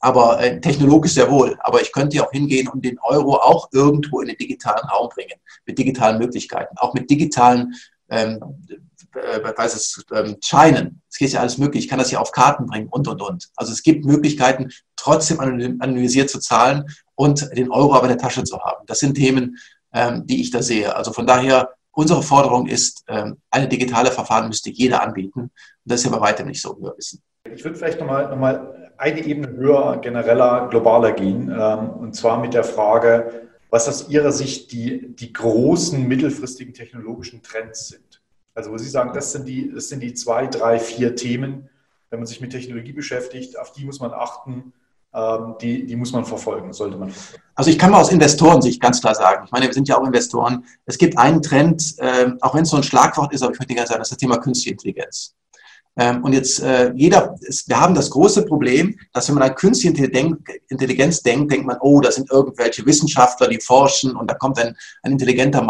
Aber 0.00 0.40
äh, 0.40 0.60
technologisch 0.60 1.12
sehr 1.12 1.30
wohl. 1.30 1.56
Aber 1.60 1.80
ich 1.80 1.92
könnte 1.92 2.16
ja 2.16 2.26
auch 2.26 2.32
hingehen 2.32 2.68
und 2.68 2.84
den 2.84 2.98
Euro 3.00 3.36
auch 3.36 3.68
irgendwo 3.72 4.20
in 4.20 4.28
den 4.28 4.36
digitalen 4.36 4.88
Raum 4.88 5.08
bringen, 5.08 5.38
mit 5.64 5.78
digitalen 5.78 6.18
Möglichkeiten, 6.18 6.76
auch 6.78 6.92
mit 6.92 7.08
digitalen 7.08 7.72
ähm, 8.08 8.40
äh, 9.14 9.56
weiß 9.56 9.74
es, 9.74 10.04
ähm, 10.14 10.36
Scheinen. 10.42 11.02
Es 11.10 11.18
geht 11.18 11.32
ja 11.32 11.40
alles 11.40 11.58
möglich. 11.58 11.84
Ich 11.84 11.90
kann 11.90 11.98
das 11.98 12.10
ja 12.10 12.20
auf 12.20 12.32
Karten 12.32 12.66
bringen 12.66 12.88
und, 12.88 13.08
und, 13.08 13.20
und. 13.20 13.50
Also 13.56 13.72
es 13.72 13.82
gibt 13.82 14.04
Möglichkeiten, 14.04 14.70
trotzdem 14.96 15.40
anonymisiert 15.40 16.30
zu 16.30 16.38
zahlen 16.38 16.84
und 17.14 17.48
den 17.56 17.70
Euro 17.70 17.94
aber 17.94 18.04
in 18.04 18.16
der 18.16 18.18
Tasche 18.18 18.44
zu 18.44 18.60
haben. 18.60 18.86
Das 18.86 19.00
sind 19.00 19.14
Themen, 19.14 19.58
ähm, 19.92 20.26
die 20.26 20.40
ich 20.40 20.50
da 20.50 20.62
sehe. 20.62 20.94
Also 20.94 21.12
von 21.12 21.26
daher, 21.26 21.70
unsere 21.90 22.22
Forderung 22.22 22.66
ist, 22.66 23.04
ähm, 23.08 23.38
eine 23.50 23.68
digitale 23.68 24.10
Verfahren 24.10 24.48
müsste 24.48 24.70
jeder 24.70 25.02
anbieten. 25.02 25.50
Das 25.84 26.00
ist 26.00 26.06
ja 26.06 26.16
bei 26.16 26.20
weitem 26.20 26.46
nicht 26.46 26.62
so, 26.62 26.76
wie 26.78 26.82
wir 26.82 26.96
wissen. 26.96 27.22
Ich 27.52 27.64
würde 27.64 27.76
vielleicht 27.76 27.98
nochmal 27.98 28.28
noch 28.28 28.36
mal 28.36 28.92
eine 28.98 29.20
Ebene 29.24 29.48
höher, 29.48 29.98
genereller, 29.98 30.68
globaler 30.68 31.12
gehen. 31.12 31.50
Ähm, 31.50 31.90
und 31.90 32.14
zwar 32.14 32.40
mit 32.40 32.54
der 32.54 32.64
Frage, 32.64 33.48
was 33.70 33.88
aus 33.88 34.08
Ihrer 34.08 34.32
Sicht 34.32 34.70
die, 34.72 35.14
die 35.14 35.32
großen 35.32 36.06
mittelfristigen 36.06 36.74
technologischen 36.74 37.42
Trends 37.42 37.88
sind. 37.88 38.22
Also 38.54 38.70
wo 38.70 38.78
Sie 38.78 38.88
sagen, 38.88 39.12
das 39.14 39.32
sind, 39.32 39.48
die, 39.48 39.72
das 39.72 39.88
sind 39.88 40.00
die 40.00 40.14
zwei, 40.14 40.46
drei, 40.46 40.78
vier 40.78 41.16
Themen, 41.16 41.68
wenn 42.10 42.20
man 42.20 42.26
sich 42.26 42.40
mit 42.40 42.52
Technologie 42.52 42.92
beschäftigt, 42.92 43.58
auf 43.58 43.72
die 43.72 43.84
muss 43.84 43.98
man 43.98 44.12
achten 44.12 44.72
ähm, 45.14 45.56
die, 45.60 45.84
die 45.84 45.96
muss 45.96 46.12
man 46.12 46.24
verfolgen, 46.24 46.72
sollte 46.72 46.96
man 46.96 47.10
verfolgen. 47.10 47.44
Also 47.54 47.70
ich 47.70 47.78
kann 47.78 47.90
mal 47.90 48.00
aus 48.00 48.10
Investorensicht 48.10 48.80
ganz 48.80 49.00
klar 49.00 49.14
sagen, 49.14 49.44
ich 49.44 49.52
meine, 49.52 49.66
wir 49.66 49.74
sind 49.74 49.86
ja 49.86 49.98
auch 49.98 50.06
Investoren, 50.06 50.64
es 50.86 50.96
gibt 50.96 51.18
einen 51.18 51.42
Trend, 51.42 51.98
äh, 51.98 52.30
auch 52.40 52.54
wenn 52.54 52.62
es 52.62 52.70
so 52.70 52.78
ein 52.78 52.82
Schlagwort 52.82 53.32
ist, 53.32 53.42
aber 53.42 53.52
ich 53.52 53.58
möchte 53.58 53.74
gerne 53.74 53.86
sagen, 53.86 53.98
das 53.98 54.08
ist 54.08 54.12
das 54.12 54.18
Thema 54.18 54.38
Künstliche 54.38 54.70
Intelligenz. 54.70 55.34
Ähm, 55.96 56.24
und 56.24 56.32
jetzt 56.32 56.60
äh, 56.60 56.92
jeder, 56.94 57.36
wir 57.66 57.80
haben 57.80 57.94
das 57.94 58.08
große 58.10 58.46
Problem, 58.46 58.98
dass 59.12 59.28
wenn 59.28 59.34
man 59.34 59.50
an 59.50 59.54
künstliche 59.54 60.06
Intelligenz 60.68 61.22
denkt, 61.22 61.52
denkt 61.52 61.66
man, 61.66 61.76
oh, 61.80 62.00
da 62.00 62.10
sind 62.10 62.30
irgendwelche 62.30 62.86
Wissenschaftler, 62.86 63.48
die 63.48 63.60
forschen 63.60 64.16
und 64.16 64.30
da 64.30 64.34
kommt 64.34 64.58
ein, 64.58 64.74
ein 65.02 65.12
intelligenter, 65.12 65.60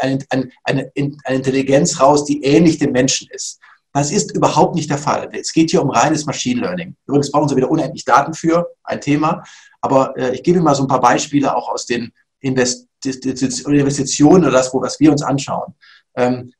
ein, 0.00 0.24
ein, 0.30 0.52
eine, 0.64 0.90
eine 0.94 1.36
Intelligenz 1.36 2.00
raus, 2.00 2.24
die 2.24 2.42
ähnlich 2.42 2.78
dem 2.78 2.90
Menschen 2.92 3.28
ist. 3.30 3.60
Das 3.92 4.10
ist 4.10 4.34
überhaupt 4.36 4.74
nicht 4.74 4.90
der 4.90 4.98
Fall. 4.98 5.30
Es 5.32 5.52
geht 5.52 5.70
hier 5.70 5.80
um 5.80 5.90
reines 5.90 6.26
Machine 6.26 6.60
Learning. 6.60 6.96
Übrigens 7.06 7.30
brauchen 7.30 7.48
Sie 7.48 7.54
wieder 7.56 7.70
unendlich 7.70 8.04
Daten 8.04 8.34
für, 8.34 8.66
ein 8.84 9.00
Thema. 9.00 9.42
Aber 9.80 10.14
äh, 10.18 10.34
ich 10.34 10.42
gebe 10.42 10.58
Ihnen 10.58 10.64
mal 10.64 10.74
so 10.74 10.82
ein 10.82 10.88
paar 10.88 11.00
Beispiele 11.00 11.56
auch 11.56 11.70
aus 11.70 11.86
den 11.86 12.12
Investitionen 12.40 14.44
oder 14.44 14.52
das, 14.52 14.74
was 14.74 15.00
wir 15.00 15.12
uns 15.12 15.22
anschauen. 15.22 15.72
Ähm, 16.14 16.52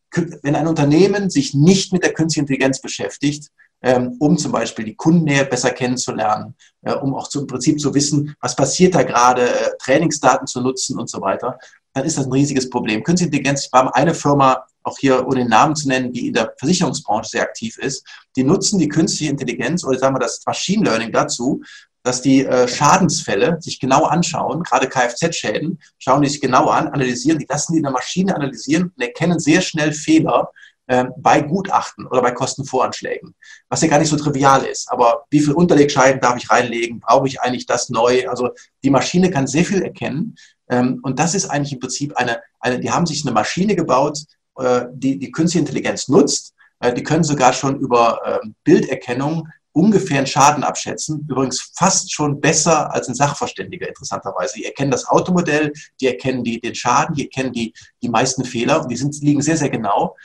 wenn 0.42 0.56
ein 0.56 0.66
Unternehmen 0.66 1.30
sich 1.30 1.54
nicht 1.54 1.92
mit 1.92 2.02
der 2.02 2.12
künstlichen 2.12 2.44
Intelligenz 2.44 2.80
beschäftigt, 2.80 3.50
ähm, 3.82 4.16
um 4.18 4.38
zum 4.38 4.52
Beispiel 4.52 4.84
die 4.84 4.96
Kundennähe 4.96 5.44
besser 5.44 5.70
kennenzulernen, 5.70 6.54
äh, 6.82 6.94
um 6.94 7.14
auch 7.14 7.28
zum 7.28 7.46
Prinzip 7.46 7.80
zu 7.80 7.94
wissen, 7.94 8.34
was 8.40 8.56
passiert 8.56 8.94
da 8.94 9.02
gerade, 9.02 9.42
äh, 9.42 9.70
Trainingsdaten 9.78 10.46
zu 10.46 10.60
nutzen 10.60 10.98
und 10.98 11.10
so 11.10 11.20
weiter, 11.20 11.58
dann 11.92 12.04
ist 12.04 12.18
das 12.18 12.26
ein 12.26 12.32
riesiges 12.32 12.68
Problem. 12.68 13.02
Künstliche 13.02 13.28
Intelligenz, 13.28 13.68
wir 13.70 13.78
haben 13.78 13.90
eine 13.90 14.14
Firma 14.14 14.64
auch 14.86 14.98
hier 14.98 15.26
ohne 15.26 15.40
den 15.40 15.48
Namen 15.48 15.74
zu 15.74 15.88
nennen, 15.88 16.12
die 16.12 16.28
in 16.28 16.34
der 16.34 16.54
Versicherungsbranche 16.58 17.30
sehr 17.30 17.42
aktiv 17.42 17.76
ist, 17.78 18.06
die 18.36 18.44
nutzen 18.44 18.78
die 18.78 18.88
künstliche 18.88 19.30
Intelligenz 19.30 19.84
oder 19.84 19.98
sagen 19.98 20.14
wir 20.14 20.20
das 20.20 20.42
Machine 20.46 20.84
Learning 20.84 21.10
dazu, 21.10 21.62
dass 22.06 22.22
die 22.22 22.46
äh, 22.46 22.68
Schadensfälle 22.68 23.60
sich 23.60 23.80
genau 23.80 24.04
anschauen, 24.04 24.62
gerade 24.62 24.88
Kfz-Schäden, 24.88 25.80
schauen 25.98 26.22
die 26.22 26.28
sich 26.28 26.40
genau 26.40 26.68
an, 26.68 26.88
analysieren, 26.88 27.38
die 27.38 27.46
lassen 27.48 27.72
die 27.72 27.78
in 27.78 27.82
der 27.82 27.92
Maschine 27.92 28.36
analysieren 28.36 28.92
und 28.96 29.02
erkennen 29.02 29.40
sehr 29.40 29.60
schnell 29.60 29.92
Fehler 29.92 30.52
äh, 30.86 31.06
bei 31.16 31.40
Gutachten 31.40 32.06
oder 32.06 32.22
bei 32.22 32.30
Kostenvoranschlägen, 32.30 33.34
was 33.68 33.82
ja 33.82 33.88
gar 33.88 33.98
nicht 33.98 34.08
so 34.08 34.16
trivial 34.16 34.64
ist. 34.64 34.88
Aber 34.88 35.24
wie 35.30 35.40
viel 35.40 35.54
Unterlegscheiden 35.54 36.20
darf 36.20 36.36
ich 36.36 36.48
reinlegen? 36.48 37.00
Brauche 37.00 37.26
ich 37.26 37.40
eigentlich 37.40 37.66
das 37.66 37.88
neu? 37.88 38.28
Also 38.28 38.50
die 38.84 38.90
Maschine 38.90 39.32
kann 39.32 39.48
sehr 39.48 39.64
viel 39.64 39.82
erkennen 39.82 40.36
ähm, 40.68 41.00
und 41.02 41.18
das 41.18 41.34
ist 41.34 41.46
eigentlich 41.46 41.72
im 41.72 41.80
Prinzip 41.80 42.16
eine, 42.16 42.40
eine, 42.60 42.78
die 42.78 42.92
haben 42.92 43.06
sich 43.06 43.24
eine 43.24 43.34
Maschine 43.34 43.74
gebaut, 43.74 44.20
äh, 44.58 44.82
die 44.92 45.18
die 45.18 45.32
künstliche 45.32 45.60
Intelligenz 45.60 46.06
nutzt. 46.06 46.54
Äh, 46.78 46.94
die 46.94 47.02
können 47.02 47.24
sogar 47.24 47.52
schon 47.52 47.80
über 47.80 48.20
ähm, 48.24 48.54
Bilderkennung 48.62 49.48
ungefähren 49.76 50.26
Schaden 50.26 50.64
abschätzen, 50.64 51.26
übrigens 51.28 51.70
fast 51.74 52.10
schon 52.10 52.40
besser 52.40 52.92
als 52.94 53.08
ein 53.08 53.14
Sachverständiger 53.14 53.86
interessanterweise. 53.86 54.54
Die 54.56 54.64
erkennen 54.64 54.90
das 54.90 55.06
Automodell, 55.06 55.72
die 56.00 56.06
erkennen 56.06 56.42
die, 56.42 56.60
den 56.60 56.74
Schaden, 56.74 57.14
die 57.14 57.24
erkennen 57.24 57.52
die, 57.52 57.74
die 58.02 58.08
meisten 58.08 58.44
Fehler 58.44 58.80
und 58.80 58.88
die 58.90 58.96
sind, 58.96 59.14
liegen 59.20 59.42
sehr, 59.42 59.58
sehr 59.58 59.68
genau. 59.68 60.16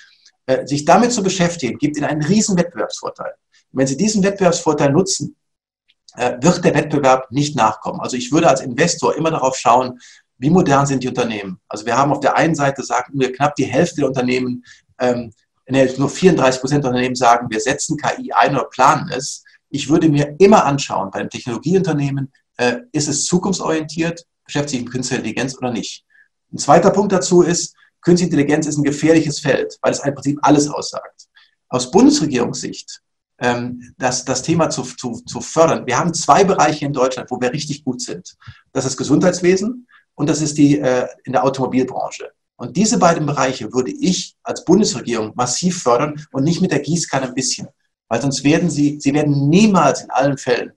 Äh, 0.45 0.65
sich 0.65 0.85
damit 0.85 1.11
zu 1.11 1.21
beschäftigen, 1.21 1.77
gibt 1.77 1.97
ihnen 1.97 2.05
einen 2.05 2.23
riesen 2.23 2.57
Wettbewerbsvorteil. 2.57 3.33
Wenn 3.73 3.87
sie 3.87 3.97
diesen 3.97 4.23
Wettbewerbsvorteil 4.23 4.91
nutzen, 4.91 5.35
äh, 6.15 6.37
wird 6.41 6.63
der 6.63 6.73
Wettbewerb 6.73 7.29
nicht 7.29 7.57
nachkommen. 7.57 7.99
Also 7.99 8.15
ich 8.15 8.31
würde 8.31 8.47
als 8.47 8.61
Investor 8.61 9.17
immer 9.17 9.31
darauf 9.31 9.57
schauen, 9.57 9.99
wie 10.37 10.49
modern 10.49 10.85
sind 10.85 11.03
die 11.03 11.09
Unternehmen. 11.09 11.59
Also 11.67 11.85
wir 11.85 11.97
haben 11.97 12.13
auf 12.13 12.21
der 12.21 12.37
einen 12.37 12.55
Seite, 12.55 12.83
sagen 12.83 13.19
wir, 13.19 13.33
knapp 13.33 13.55
die 13.55 13.65
Hälfte 13.65 13.97
der 13.97 14.07
Unternehmen 14.07 14.63
ähm, 14.97 15.33
nur 15.97 16.09
34 16.09 16.61
Prozent 16.61 16.83
der 16.83 16.91
Unternehmen 16.91 17.15
sagen, 17.15 17.47
wir 17.49 17.59
setzen 17.59 17.97
KI 17.97 18.31
ein 18.33 18.55
oder 18.55 18.65
planen 18.65 19.09
es. 19.15 19.43
Ich 19.69 19.89
würde 19.89 20.09
mir 20.09 20.35
immer 20.39 20.65
anschauen, 20.65 21.11
bei 21.11 21.19
einem 21.19 21.29
Technologieunternehmen, 21.29 22.31
äh, 22.57 22.77
ist 22.91 23.07
es 23.07 23.25
zukunftsorientiert, 23.25 24.25
beschäftigt 24.45 24.71
sich 24.71 24.81
mit 24.81 24.91
künstlicher 24.91 25.19
Intelligenz 25.19 25.57
oder 25.57 25.71
nicht. 25.71 26.03
Ein 26.51 26.57
zweiter 26.57 26.91
Punkt 26.91 27.11
dazu 27.11 27.41
ist, 27.41 27.75
künstliche 28.01 28.31
Intelligenz 28.31 28.67
ist 28.67 28.77
ein 28.77 28.83
gefährliches 28.83 29.39
Feld, 29.39 29.77
weil 29.81 29.93
es 29.93 29.99
im 29.99 30.13
Prinzip 30.13 30.39
alles 30.41 30.67
aussagt. 30.67 31.27
Aus 31.69 31.89
Bundesregierungssicht, 31.89 33.01
ähm, 33.39 33.93
das, 33.97 34.25
das 34.25 34.43
Thema 34.43 34.69
zu, 34.69 34.83
zu, 34.83 35.21
zu 35.25 35.41
fördern. 35.41 35.85
Wir 35.87 35.97
haben 35.97 36.13
zwei 36.13 36.43
Bereiche 36.43 36.85
in 36.85 36.93
Deutschland, 36.93 37.31
wo 37.31 37.39
wir 37.39 37.51
richtig 37.51 37.83
gut 37.83 38.01
sind. 38.01 38.35
Das 38.73 38.85
ist 38.85 38.97
Gesundheitswesen 38.97 39.87
und 40.15 40.29
das 40.29 40.41
ist 40.41 40.57
die 40.57 40.79
äh, 40.79 41.07
in 41.23 41.31
der 41.31 41.43
Automobilbranche. 41.43 42.31
Und 42.61 42.77
diese 42.77 42.99
beiden 42.99 43.25
Bereiche 43.25 43.73
würde 43.73 43.89
ich 43.89 44.35
als 44.43 44.63
Bundesregierung 44.63 45.31
massiv 45.33 45.81
fördern 45.81 46.23
und 46.31 46.43
nicht 46.43 46.61
mit 46.61 46.71
der 46.71 46.81
Gießkanne 46.81 47.29
ein 47.29 47.33
bisschen. 47.33 47.67
Weil 48.07 48.21
sonst 48.21 48.43
werden 48.43 48.69
sie, 48.69 48.99
sie 48.99 49.15
werden 49.15 49.49
niemals 49.49 50.03
in 50.03 50.11
allen 50.11 50.37
Fällen, 50.37 50.71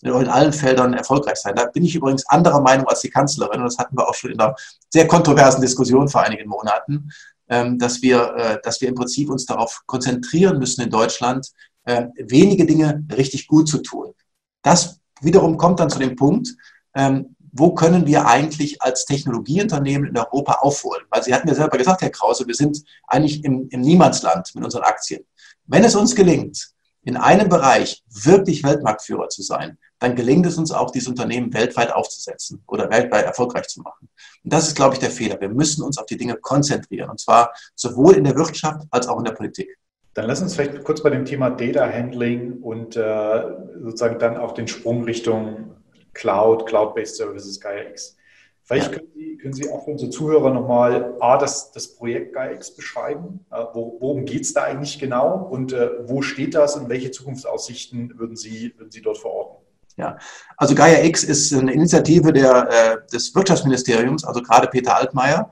in 0.00 0.12
allen 0.12 0.52
Feldern 0.52 0.94
erfolgreich 0.94 1.38
sein. 1.38 1.56
Da 1.56 1.66
bin 1.66 1.84
ich 1.84 1.96
übrigens 1.96 2.24
anderer 2.28 2.60
Meinung 2.60 2.86
als 2.86 3.00
die 3.00 3.10
Kanzlerin. 3.10 3.58
Und 3.58 3.64
das 3.64 3.78
hatten 3.78 3.96
wir 3.98 4.08
auch 4.08 4.14
schon 4.14 4.30
in 4.30 4.38
einer 4.38 4.54
sehr 4.88 5.08
kontroversen 5.08 5.60
Diskussion 5.60 6.08
vor 6.08 6.22
einigen 6.22 6.48
Monaten, 6.48 7.10
ähm, 7.48 7.80
dass 7.80 8.00
wir, 8.00 8.32
äh, 8.36 8.58
dass 8.62 8.80
wir 8.80 8.88
im 8.88 8.94
Prinzip 8.94 9.28
uns 9.28 9.44
darauf 9.44 9.82
konzentrieren 9.86 10.60
müssen 10.60 10.82
in 10.82 10.90
Deutschland, 10.90 11.48
äh, 11.82 12.06
wenige 12.16 12.64
Dinge 12.64 13.04
richtig 13.16 13.48
gut 13.48 13.68
zu 13.68 13.78
tun. 13.78 14.14
Das 14.62 15.00
wiederum 15.20 15.56
kommt 15.56 15.80
dann 15.80 15.90
zu 15.90 15.98
dem 15.98 16.14
Punkt, 16.14 16.54
ähm, 16.94 17.33
wo 17.56 17.72
können 17.72 18.04
wir 18.04 18.26
eigentlich 18.26 18.82
als 18.82 19.04
Technologieunternehmen 19.04 20.08
in 20.08 20.18
Europa 20.18 20.54
aufholen? 20.54 21.04
Weil 21.08 21.22
Sie 21.22 21.32
hatten 21.32 21.46
ja 21.46 21.54
selber 21.54 21.78
gesagt, 21.78 22.02
Herr 22.02 22.10
Krause, 22.10 22.46
wir 22.48 22.54
sind 22.54 22.82
eigentlich 23.06 23.44
im, 23.44 23.68
im 23.70 23.80
Niemandsland 23.80 24.52
mit 24.56 24.64
unseren 24.64 24.82
Aktien. 24.82 25.24
Wenn 25.66 25.84
es 25.84 25.94
uns 25.94 26.16
gelingt, 26.16 26.70
in 27.04 27.16
einem 27.16 27.48
Bereich 27.48 28.02
wirklich 28.10 28.64
Weltmarktführer 28.64 29.28
zu 29.28 29.42
sein, 29.42 29.78
dann 30.00 30.16
gelingt 30.16 30.46
es 30.46 30.58
uns 30.58 30.72
auch, 30.72 30.90
diese 30.90 31.10
Unternehmen 31.10 31.54
weltweit 31.54 31.92
aufzusetzen 31.92 32.62
oder 32.66 32.90
weltweit 32.90 33.24
erfolgreich 33.24 33.68
zu 33.68 33.82
machen. 33.82 34.08
Und 34.42 34.52
das 34.52 34.66
ist, 34.66 34.74
glaube 34.74 34.94
ich, 34.94 35.00
der 35.00 35.10
Fehler. 35.10 35.40
Wir 35.40 35.48
müssen 35.48 35.82
uns 35.84 35.96
auf 35.96 36.06
die 36.06 36.16
Dinge 36.16 36.34
konzentrieren, 36.34 37.08
und 37.08 37.20
zwar 37.20 37.52
sowohl 37.76 38.16
in 38.16 38.24
der 38.24 38.34
Wirtschaft 38.34 38.84
als 38.90 39.06
auch 39.06 39.18
in 39.18 39.24
der 39.24 39.32
Politik. 39.32 39.78
Dann 40.14 40.26
lass 40.26 40.42
uns 40.42 40.54
vielleicht 40.54 40.82
kurz 40.82 41.02
bei 41.02 41.10
dem 41.10 41.24
Thema 41.24 41.50
Data 41.50 41.88
Handling 41.88 42.62
und 42.62 42.96
äh, 42.96 43.42
sozusagen 43.80 44.18
dann 44.18 44.36
auch 44.36 44.54
den 44.54 44.66
Sprung 44.66 45.04
Richtung 45.04 45.74
Cloud, 46.14 46.66
Cloud-Based 46.66 47.16
Services 47.16 47.60
GaiaX. 47.60 48.16
Vielleicht 48.62 48.92
ja. 48.92 48.98
können, 48.98 49.10
Sie, 49.14 49.36
können 49.36 49.52
Sie 49.52 49.70
auch 49.70 49.84
für 49.84 49.90
unsere 49.90 50.10
Zuhörer 50.10 50.50
nochmal 50.50 51.16
A, 51.20 51.36
das, 51.36 51.70
das 51.72 51.94
Projekt 51.96 52.32
GaiaX 52.32 52.74
beschreiben. 52.74 53.44
Äh, 53.50 53.64
wo, 53.74 53.98
worum 54.00 54.24
geht 54.24 54.42
es 54.42 54.54
da 54.54 54.62
eigentlich 54.62 54.98
genau 54.98 55.48
und 55.50 55.72
äh, 55.72 55.90
wo 56.08 56.22
steht 56.22 56.54
das 56.54 56.76
und 56.76 56.88
welche 56.88 57.10
Zukunftsaussichten 57.10 58.18
würden 58.18 58.36
Sie, 58.36 58.72
würden 58.78 58.90
Sie 58.90 59.02
dort 59.02 59.18
verorten? 59.18 59.64
Ja, 59.96 60.16
also 60.56 60.74
Gaia 60.74 61.04
X 61.04 61.22
ist 61.24 61.52
eine 61.52 61.72
Initiative 61.72 62.32
der, 62.32 62.68
äh, 62.70 63.06
des 63.12 63.34
Wirtschaftsministeriums, 63.34 64.24
also 64.24 64.42
gerade 64.42 64.66
Peter 64.66 64.96
Altmaier, 64.96 65.50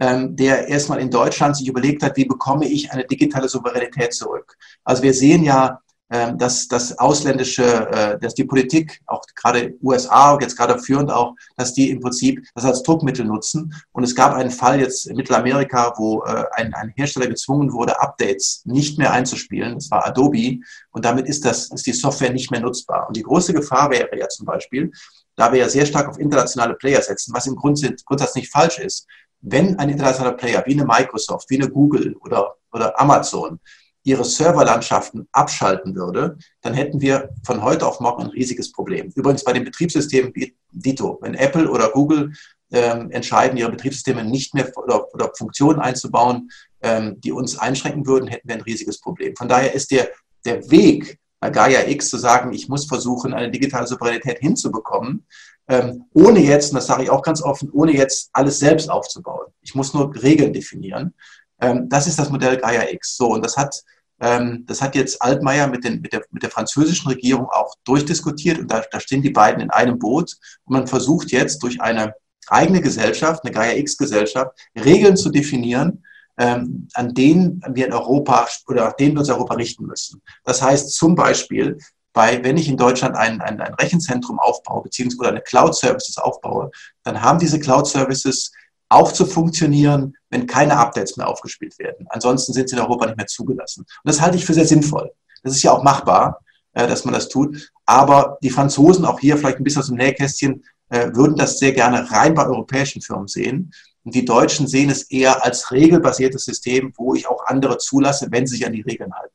ähm, 0.00 0.36
der 0.36 0.68
erstmal 0.68 1.00
in 1.00 1.10
Deutschland 1.10 1.56
sich 1.56 1.68
überlegt 1.68 2.02
hat, 2.02 2.16
wie 2.16 2.24
bekomme 2.26 2.66
ich 2.66 2.90
eine 2.92 3.04
digitale 3.04 3.48
Souveränität 3.48 4.12
zurück. 4.12 4.56
Also 4.84 5.02
wir 5.02 5.14
sehen 5.14 5.42
ja 5.42 5.80
ähm, 6.10 6.38
dass 6.38 6.68
das 6.68 6.98
ausländische, 6.98 7.64
äh, 7.90 8.18
dass 8.18 8.34
die 8.34 8.44
Politik, 8.44 9.00
auch 9.06 9.22
gerade 9.34 9.74
USA, 9.82 10.38
jetzt 10.40 10.56
gerade 10.56 10.78
führend 10.78 11.10
auch, 11.10 11.34
dass 11.56 11.74
die 11.74 11.90
im 11.90 12.00
Prinzip 12.00 12.46
das 12.54 12.64
als 12.64 12.82
Druckmittel 12.82 13.26
nutzen. 13.26 13.74
Und 13.92 14.04
es 14.04 14.14
gab 14.14 14.32
einen 14.32 14.50
Fall 14.50 14.80
jetzt 14.80 15.06
in 15.06 15.16
Mittelamerika, 15.16 15.92
wo 15.98 16.22
äh, 16.22 16.44
ein, 16.52 16.72
ein 16.72 16.94
Hersteller 16.96 17.26
gezwungen 17.26 17.72
wurde, 17.74 18.00
Updates 18.00 18.62
nicht 18.64 18.96
mehr 18.96 19.12
einzuspielen. 19.12 19.74
Das 19.74 19.90
war 19.90 20.06
Adobe. 20.06 20.60
Und 20.92 21.04
damit 21.04 21.26
ist, 21.26 21.44
das, 21.44 21.70
ist 21.70 21.86
die 21.86 21.92
Software 21.92 22.32
nicht 22.32 22.50
mehr 22.50 22.60
nutzbar. 22.60 23.06
Und 23.06 23.14
die 23.14 23.22
große 23.22 23.52
Gefahr 23.52 23.90
wäre 23.90 24.18
ja 24.18 24.28
zum 24.28 24.46
Beispiel, 24.46 24.90
da 25.36 25.52
wir 25.52 25.60
ja 25.60 25.68
sehr 25.68 25.84
stark 25.84 26.08
auf 26.08 26.18
internationale 26.18 26.74
Player 26.74 27.02
setzen, 27.02 27.34
was 27.34 27.46
im 27.46 27.54
Grundsatz 27.54 28.34
nicht 28.34 28.50
falsch 28.50 28.78
ist, 28.78 29.06
wenn 29.40 29.78
ein 29.78 29.90
internationaler 29.90 30.36
Player 30.36 30.62
wie 30.66 30.72
eine 30.72 30.86
Microsoft, 30.86 31.50
wie 31.50 31.60
eine 31.60 31.70
Google 31.70 32.16
oder, 32.20 32.56
oder 32.72 32.98
Amazon 32.98 33.60
ihre 34.08 34.24
Serverlandschaften 34.24 35.28
abschalten 35.32 35.94
würde, 35.94 36.38
dann 36.62 36.74
hätten 36.74 37.00
wir 37.00 37.30
von 37.44 37.62
heute 37.62 37.86
auf 37.86 38.00
morgen 38.00 38.22
ein 38.22 38.30
riesiges 38.30 38.72
Problem. 38.72 39.12
Übrigens 39.14 39.44
bei 39.44 39.52
den 39.52 39.64
Betriebssystemen 39.64 40.32
Dito. 40.70 41.18
Wenn 41.20 41.34
Apple 41.34 41.70
oder 41.70 41.90
Google 41.90 42.32
ähm, 42.72 43.10
entscheiden, 43.10 43.58
ihre 43.58 43.70
Betriebssysteme 43.70 44.24
nicht 44.24 44.54
mehr 44.54 44.70
oder, 44.76 45.12
oder 45.14 45.30
Funktionen 45.36 45.80
einzubauen, 45.80 46.50
ähm, 46.82 47.20
die 47.20 47.32
uns 47.32 47.58
einschränken 47.58 48.06
würden, 48.06 48.28
hätten 48.28 48.48
wir 48.48 48.56
ein 48.56 48.62
riesiges 48.62 49.00
Problem. 49.00 49.36
Von 49.36 49.48
daher 49.48 49.74
ist 49.74 49.90
der, 49.90 50.08
der 50.44 50.70
Weg 50.70 51.18
bei 51.40 51.50
Gaia 51.50 51.86
X 51.86 52.08
zu 52.08 52.18
sagen, 52.18 52.52
ich 52.52 52.68
muss 52.68 52.86
versuchen, 52.86 53.32
eine 53.32 53.50
digitale 53.50 53.86
Souveränität 53.86 54.38
hinzubekommen, 54.38 55.26
ähm, 55.68 56.04
ohne 56.14 56.40
jetzt, 56.40 56.70
und 56.70 56.76
das 56.76 56.86
sage 56.86 57.02
ich 57.02 57.10
auch 57.10 57.22
ganz 57.22 57.42
offen, 57.42 57.70
ohne 57.72 57.92
jetzt 57.92 58.30
alles 58.32 58.58
selbst 58.58 58.90
aufzubauen. 58.90 59.46
Ich 59.60 59.74
muss 59.74 59.92
nur 59.92 60.14
Regeln 60.22 60.52
definieren. 60.52 61.14
Ähm, 61.60 61.88
das 61.88 62.06
ist 62.06 62.18
das 62.18 62.30
Modell 62.30 62.56
Gaia 62.56 62.90
X. 62.90 63.16
So, 63.16 63.28
und 63.28 63.44
das 63.44 63.56
hat 63.56 63.82
das 64.20 64.82
hat 64.82 64.96
jetzt 64.96 65.22
Altmaier 65.22 65.68
mit, 65.68 65.84
den, 65.84 66.00
mit, 66.00 66.12
der, 66.12 66.24
mit 66.32 66.42
der 66.42 66.50
französischen 66.50 67.08
Regierung 67.08 67.48
auch 67.50 67.74
durchdiskutiert 67.84 68.58
und 68.58 68.70
da, 68.70 68.82
da 68.90 68.98
stehen 68.98 69.22
die 69.22 69.30
beiden 69.30 69.60
in 69.60 69.70
einem 69.70 69.98
Boot 69.98 70.36
und 70.64 70.72
man 70.72 70.86
versucht 70.88 71.30
jetzt 71.30 71.62
durch 71.62 71.80
eine 71.80 72.14
eigene 72.48 72.80
Gesellschaft, 72.80 73.44
eine 73.44 73.52
Gaia-X-Gesellschaft, 73.52 74.58
Regeln 74.76 75.16
zu 75.16 75.30
definieren, 75.30 76.04
ähm, 76.38 76.88
an 76.94 77.14
denen 77.14 77.62
wir 77.68 77.86
in 77.86 77.92
Europa 77.92 78.48
oder 78.66 78.86
nach 78.86 78.94
denen 78.94 79.14
wir 79.14 79.20
uns 79.20 79.30
Europa 79.30 79.54
richten 79.54 79.86
müssen. 79.86 80.22
Das 80.44 80.62
heißt 80.62 80.92
zum 80.92 81.14
Beispiel, 81.14 81.78
bei, 82.12 82.42
wenn 82.42 82.56
ich 82.56 82.68
in 82.68 82.76
Deutschland 82.76 83.16
ein, 83.16 83.40
ein, 83.40 83.60
ein 83.60 83.74
Rechenzentrum 83.74 84.38
aufbaue, 84.38 84.82
beziehungsweise 84.82 85.30
eine 85.30 85.42
Cloud-Services 85.42 86.18
aufbaue, 86.18 86.70
dann 87.04 87.22
haben 87.22 87.38
diese 87.38 87.60
Cloud-Services 87.60 88.50
auch 88.88 89.12
zu 89.12 89.26
funktionieren, 89.26 90.16
wenn 90.30 90.46
keine 90.46 90.76
Updates 90.76 91.16
mehr 91.16 91.28
aufgespielt 91.28 91.78
werden. 91.78 92.06
Ansonsten 92.10 92.52
sind 92.52 92.68
sie 92.68 92.76
in 92.76 92.82
Europa 92.82 93.06
nicht 93.06 93.16
mehr 93.16 93.26
zugelassen. 93.26 93.80
Und 93.80 93.88
das 94.04 94.20
halte 94.20 94.36
ich 94.36 94.44
für 94.44 94.54
sehr 94.54 94.66
sinnvoll. 94.66 95.10
Das 95.42 95.54
ist 95.54 95.62
ja 95.62 95.72
auch 95.72 95.82
machbar, 95.82 96.40
äh, 96.72 96.86
dass 96.86 97.04
man 97.04 97.14
das 97.14 97.28
tut. 97.28 97.70
Aber 97.86 98.38
die 98.42 98.50
Franzosen, 98.50 99.04
auch 99.04 99.20
hier 99.20 99.36
vielleicht 99.36 99.58
ein 99.58 99.64
bisschen 99.64 99.82
aus 99.82 99.88
dem 99.88 99.96
Nähkästchen, 99.96 100.64
äh, 100.90 101.10
würden 101.12 101.36
das 101.36 101.58
sehr 101.58 101.72
gerne 101.72 102.10
rein 102.10 102.34
bei 102.34 102.46
europäischen 102.46 103.02
Firmen 103.02 103.28
sehen. 103.28 103.72
Und 104.04 104.14
die 104.14 104.24
Deutschen 104.24 104.66
sehen 104.66 104.88
es 104.88 105.02
eher 105.10 105.44
als 105.44 105.70
regelbasiertes 105.70 106.44
System, 106.44 106.92
wo 106.96 107.14
ich 107.14 107.28
auch 107.28 107.44
andere 107.46 107.78
zulasse, 107.78 108.28
wenn 108.30 108.46
sie 108.46 108.56
sich 108.56 108.66
an 108.66 108.72
die 108.72 108.80
Regeln 108.80 109.12
halten. 109.12 109.34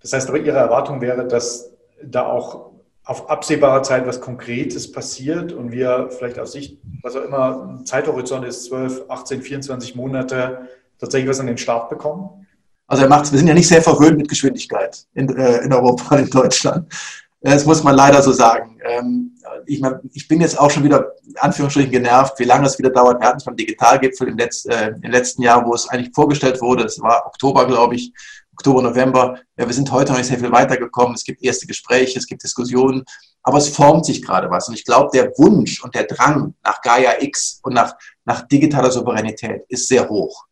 Das 0.00 0.12
heißt 0.12 0.28
aber, 0.28 0.38
Ihre 0.38 0.58
Erwartung 0.58 1.00
wäre, 1.00 1.26
dass 1.26 1.70
da 2.02 2.26
auch 2.26 2.72
auf 3.08 3.30
absehbare 3.30 3.80
Zeit 3.80 4.06
was 4.06 4.20
Konkretes 4.20 4.92
passiert 4.92 5.52
und 5.52 5.72
wir 5.72 6.10
vielleicht 6.10 6.38
aus 6.38 6.52
Sicht, 6.52 6.76
was 7.02 7.16
auch 7.16 7.24
immer, 7.24 7.80
Zeithorizont 7.84 8.44
ist, 8.44 8.66
12, 8.66 9.06
18, 9.08 9.40
24 9.40 9.94
Monate, 9.94 10.68
tatsächlich 10.98 11.30
was 11.30 11.40
an 11.40 11.46
den 11.46 11.56
Start 11.56 11.88
bekommen? 11.88 12.46
Also 12.86 13.04
er 13.04 13.08
macht, 13.08 13.32
wir 13.32 13.38
sind 13.38 13.48
ja 13.48 13.54
nicht 13.54 13.66
sehr 13.66 13.80
verwöhnt 13.80 14.18
mit 14.18 14.28
Geschwindigkeit 14.28 15.06
in, 15.14 15.34
äh, 15.38 15.62
in 15.62 15.72
Europa 15.72 16.16
in 16.16 16.28
Deutschland. 16.28 16.92
Das 17.40 17.64
muss 17.64 17.82
man 17.82 17.94
leider 17.94 18.20
so 18.20 18.32
sagen. 18.32 18.78
Ähm, 18.84 19.34
ich, 19.64 19.80
mein, 19.80 20.00
ich 20.12 20.28
bin 20.28 20.42
jetzt 20.42 20.58
auch 20.58 20.70
schon 20.70 20.84
wieder, 20.84 21.12
in 21.26 21.36
Anführungsstrichen, 21.38 21.90
genervt, 21.90 22.38
wie 22.38 22.44
lange 22.44 22.66
es 22.66 22.78
wieder 22.78 22.90
dauert. 22.90 23.20
Wir 23.20 23.28
hatten 23.28 23.38
es 23.38 23.44
beim 23.44 23.56
Digitalgipfel 23.56 24.28
im, 24.28 24.36
Letz-, 24.36 24.68
äh, 24.68 24.92
im 25.00 25.10
letzten 25.10 25.40
Jahr, 25.40 25.64
wo 25.64 25.72
es 25.72 25.88
eigentlich 25.88 26.14
vorgestellt 26.14 26.60
wurde. 26.60 26.84
Es 26.84 27.00
war 27.00 27.24
Oktober, 27.26 27.66
glaube 27.66 27.94
ich. 27.94 28.12
Oktober, 28.58 28.82
November. 28.82 29.38
Ja, 29.56 29.66
wir 29.68 29.72
sind 29.72 29.90
heute 29.92 30.10
noch 30.10 30.18
nicht 30.18 30.26
sehr 30.26 30.38
viel 30.40 30.50
weitergekommen. 30.50 31.14
Es 31.14 31.22
gibt 31.22 31.44
erste 31.44 31.64
Gespräche, 31.64 32.18
es 32.18 32.26
gibt 32.26 32.42
Diskussionen, 32.42 33.04
aber 33.44 33.58
es 33.58 33.68
formt 33.68 34.04
sich 34.04 34.20
gerade 34.20 34.50
was. 34.50 34.68
Und 34.68 34.74
ich 34.74 34.84
glaube, 34.84 35.10
der 35.14 35.30
Wunsch 35.38 35.82
und 35.84 35.94
der 35.94 36.04
Drang 36.04 36.54
nach 36.64 36.82
Gaia 36.82 37.22
X 37.22 37.60
und 37.62 37.74
nach, 37.74 37.94
nach 38.24 38.48
digitaler 38.48 38.90
Souveränität 38.90 39.62
ist 39.68 39.86
sehr 39.86 40.08
hoch. 40.08 40.44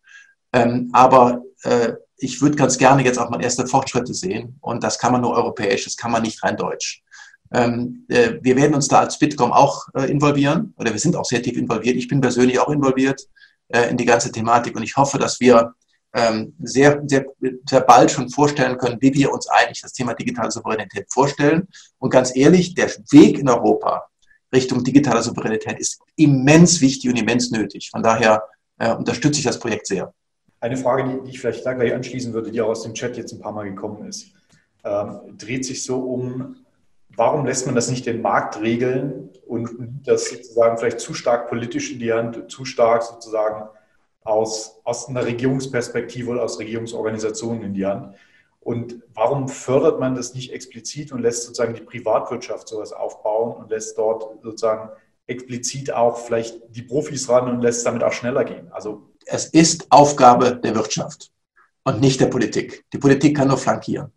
Ähm, 0.53 0.89
aber 0.93 1.43
äh, 1.65 1.95
ich 2.17 2.41
würde 2.41 2.55
ganz 2.55 2.79
gerne 2.79 3.03
jetzt 3.03 3.19
auch 3.19 3.29
mal 3.29 3.43
erste 3.43 3.67
Fortschritte 3.67 4.15
sehen. 4.15 4.57
Und 4.61 4.85
das 4.85 5.01
kann 5.01 5.11
man 5.11 5.23
nur 5.23 5.35
europäisch, 5.35 5.85
das 5.85 5.97
kann 5.97 6.13
man 6.13 6.23
nicht 6.23 6.41
rein 6.45 6.57
deutsch. 6.57 7.03
Ähm, 7.53 8.07
äh, 8.09 8.35
wir 8.41 8.55
werden 8.55 8.77
uns 8.77 8.87
da 8.87 9.01
als 9.01 9.19
Bitkom 9.19 9.53
auch 9.53 9.89
äh, 9.95 10.09
involvieren 10.09 10.75
oder 10.77 10.93
wir 10.93 11.01
sind 11.01 11.17
auch 11.17 11.25
sehr 11.25 11.43
tief 11.43 11.57
involviert. 11.57 11.97
Ich 11.97 12.07
bin 12.07 12.21
persönlich 12.21 12.61
auch 12.61 12.69
involviert 12.69 13.21
äh, 13.67 13.91
in 13.91 13.97
die 13.97 14.05
ganze 14.05 14.31
Thematik 14.31 14.77
und 14.77 14.85
ich 14.85 14.97
hoffe, 14.97 15.19
dass 15.19 15.41
wir 15.41 15.75
ähm, 16.17 16.55
sehr, 16.63 17.03
sehr, 17.07 17.27
sehr 17.69 17.81
bald 17.83 18.11
schon 18.11 18.31
vorstellen 18.31 18.79
können, 18.79 18.97
wie 19.01 19.13
wir 19.13 19.31
uns 19.31 19.49
eigentlich 19.49 19.83
das 19.83 19.93
Thema 19.93 20.15
digitale 20.15 20.51
Souveränität 20.51 21.07
vorstellen. 21.13 21.69
Und 21.99 22.11
ganz 22.11 22.35
ehrlich, 22.35 22.75
der 22.75 22.89
Weg 23.11 23.39
in 23.39 23.49
Europa 23.49 24.09
Richtung 24.53 24.83
digitale 24.83 25.23
Souveränität 25.23 25.79
ist 25.79 26.01
immens 26.17 26.81
wichtig 26.81 27.11
und 27.11 27.17
immens 27.17 27.51
nötig. 27.51 27.91
Von 27.91 28.03
daher 28.03 28.43
äh, 28.79 28.95
unterstütze 28.95 29.41
ich 29.41 29.45
das 29.45 29.59
Projekt 29.59 29.87
sehr. 29.87 30.13
Eine 30.61 30.79
Frage, 30.79 31.21
die, 31.23 31.31
ich 31.31 31.39
vielleicht 31.39 31.67
da 31.67 31.75
gleich 31.75 31.93
anschließen 31.93 32.33
würde, 32.33 32.51
die 32.51 32.63
auch 32.63 32.71
aus 32.71 32.83
dem 32.83 32.95
Chat 32.95 33.17
jetzt 33.19 33.33
ein 33.33 33.41
paar 33.41 33.53
Mal 33.53 33.69
gekommen 33.69 34.09
ist, 34.09 34.29
ähm, 34.85 35.37
dreht 35.37 35.67
sich 35.67 35.85
so 35.85 35.99
um, 35.99 36.57
warum 37.15 37.45
lässt 37.45 37.67
man 37.67 37.75
das 37.75 37.91
nicht 37.91 38.07
den 38.07 38.23
Markt 38.23 38.59
regeln 38.61 39.29
und 39.47 40.01
das 40.07 40.31
sozusagen 40.31 40.79
vielleicht 40.79 41.01
zu 41.01 41.13
stark 41.13 41.49
politisch 41.49 41.93
in 41.93 41.99
die 41.99 42.13
Hand, 42.13 42.51
zu 42.51 42.65
stark 42.65 43.03
sozusagen 43.03 43.69
aus, 44.27 44.81
aus 44.85 45.09
einer 45.09 45.25
Regierungsperspektive 45.25 46.31
oder 46.31 46.43
aus 46.43 46.59
Regierungsorganisationen 46.59 47.63
in 47.63 47.75
die 47.75 47.87
Hand. 47.87 48.15
Und 48.61 49.01
warum 49.15 49.49
fördert 49.49 50.01
man 50.01 50.17
das 50.17 50.35
nicht 50.35 50.53
explizit 50.53 51.13
und 51.13 51.23
lässt 51.23 51.45
sozusagen 51.45 51.75
die 51.75 51.83
Privatwirtschaft 51.83 52.69
sowas 52.69 52.93
aufbauen 52.93 53.57
und 53.57 53.71
lässt 53.71 53.97
dort 53.97 54.43
sozusagen 54.43 54.91
explizit 55.29 55.93
auch 55.93 56.19
vielleicht 56.19 56.61
die 56.71 56.83
Profis 56.83 57.29
ran 57.29 57.49
und 57.49 57.61
lässt 57.61 57.87
damit 57.87 58.03
auch 58.03 58.13
schneller 58.13 58.45
gehen? 58.45 58.69
Also 58.73 59.11
es 59.25 59.47
ist 59.47 59.87
Aufgabe 59.91 60.57
der 60.57 60.75
Wirtschaft 60.75 61.31
und 61.85 62.01
nicht 62.01 62.21
der 62.21 62.27
Politik. 62.27 62.85
Die 62.93 62.99
Politik 62.99 63.37
kann 63.37 63.49
nur 63.49 63.59
flankieren. 63.59 64.13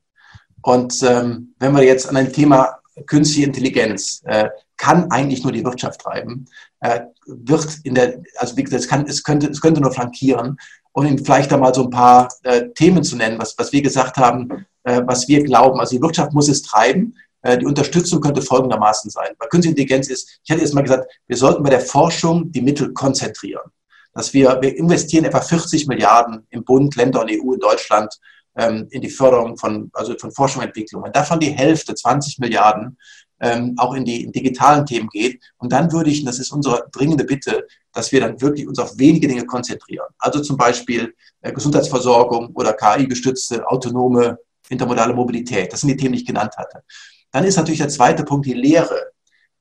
Und 0.62 1.02
ähm, 1.04 1.54
wenn 1.60 1.76
wir 1.76 1.84
jetzt 1.84 2.10
an 2.10 2.18
ein 2.18 2.34
Thema 2.34 2.80
künstliche 3.06 3.48
Intelligenz 3.48 4.22
äh, 4.26 4.50
kann 4.78 5.12
eigentlich 5.12 5.44
nur 5.44 5.52
die 5.52 5.64
Wirtschaft 5.64 6.02
treiben, 6.02 6.46
äh, 6.82 7.02
wird 7.26 7.80
in 7.84 7.96
der, 7.96 8.22
also 8.38 8.56
wie 8.58 8.64
gesagt, 8.64 8.84
es, 8.84 8.88
kann, 8.88 9.06
es, 9.08 9.24
könnte, 9.24 9.48
es 9.48 9.62
könnte 9.62 9.82
nur 9.82 9.92
flankieren 9.92 10.58
und 10.92 11.06
Ihnen 11.06 11.24
vielleicht 11.24 11.54
einmal 11.54 11.74
so 11.74 11.84
ein 11.84 11.90
paar 11.90 12.30
äh, 12.44 12.70
Themen 12.76 13.04
zu 13.04 13.16
nennen, 13.16 13.40
was, 13.40 13.58
was 13.58 13.72
wir 13.72 13.82
gesagt 13.82 14.18
haben, 14.18 14.66
äh, 14.84 15.02
was 15.06 15.28
wir 15.28 15.44
glauben. 15.44 15.80
Also 15.80 15.96
die 15.96 16.02
Wirtschaft 16.02 16.34
muss 16.34 16.50
es 16.50 16.62
treiben. 16.62 17.16
Äh, 17.42 17.58
die 17.58 17.66
Unterstützung 17.66 18.22
könnte 18.22 18.42
folgendermaßen 18.42 19.12
sein. 19.12 19.30
Bei 19.38 19.48
künstlicher 19.48 19.78
Intelligenz 19.78 20.08
ist, 20.10 20.40
ich 20.44 20.52
hatte 20.52 20.62
erst 20.62 20.74
mal 20.74 20.82
gesagt, 20.82 21.12
wir 21.28 21.38
sollten 21.38 21.64
bei 21.64 21.70
der 21.70 21.82
Forschung 21.82 22.52
die 22.52 22.62
Mittel 22.62 22.94
konzentrieren. 22.94 23.72
Dass 24.14 24.34
wir, 24.34 24.58
wir 24.62 24.76
investieren 24.76 25.26
etwa 25.26 25.40
40 25.40 25.88
Milliarden 25.88 26.46
im 26.50 26.64
Bund, 26.64 26.96
Länder 26.96 27.22
und 27.22 27.30
EU 27.30 27.54
in 27.54 27.60
Deutschland 27.60 28.14
ähm, 28.60 28.88
in 28.92 29.02
die 29.02 29.10
Förderung 29.10 29.58
von, 29.58 29.90
also 29.94 30.18
von 30.18 30.32
Forschung 30.32 30.62
und 30.62 30.68
Entwicklung. 30.68 31.04
Und 31.04 31.16
davon 31.16 31.40
die 31.40 31.52
Hälfte, 31.52 31.96
20 31.96 32.40
Milliarden, 32.40 32.98
ähm, 33.40 33.76
auch 33.78 33.94
in 33.94 34.04
die 34.04 34.24
in 34.26 34.32
digitalen 34.32 34.86
Themen 34.86 35.08
geht. 35.10 35.42
Und 35.58 35.72
dann 35.72 35.92
würde 35.92 36.10
ich, 36.10 36.20
und 36.20 36.26
das 36.26 36.40
ist 36.40 36.52
unsere 36.52 36.90
dringende 36.92 37.24
Bitte, 37.24 37.66
dass 37.94 38.12
wir 38.12 38.20
dann 38.20 38.42
wirklich 38.42 38.68
uns 38.68 38.80
auf 38.80 38.98
wenige 38.98 39.28
Dinge 39.28 39.46
konzentrieren. 39.46 40.08
Also 40.18 40.42
zum 40.42 40.58
Beispiel 40.58 41.14
äh, 41.42 41.54
Gesundheitsversorgung 41.54 42.52
oder 42.54 42.74
KI-gestützte 42.74 43.66
autonome 43.68 44.38
intermodale 44.68 45.14
Mobilität. 45.14 45.72
Das 45.72 45.82
sind 45.82 45.90
die 45.90 45.98
Themen, 45.98 46.14
die 46.14 46.20
ich 46.20 46.28
genannt 46.28 46.56
hatte. 46.58 46.84
Dann 47.32 47.44
ist 47.44 47.56
natürlich 47.56 47.80
der 47.80 47.90
zweite 47.90 48.24
Punkt 48.24 48.46
die 48.46 48.54
Lehre. 48.54 49.12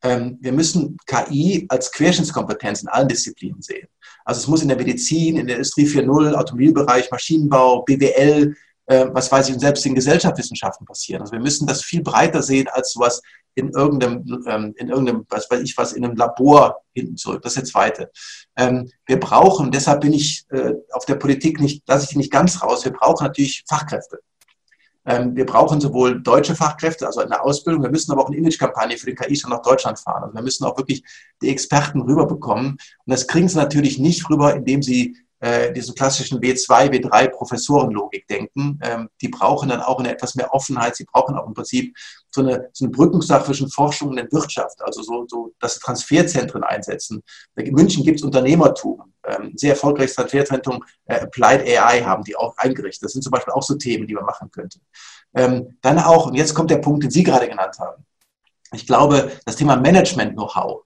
Ähm, 0.02 0.38
wir 0.40 0.52
müssen 0.52 0.96
KI 1.06 1.66
als 1.68 1.90
Querschnittskompetenz 1.92 2.82
in 2.82 2.88
allen 2.88 3.08
Disziplinen 3.08 3.62
sehen. 3.62 3.88
Also 4.24 4.40
es 4.40 4.48
muss 4.48 4.62
in 4.62 4.68
der 4.68 4.76
Medizin, 4.76 5.36
in 5.36 5.46
der 5.46 5.56
Industrie 5.56 5.86
4.0, 5.86 6.34
Automobilbereich, 6.34 7.10
Maschinenbau, 7.10 7.82
BWL, 7.82 8.54
äh, 8.88 9.06
was 9.12 9.30
weiß 9.30 9.48
ich, 9.48 9.54
und 9.54 9.60
selbst 9.60 9.84
in 9.86 9.94
Gesellschaftswissenschaften 9.94 10.86
passieren. 10.86 11.20
Also 11.20 11.32
wir 11.32 11.40
müssen 11.40 11.66
das 11.66 11.82
viel 11.82 12.02
breiter 12.02 12.42
sehen 12.42 12.68
als 12.68 12.92
sowas 12.92 13.20
in 13.54 13.70
irgendeinem, 13.70 14.44
ähm, 14.46 14.74
in 14.78 14.88
irgendeinem, 14.88 15.26
was 15.28 15.50
weiß 15.50 15.60
ich 15.60 15.76
was, 15.76 15.92
in 15.92 16.04
einem 16.04 16.16
Labor 16.16 16.82
hinten 16.94 17.16
zurück. 17.16 17.42
Das 17.42 17.52
ist 17.52 17.56
der 17.56 17.64
zweite. 17.64 18.10
Ähm, 18.56 18.90
wir 19.06 19.20
brauchen, 19.20 19.70
deshalb 19.70 20.00
bin 20.00 20.12
ich 20.12 20.44
äh, 20.50 20.72
auf 20.92 21.04
der 21.04 21.16
Politik 21.16 21.60
nicht, 21.60 21.82
lasse 21.86 22.04
ich 22.04 22.10
die 22.10 22.18
nicht 22.18 22.32
ganz 22.32 22.62
raus, 22.62 22.84
wir 22.84 22.92
brauchen 22.92 23.24
natürlich 23.24 23.64
Fachkräfte. 23.68 24.20
Ähm, 25.04 25.36
wir 25.36 25.44
brauchen 25.44 25.80
sowohl 25.80 26.22
deutsche 26.22 26.54
Fachkräfte, 26.54 27.06
also 27.06 27.20
eine 27.20 27.42
Ausbildung, 27.42 27.82
wir 27.82 27.90
müssen 27.90 28.12
aber 28.12 28.22
auch 28.22 28.28
eine 28.28 28.36
Imagekampagne 28.36 28.96
für 28.96 29.06
den 29.06 29.16
KI 29.16 29.36
schon 29.36 29.50
nach 29.50 29.62
Deutschland 29.62 29.98
fahren. 29.98 30.22
Also 30.22 30.34
wir 30.34 30.42
müssen 30.42 30.64
auch 30.64 30.76
wirklich 30.78 31.02
die 31.42 31.48
Experten 31.50 32.00
rüberbekommen. 32.00 32.70
Und 32.72 32.78
das 33.06 33.26
kriegen 33.26 33.48
sie 33.48 33.56
natürlich 33.56 33.98
nicht 33.98 34.28
rüber, 34.30 34.54
indem 34.54 34.82
sie 34.82 35.16
äh, 35.40 35.72
diesen 35.72 35.94
klassischen 35.94 36.40
W2, 36.40 36.90
W3 36.90 37.28
Professorenlogik 37.28 38.26
denken. 38.26 38.78
Ähm, 38.82 39.08
die 39.20 39.28
brauchen 39.28 39.68
dann 39.68 39.80
auch 39.80 39.98
eine 39.98 40.12
etwas 40.12 40.34
mehr 40.34 40.52
Offenheit. 40.52 40.96
Sie 40.96 41.04
brauchen 41.04 41.36
auch 41.36 41.46
im 41.46 41.54
Prinzip 41.54 41.96
so 42.30 42.40
eine, 42.40 42.68
so 42.72 42.84
eine 42.84 42.92
Brückungssache 42.92 43.46
zwischen 43.46 43.70
Forschung 43.70 44.10
und 44.10 44.32
Wirtschaft, 44.32 44.82
also 44.82 45.02
so, 45.02 45.26
so 45.28 45.52
dass 45.60 45.74
sie 45.74 45.80
Transferzentren 45.80 46.62
einsetzen. 46.62 47.22
In 47.56 47.74
München 47.74 48.04
gibt 48.04 48.18
es 48.18 48.24
Unternehmertum. 48.24 49.12
Ähm, 49.24 49.52
sehr 49.56 49.70
erfolgreiches 49.70 50.14
Transferzentrum 50.14 50.84
äh, 51.06 51.20
Applied 51.20 51.62
AI 51.62 52.02
haben 52.02 52.24
die 52.24 52.36
auch 52.36 52.56
eingerichtet. 52.56 53.04
Das 53.04 53.12
sind 53.12 53.22
zum 53.22 53.30
Beispiel 53.30 53.52
auch 53.52 53.62
so 53.62 53.74
Themen, 53.74 54.06
die 54.06 54.14
man 54.14 54.24
machen 54.24 54.50
könnte. 54.50 54.80
Ähm, 55.34 55.78
dann 55.82 55.98
auch, 55.98 56.26
und 56.26 56.34
jetzt 56.34 56.54
kommt 56.54 56.70
der 56.70 56.78
Punkt, 56.78 57.02
den 57.04 57.10
Sie 57.10 57.22
gerade 57.22 57.48
genannt 57.48 57.78
haben. 57.78 58.04
Ich 58.72 58.86
glaube, 58.86 59.32
das 59.44 59.56
Thema 59.56 59.76
Management-Know-how. 59.76 60.82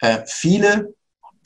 Äh, 0.00 0.18
viele 0.26 0.94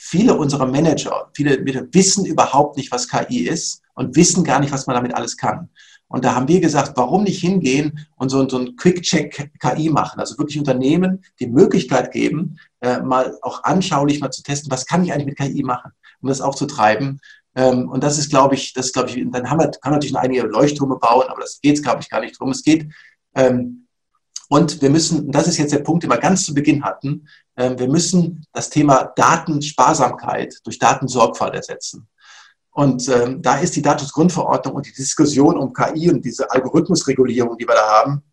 viele 0.03 0.35
unserer 0.35 0.67
Manager, 0.67 1.31
viele 1.35 1.63
wissen 1.93 2.25
überhaupt 2.25 2.79
nicht, 2.79 2.91
was 2.91 3.07
KI 3.07 3.47
ist 3.47 3.83
und 3.95 4.17
wissen 4.17 4.45
gar 4.45 4.59
nicht, 4.59 4.73
was 4.73 4.87
man 4.87 4.97
damit 4.97 5.15
alles 5.15 5.37
kann. 5.37 5.69
Und 6.09 6.25
da 6.25 6.35
haben 6.35 6.49
wir 6.49 6.61
gesagt, 6.61 6.93
warum 6.97 7.23
nicht 7.23 7.41
hingehen 7.41 8.07
und 8.17 8.31
so, 8.31 8.49
so 8.49 8.57
einen 8.57 8.77
Quick-Check 8.77 9.53
KI 9.61 9.91
machen? 9.91 10.19
Also 10.19 10.39
wirklich 10.39 10.59
Unternehmen 10.59 11.23
die 11.39 11.47
Möglichkeit 11.47 12.13
geben, 12.13 12.59
äh, 12.81 13.01
mal 13.01 13.37
auch 13.43 13.63
anschaulich 13.63 14.21
mal 14.21 14.31
zu 14.31 14.43
testen, 14.43 14.73
was 14.73 14.87
kann 14.87 15.05
ich 15.05 15.13
eigentlich 15.13 15.27
mit 15.27 15.39
KI 15.39 15.63
machen, 15.63 15.93
um 16.23 16.31
das 16.31 16.41
auch 16.41 16.55
zu 16.55 16.65
treiben. 16.65 17.21
Ähm, 17.55 17.89
und 17.91 18.03
das 18.03 18.19
ist, 18.19 18.31
glaube 18.31 18.55
ich, 18.55 18.73
das 18.73 18.93
glaube 18.93 19.11
ich, 19.11 19.23
dann 19.31 19.51
haben 19.51 19.61
wir, 19.61 19.71
kann 19.71 19.91
man 19.91 19.93
natürlich 19.93 20.15
noch 20.15 20.23
einige 20.23 20.43
Leuchttürme 20.47 20.97
bauen, 20.97 21.27
aber 21.29 21.43
das 21.43 21.61
geht 21.61 21.77
es, 21.77 21.83
glaube 21.83 22.01
ich, 22.01 22.09
gar 22.09 22.21
nicht 22.21 22.41
drum. 22.41 22.51
Es 22.51 22.63
geht 22.63 22.91
ähm, 23.35 23.87
und 24.53 24.83
wir 24.83 24.91
müssen, 24.91 25.31
das 25.31 25.47
ist 25.47 25.59
jetzt 25.59 25.73
der 25.73 25.79
Punkt, 25.79 26.03
den 26.03 26.11
wir 26.11 26.19
ganz 26.19 26.45
zu 26.45 26.53
Beginn 26.53 26.83
hatten, 26.83 27.29
ähm, 27.57 27.79
wir 27.79 27.89
müssen 27.89 28.45
das 28.53 28.69
Thema 28.69 29.13
Datensparsamkeit 29.15 30.57
durch 30.65 30.81
Datensorgfalt 30.81 31.55
ersetzen. 31.55 32.09
Und 32.73 33.09
ähm, 33.09 33.43
da 33.43 33.59
ist 33.59 33.77
die 33.77 33.83
Datensgrundverordnung 33.83 34.75
und 34.75 34.87
die 34.87 34.93
Diskussion 34.93 35.57
um 35.57 35.73
KI 35.73 36.11
und 36.11 36.25
diese 36.25 36.51
Algorithmusregulierung, 36.51 37.59
die 37.59 37.69
wir 37.69 37.77
da 37.77 37.89
haben, 38.03 38.25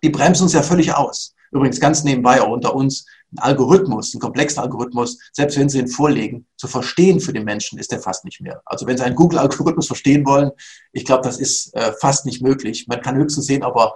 die 0.00 0.10
bremsen 0.10 0.44
uns 0.44 0.52
ja 0.52 0.62
völlig 0.62 0.94
aus. 0.94 1.34
Übrigens 1.50 1.80
ganz 1.80 2.04
nebenbei 2.04 2.40
auch 2.40 2.50
unter 2.50 2.76
uns, 2.76 3.06
ein 3.32 3.40
Algorithmus, 3.40 4.14
ein 4.14 4.20
komplexer 4.20 4.62
Algorithmus, 4.62 5.18
selbst 5.32 5.58
wenn 5.58 5.68
Sie 5.68 5.80
ihn 5.80 5.88
vorlegen, 5.88 6.46
zu 6.56 6.68
verstehen 6.68 7.20
für 7.20 7.32
den 7.32 7.44
Menschen, 7.44 7.78
ist 7.78 7.90
der 7.90 8.00
fast 8.00 8.24
nicht 8.24 8.40
mehr. 8.40 8.62
Also 8.64 8.86
wenn 8.86 8.96
Sie 8.96 9.02
einen 9.02 9.16
Google-Algorithmus 9.16 9.88
verstehen 9.88 10.24
wollen, 10.24 10.52
ich 10.92 11.04
glaube, 11.04 11.22
das 11.22 11.38
ist 11.38 11.74
äh, 11.74 11.92
fast 12.00 12.26
nicht 12.26 12.42
möglich. 12.42 12.86
Man 12.86 13.02
kann 13.02 13.16
höchstens 13.16 13.46
sehen, 13.46 13.64
ob 13.64 13.76
er 13.76 13.94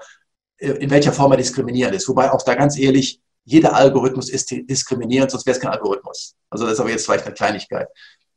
in 0.62 0.90
welcher 0.90 1.12
Form 1.12 1.32
er 1.32 1.38
diskriminierend 1.38 1.94
ist. 1.94 2.08
Wobei 2.08 2.30
auch 2.30 2.42
da 2.42 2.54
ganz 2.54 2.78
ehrlich, 2.78 3.20
jeder 3.44 3.74
Algorithmus 3.74 4.30
ist 4.30 4.50
diskriminierend, 4.50 5.30
sonst 5.30 5.46
wäre 5.46 5.56
es 5.56 5.60
kein 5.60 5.72
Algorithmus. 5.72 6.36
Also 6.50 6.64
das 6.64 6.74
ist 6.74 6.80
aber 6.80 6.90
jetzt 6.90 7.04
vielleicht 7.04 7.26
eine 7.26 7.34
Kleinigkeit. 7.34 7.88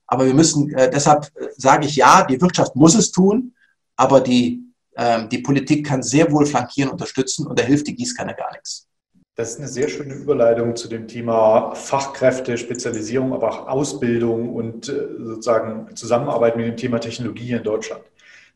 Aber 0.07 0.25
wir 0.25 0.33
müssen, 0.33 0.73
äh, 0.73 0.89
deshalb 0.89 1.25
äh, 1.35 1.47
sage 1.57 1.85
ich 1.85 1.95
ja, 1.95 2.23
die 2.23 2.41
Wirtschaft 2.41 2.75
muss 2.75 2.95
es 2.95 3.11
tun, 3.11 3.53
aber 3.95 4.21
die, 4.21 4.63
ähm, 4.97 5.29
die 5.29 5.39
Politik 5.39 5.85
kann 5.85 6.03
sehr 6.03 6.31
wohl 6.31 6.45
flankieren, 6.45 6.91
unterstützen 6.91 7.47
und 7.47 7.59
da 7.59 7.63
hilft 7.63 7.87
die 7.87 7.95
Gießkanne 7.95 8.35
gar 8.35 8.51
nichts. 8.51 8.87
Das 9.35 9.51
ist 9.51 9.59
eine 9.59 9.67
sehr 9.67 9.89
schöne 9.89 10.13
Überleitung 10.13 10.75
zu 10.75 10.87
dem 10.87 11.07
Thema 11.07 11.75
Fachkräfte, 11.75 12.57
Spezialisierung, 12.57 13.33
aber 13.33 13.49
auch 13.49 13.67
Ausbildung 13.67 14.53
und 14.53 14.87
äh, 14.89 15.07
sozusagen 15.19 15.93
Zusammenarbeit 15.95 16.55
mit 16.55 16.67
dem 16.67 16.77
Thema 16.77 16.99
Technologie 16.99 17.51
in 17.51 17.63
Deutschland. 17.63 18.03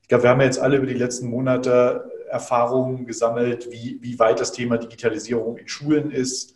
Ich 0.01 0.07
glaube, 0.07 0.23
wir 0.23 0.29
haben 0.31 0.41
jetzt 0.41 0.59
alle 0.59 0.77
über 0.77 0.87
die 0.87 0.93
letzten 0.93 1.29
Monate 1.29 2.09
Erfahrungen 2.29 3.05
gesammelt, 3.05 3.71
wie, 3.71 3.99
wie 4.01 4.17
weit 4.19 4.39
das 4.39 4.51
Thema 4.51 4.77
Digitalisierung 4.77 5.57
in 5.57 5.67
Schulen 5.67 6.11
ist. 6.11 6.55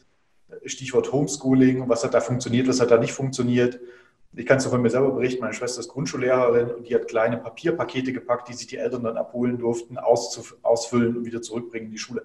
Stichwort 0.65 1.11
Homeschooling, 1.11 1.89
was 1.89 2.03
hat 2.03 2.13
da 2.13 2.21
funktioniert, 2.21 2.67
was 2.67 2.79
hat 2.79 2.91
da 2.91 2.97
nicht 2.97 3.13
funktioniert. 3.13 3.79
Ich 4.35 4.45
kann 4.45 4.57
es 4.57 4.65
von 4.65 4.81
mir 4.81 4.89
selber 4.89 5.11
berichten, 5.11 5.41
meine 5.41 5.53
Schwester 5.53 5.79
ist 5.79 5.89
Grundschullehrerin 5.89 6.71
und 6.71 6.87
die 6.87 6.95
hat 6.95 7.07
kleine 7.07 7.37
Papierpakete 7.37 8.13
gepackt, 8.13 8.49
die 8.49 8.53
sich 8.53 8.65
die 8.65 8.77
Eltern 8.77 9.03
dann 9.03 9.17
abholen 9.17 9.59
durften, 9.59 9.97
ausfüllen 9.97 11.17
und 11.17 11.25
wieder 11.25 11.41
zurückbringen 11.41 11.87
in 11.87 11.91
die 11.91 11.97
Schule. 11.99 12.23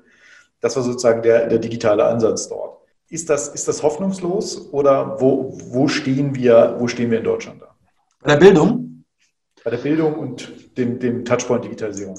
Das 0.61 0.75
war 0.77 0.83
sozusagen 0.83 1.23
der, 1.23 1.47
der 1.47 1.59
digitale 1.59 2.05
Ansatz 2.05 2.49
dort. 2.49 2.79
Ist 3.11 3.31
das, 3.31 3.49
ist 3.49 3.69
das 3.69 3.83
hoffnungslos 3.83 4.73
oder 4.73 5.21
wo, 5.21 5.59
wo, 5.71 5.89
stehen 5.89 6.35
wir, 6.35 6.77
wo 6.79 6.89
stehen 6.89 7.11
wir 7.11 7.19
in 7.19 7.25
Deutschland 7.25 7.63
da? 7.63 7.75
Bei 8.23 8.33
der 8.33 8.39
Bildung? 8.39 9.05
Bei 9.65 9.71
der 9.71 9.79
Bildung 9.79 10.15
und 10.15 10.77
dem, 10.77 10.99
dem 10.99 11.25
Touchpoint 11.25 11.65
Digitalisierung. 11.65 12.19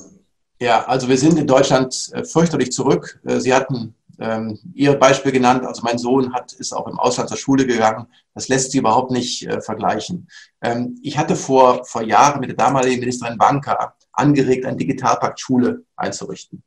Ja, 0.61 0.85
also 0.85 1.07
wir 1.07 1.17
sind 1.17 1.39
in 1.39 1.47
Deutschland 1.47 2.09
äh, 2.13 2.25
fürchterlich 2.25 2.71
zurück. 2.71 3.19
Äh, 3.25 3.39
Sie 3.39 3.53
hatten 3.53 3.95
ähm, 4.19 4.59
Ihr 4.73 4.93
Beispiel 4.95 5.31
genannt. 5.31 5.65
Also 5.65 5.81
mein 5.83 5.97
Sohn 5.97 6.33
hat, 6.33 6.51
ist 6.51 6.73
auch 6.73 6.87
im 6.87 6.99
Ausland 6.99 7.29
zur 7.29 7.37
Schule 7.37 7.65
gegangen. 7.65 8.07
Das 8.33 8.49
lässt 8.49 8.71
sich 8.71 8.79
überhaupt 8.79 9.11
nicht 9.11 9.47
äh, 9.47 9.61
vergleichen. 9.61 10.27
Ähm, 10.61 10.99
ich 11.01 11.17
hatte 11.17 11.37
vor, 11.37 11.85
vor 11.85 12.01
Jahren 12.01 12.41
mit 12.41 12.49
der 12.49 12.57
damaligen 12.57 12.99
Ministerin 12.99 13.37
Banka 13.37 13.95
angeregt, 14.11 14.65
einen 14.65 14.77
Digitalpakt 14.77 15.39
Schule 15.39 15.85
einzurichten. 15.95 16.63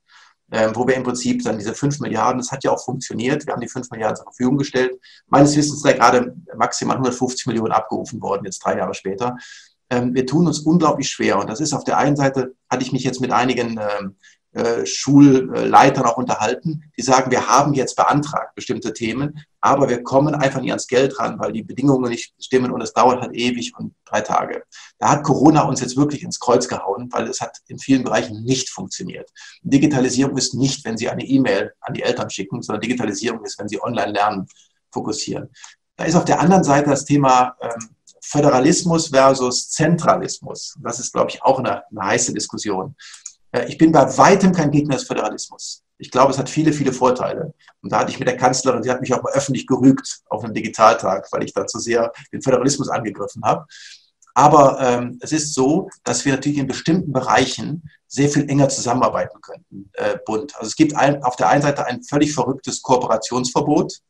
Ähm, 0.51 0.72
wo 0.74 0.86
wir 0.86 0.95
im 0.95 1.03
Prinzip 1.03 1.43
dann 1.45 1.59
diese 1.59 1.74
fünf 1.74 1.99
Milliarden, 2.01 2.38
das 2.38 2.53
hat 2.53 2.62
ja 2.62 2.72
auch 2.72 2.84
funktioniert, 2.84 3.47
wir 3.47 3.55
haben 3.55 3.61
die 3.62 3.68
fünf 3.68 3.90
Milliarden 3.90 4.16
zur 4.16 4.26
Verfügung 4.26 4.59
gestellt. 4.59 4.93
Meines 5.28 5.57
Wissens 5.57 5.80
sind 5.80 5.93
da 5.93 5.97
gerade 5.97 6.36
maximal 6.57 6.97
150 6.97 7.47
Millionen 7.47 7.72
abgerufen 7.72 8.20
worden, 8.20 8.45
jetzt 8.45 8.59
drei 8.59 8.76
Jahre 8.76 8.93
später. 8.93 9.36
Ähm, 9.93 10.14
wir 10.14 10.26
tun 10.26 10.47
uns 10.47 10.61
unglaublich 10.61 11.09
schwer. 11.09 11.38
Und 11.38 11.51
das 11.51 11.61
ist 11.61 11.74
auf 11.74 11.84
der 11.84 11.99
einen 11.99 12.16
Seite, 12.16 12.55
hatte 12.70 12.82
ich 12.82 12.93
mich 12.93 13.05
jetzt 13.05 13.20
mit 13.20 13.30
einigen 13.30 13.78
ähm, 13.78 14.16
äh, 14.53 14.86
Schulleitern 14.86 16.05
auch 16.05 16.16
unterhalten, 16.16 16.90
die 16.97 17.03
sagen, 17.03 17.30
wir 17.30 17.47
haben 17.47 17.74
jetzt 17.74 17.97
beantragt 17.97 18.55
bestimmte 18.55 18.93
Themen, 18.93 19.45
aber 19.61 19.88
wir 19.88 20.03
kommen 20.03 20.34
einfach 20.34 20.61
nicht 20.61 20.70
ans 20.70 20.86
Geld 20.86 21.18
ran, 21.18 21.38
weil 21.38 21.53
die 21.53 21.62
Bedingungen 21.62 22.11
nicht 22.11 22.34
stimmen 22.38 22.70
und 22.70 22.80
es 22.80 22.93
dauert 22.93 23.20
halt 23.20 23.34
ewig 23.34 23.72
und 23.78 23.95
drei 24.05 24.22
Tage. 24.22 24.62
Da 24.99 25.11
hat 25.11 25.24
Corona 25.24 25.62
uns 25.62 25.80
jetzt 25.80 25.97
wirklich 25.97 26.22
ins 26.22 26.40
Kreuz 26.40 26.68
gehauen, 26.68 27.09
weil 27.12 27.28
es 27.28 27.40
hat 27.40 27.59
in 27.68 27.78
vielen 27.78 28.05
Bereichen 28.05 28.43
nicht 28.45 28.70
funktioniert. 28.70 29.30
Digitalisierung 29.62 30.36
ist 30.36 30.55
nicht, 30.55 30.84
wenn 30.84 30.97
Sie 30.97 31.09
eine 31.09 31.24
E-Mail 31.24 31.72
an 31.80 31.95
die 31.95 32.03
Eltern 32.03 32.30
schicken, 32.30 32.62
sondern 32.62 32.80
Digitalisierung 32.80 33.45
ist, 33.45 33.59
wenn 33.59 33.68
Sie 33.68 33.82
online 33.82 34.12
lernen, 34.12 34.47
fokussieren. 34.90 35.49
Da 35.97 36.05
ist 36.05 36.14
auf 36.14 36.24
der 36.24 36.40
anderen 36.40 36.64
Seite 36.64 36.90
das 36.90 37.05
Thema 37.05 37.57
ähm, 37.61 37.88
Föderalismus 38.23 39.09
versus 39.09 39.68
Zentralismus. 39.70 40.75
Das 40.81 41.01
ist, 41.01 41.12
glaube 41.12 41.31
ich, 41.31 41.43
auch 41.43 41.59
eine, 41.59 41.83
eine 41.91 42.07
heiße 42.07 42.33
Diskussion. 42.33 42.95
Äh, 43.51 43.66
ich 43.68 43.79
bin 43.79 43.93
bei 43.93 44.16
weitem 44.16 44.53
kein 44.53 44.70
Gegner 44.70 44.97
des 44.97 45.05
Föderalismus. 45.05 45.83
Ich 45.99 46.11
glaube, 46.11 46.33
es 46.33 46.39
hat 46.39 46.49
viele, 46.49 46.73
viele 46.73 46.93
Vorteile. 46.93 47.53
Und 47.81 47.93
da 47.93 48.01
hatte 48.01 48.11
ich 48.11 48.18
mit 48.18 48.29
der 48.29 48.37
Kanzlerin, 48.37 48.83
sie 48.83 48.91
hat 48.91 49.01
mich 49.01 49.12
auch 49.12 49.23
mal 49.23 49.33
öffentlich 49.33 49.66
gerügt 49.66 50.20
auf 50.31 50.43
einem 50.43 50.55
Digitaltag, 50.55 51.29
weil 51.31 51.45
ich 51.45 51.53
da 51.53 51.66
zu 51.66 51.79
sehr 51.79 52.12
den 52.33 52.43
Föderalismus 52.43 52.89
angegriffen 52.89 53.45
habe. 53.45 53.66
Aber 54.35 54.81
ähm, 54.81 55.18
es 55.20 55.33
ist 55.33 55.55
so, 55.55 55.91
dass 56.05 56.25
wir 56.25 56.33
natürlich 56.33 56.59
in 56.59 56.66
bestimmten 56.66 57.12
Bereichen 57.12 57.83
sehr 58.09 58.29
viel 58.29 58.49
enger 58.49 58.68
zusammenarbeiten 58.68 59.41
könnten, 59.43 59.91
äh, 59.95 60.18
Bund. 60.25 60.55
Also 60.57 60.68
es 60.68 60.77
gibt 60.77 60.97
ein, 60.97 61.23
auf 61.23 61.37
der 61.37 61.49
einen 61.49 61.62
Seite 61.62 61.87
ein 61.87 62.03
völlig 62.03 62.33
verrücktes 62.35 62.81
Kooperationsverbot, 62.83 64.01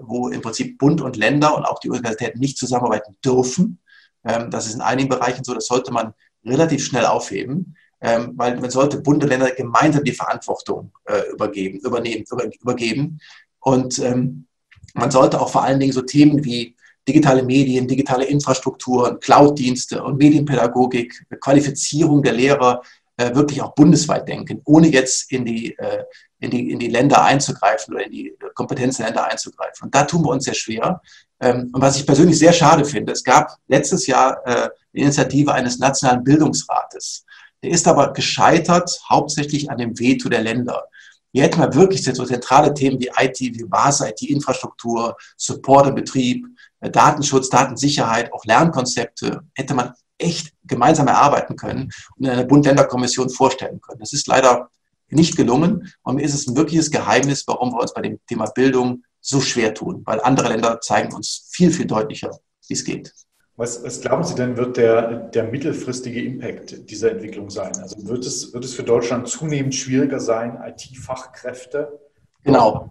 wo 0.00 0.28
im 0.28 0.40
Prinzip 0.40 0.78
Bund 0.78 1.00
und 1.00 1.16
Länder 1.16 1.56
und 1.56 1.64
auch 1.64 1.78
die 1.80 1.90
Universitäten 1.90 2.38
nicht 2.38 2.58
zusammenarbeiten 2.58 3.16
dürfen. 3.24 3.78
Ähm, 4.24 4.50
das 4.50 4.66
ist 4.66 4.74
in 4.74 4.80
einigen 4.80 5.08
Bereichen 5.08 5.44
so, 5.44 5.54
das 5.54 5.66
sollte 5.66 5.92
man 5.92 6.14
relativ 6.44 6.84
schnell 6.84 7.06
aufheben 7.06 7.74
ähm, 8.00 8.32
weil 8.36 8.58
man 8.58 8.70
sollte 8.70 9.00
Bund 9.00 9.22
und 9.22 9.28
Länder 9.28 9.50
gemeinsam 9.50 10.04
die 10.04 10.12
Verantwortung 10.12 10.92
äh, 11.04 11.30
übergeben, 11.32 11.80
übernehmen, 11.80 12.24
über, 12.30 12.44
übergeben. 12.60 13.20
Und 13.60 13.98
ähm, 13.98 14.46
man 14.94 15.10
sollte 15.10 15.40
auch 15.40 15.50
vor 15.50 15.64
allen 15.64 15.80
Dingen 15.80 15.92
so 15.92 16.02
Themen 16.02 16.44
wie 16.44 16.76
digitale 17.06 17.42
Medien, 17.42 17.88
digitale 17.88 18.24
Infrastrukturen, 18.24 19.20
Cloud-Dienste 19.20 20.02
und 20.02 20.18
Medienpädagogik, 20.18 21.26
Qualifizierung 21.40 22.22
der 22.22 22.32
Lehrer 22.32 22.82
äh, 23.20 23.34
wirklich 23.34 23.60
auch 23.60 23.74
bundesweit 23.74 24.26
denken, 24.26 24.62
ohne 24.64 24.88
jetzt 24.88 25.30
in 25.30 25.44
die, 25.44 25.76
äh, 25.76 26.04
in, 26.38 26.50
die, 26.50 26.70
in 26.70 26.78
die 26.78 26.88
Länder 26.88 27.22
einzugreifen 27.22 27.94
oder 27.94 28.06
in 28.06 28.10
die 28.10 28.34
Kompetenz 28.54 28.96
der 28.96 29.06
Länder 29.06 29.24
einzugreifen. 29.24 29.84
Und 29.84 29.94
da 29.94 30.04
tun 30.04 30.24
wir 30.24 30.30
uns 30.30 30.44
sehr 30.44 30.54
schwer. 30.54 31.02
Ähm, 31.38 31.70
und 31.72 31.82
was 31.82 31.96
ich 31.96 32.06
persönlich 32.06 32.38
sehr 32.38 32.54
schade 32.54 32.84
finde, 32.84 33.12
es 33.12 33.22
gab 33.22 33.56
letztes 33.68 34.06
Jahr 34.06 34.40
äh, 34.46 34.70
die 34.94 35.00
Initiative 35.00 35.52
eines 35.52 35.78
nationalen 35.78 36.24
Bildungsrates. 36.24 37.26
Der 37.62 37.70
ist 37.70 37.86
aber 37.86 38.14
gescheitert 38.14 38.90
hauptsächlich 39.06 39.70
an 39.70 39.76
dem 39.76 39.98
Veto 39.98 40.30
der 40.30 40.40
Länder. 40.40 40.84
Hier 41.32 41.42
hätten 41.42 41.60
wir 41.60 41.74
wirklich 41.74 42.02
so 42.02 42.24
zentrale 42.24 42.72
Themen 42.72 42.98
wie 42.98 43.10
IT, 43.18 43.38
wie 43.38 43.64
Basis, 43.64 44.08
IT-Infrastruktur, 44.08 45.14
Support 45.36 45.88
im 45.88 45.94
Betrieb, 45.94 46.46
Datenschutz, 46.80 47.50
Datensicherheit, 47.50 48.32
auch 48.32 48.44
Lernkonzepte, 48.44 49.42
hätte 49.54 49.74
man 49.74 49.92
echt 50.18 50.54
gemeinsam 50.64 51.08
erarbeiten 51.08 51.56
können 51.56 51.90
und 52.16 52.24
in 52.24 52.30
einer 52.30 52.44
Bund-Länder-Kommission 52.44 53.30
vorstellen 53.30 53.80
können. 53.80 54.00
Das 54.00 54.12
ist 54.12 54.26
leider 54.26 54.70
nicht 55.08 55.36
gelungen 55.36 55.92
und 56.02 56.16
mir 56.16 56.22
ist 56.22 56.34
es 56.34 56.46
ein 56.46 56.56
wirkliches 56.56 56.90
Geheimnis, 56.90 57.44
warum 57.46 57.72
wir 57.72 57.80
uns 57.80 57.92
bei 57.92 58.02
dem 58.02 58.18
Thema 58.26 58.46
Bildung 58.46 59.02
so 59.20 59.40
schwer 59.40 59.74
tun, 59.74 60.02
weil 60.04 60.20
andere 60.20 60.48
Länder 60.48 60.80
zeigen 60.80 61.12
uns 61.14 61.48
viel, 61.50 61.72
viel 61.72 61.86
deutlicher, 61.86 62.30
wie 62.68 62.74
es 62.74 62.84
geht. 62.84 63.12
Was, 63.56 63.84
was, 63.84 64.00
glauben 64.00 64.24
Sie 64.24 64.34
denn, 64.34 64.56
wird 64.56 64.78
der, 64.78 65.28
der 65.28 65.44
mittelfristige 65.44 66.22
Impact 66.22 66.88
dieser 66.88 67.10
Entwicklung 67.10 67.50
sein? 67.50 67.72
Also 67.76 68.08
wird 68.08 68.24
es, 68.24 68.54
wird 68.54 68.64
es 68.64 68.72
für 68.72 68.84
Deutschland 68.84 69.28
zunehmend 69.28 69.74
schwieriger 69.74 70.18
sein, 70.18 70.58
IT-Fachkräfte? 70.64 72.00
Genau. 72.42 72.90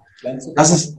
Das 0.55 0.69
ist, 0.69 0.97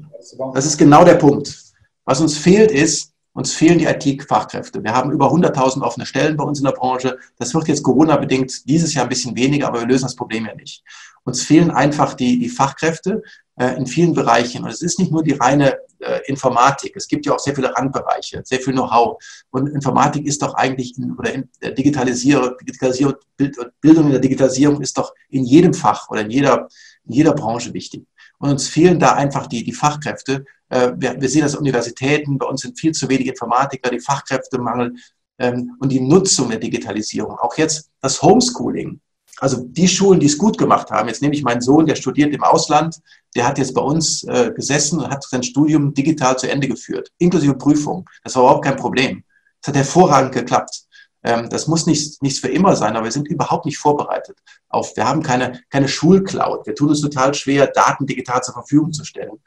das 0.54 0.66
ist 0.66 0.76
genau 0.76 1.04
der 1.04 1.14
Punkt. 1.14 1.69
Was 2.10 2.20
uns 2.20 2.36
fehlt, 2.36 2.72
ist, 2.72 3.12
uns 3.34 3.54
fehlen 3.54 3.78
die 3.78 3.84
IT-Fachkräfte. 3.84 4.82
Wir 4.82 4.92
haben 4.92 5.12
über 5.12 5.32
100.000 5.32 5.80
offene 5.80 6.04
Stellen 6.04 6.36
bei 6.36 6.42
uns 6.42 6.58
in 6.58 6.64
der 6.64 6.72
Branche. 6.72 7.16
Das 7.38 7.54
wird 7.54 7.68
jetzt 7.68 7.84
Corona-bedingt 7.84 8.68
dieses 8.68 8.94
Jahr 8.94 9.04
ein 9.04 9.08
bisschen 9.08 9.36
weniger, 9.36 9.68
aber 9.68 9.78
wir 9.78 9.86
lösen 9.86 10.06
das 10.06 10.16
Problem 10.16 10.44
ja 10.44 10.56
nicht. 10.56 10.82
Uns 11.22 11.44
fehlen 11.44 11.70
einfach 11.70 12.14
die, 12.14 12.40
die 12.40 12.48
Fachkräfte 12.48 13.22
äh, 13.60 13.76
in 13.76 13.86
vielen 13.86 14.12
Bereichen. 14.12 14.64
Und 14.64 14.70
es 14.70 14.82
ist 14.82 14.98
nicht 14.98 15.12
nur 15.12 15.22
die 15.22 15.34
reine 15.34 15.78
äh, 16.00 16.18
Informatik. 16.26 16.96
Es 16.96 17.06
gibt 17.06 17.26
ja 17.26 17.32
auch 17.32 17.38
sehr 17.38 17.54
viele 17.54 17.72
Randbereiche, 17.72 18.42
sehr 18.44 18.58
viel 18.58 18.72
Know-how. 18.72 19.22
Und 19.50 19.68
Informatik 19.68 20.26
ist 20.26 20.42
doch 20.42 20.54
eigentlich, 20.54 20.98
in, 20.98 21.12
oder 21.16 21.32
in 21.32 21.48
der 21.62 21.70
Digitalisierung, 21.70 22.54
Digitalisierung, 22.60 23.14
Bildung 23.36 24.06
in 24.06 24.10
der 24.10 24.18
Digitalisierung 24.20 24.80
ist 24.80 24.98
doch 24.98 25.14
in 25.28 25.44
jedem 25.44 25.74
Fach 25.74 26.10
oder 26.10 26.22
in 26.22 26.30
jeder, 26.30 26.66
in 27.04 27.12
jeder 27.12 27.34
Branche 27.34 27.72
wichtig. 27.72 28.04
Und 28.40 28.50
uns 28.50 28.66
fehlen 28.66 28.98
da 28.98 29.12
einfach 29.12 29.46
die, 29.46 29.62
die 29.62 29.72
Fachkräfte. 29.72 30.44
Äh, 30.70 30.92
wir, 30.96 31.20
wir 31.20 31.28
sehen 31.28 31.42
das 31.42 31.54
Universitäten, 31.54 32.38
bei 32.38 32.46
uns 32.46 32.62
sind 32.62 32.78
viel 32.78 32.92
zu 32.92 33.08
wenig 33.08 33.26
Informatiker, 33.28 33.90
die 33.90 34.00
Fachkräftemangel 34.00 34.94
ähm, 35.38 35.76
und 35.78 35.90
die 35.90 36.00
Nutzung 36.00 36.48
der 36.48 36.58
Digitalisierung. 36.58 37.38
Auch 37.38 37.56
jetzt 37.58 37.90
das 38.00 38.22
Homeschooling 38.22 39.00
also 39.40 39.64
die 39.64 39.88
Schulen, 39.88 40.20
die 40.20 40.26
es 40.26 40.36
gut 40.36 40.58
gemacht 40.58 40.90
haben, 40.90 41.08
jetzt 41.08 41.22
nehme 41.22 41.34
ich 41.34 41.42
meinen 41.42 41.62
Sohn, 41.62 41.86
der 41.86 41.96
studiert 41.96 42.34
im 42.34 42.44
Ausland, 42.44 43.00
der 43.34 43.46
hat 43.46 43.56
jetzt 43.56 43.72
bei 43.72 43.80
uns 43.80 44.22
äh, 44.24 44.52
gesessen 44.54 45.00
und 45.00 45.10
hat 45.10 45.24
sein 45.24 45.42
Studium 45.42 45.94
digital 45.94 46.38
zu 46.38 46.50
Ende 46.50 46.68
geführt, 46.68 47.10
inklusive 47.18 47.54
Prüfung. 47.54 48.08
Das 48.22 48.36
war 48.36 48.42
überhaupt 48.42 48.64
kein 48.64 48.76
Problem. 48.76 49.24
Das 49.60 49.68
hat 49.68 49.76
hervorragend 49.76 50.32
geklappt. 50.32 50.82
Ähm, 51.22 51.48
das 51.48 51.66
muss 51.66 51.86
nicht, 51.86 52.20
für 52.40 52.48
immer 52.48 52.76
sein, 52.76 52.96
aber 52.96 53.04
wir 53.04 53.12
sind 53.12 53.28
überhaupt 53.28 53.64
nicht 53.64 53.78
vorbereitet 53.78 54.38
auf, 54.68 54.94
wir 54.96 55.06
haben 55.06 55.22
keine, 55.22 55.60
keine 55.70 55.88
Schulcloud. 55.88 56.66
Wir 56.66 56.74
tun 56.74 56.90
uns 56.90 57.00
total 57.00 57.32
schwer, 57.34 57.66
Daten 57.66 58.06
digital 58.06 58.42
zur 58.42 58.54
Verfügung 58.54 58.92
zu 58.92 59.04
stellen. 59.04 59.40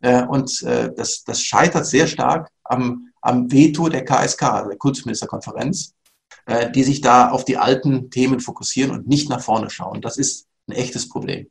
Äh, 0.00 0.24
und 0.24 0.62
äh, 0.62 0.92
das, 0.94 1.24
das 1.24 1.42
scheitert 1.42 1.86
sehr 1.86 2.06
stark 2.06 2.50
am, 2.64 3.08
am 3.20 3.50
Veto 3.50 3.88
der 3.88 4.04
KSK, 4.04 4.42
also 4.42 4.68
der 4.68 4.78
Kultusministerkonferenz. 4.78 5.94
Äh, 6.48 6.72
die 6.72 6.82
sich 6.82 7.02
da 7.02 7.28
auf 7.28 7.44
die 7.44 7.58
alten 7.58 8.10
Themen 8.10 8.40
fokussieren 8.40 8.90
und 8.90 9.06
nicht 9.06 9.28
nach 9.28 9.42
vorne 9.42 9.68
schauen. 9.68 10.00
Das 10.00 10.16
ist 10.16 10.46
ein 10.66 10.72
echtes 10.72 11.06
Problem. 11.06 11.50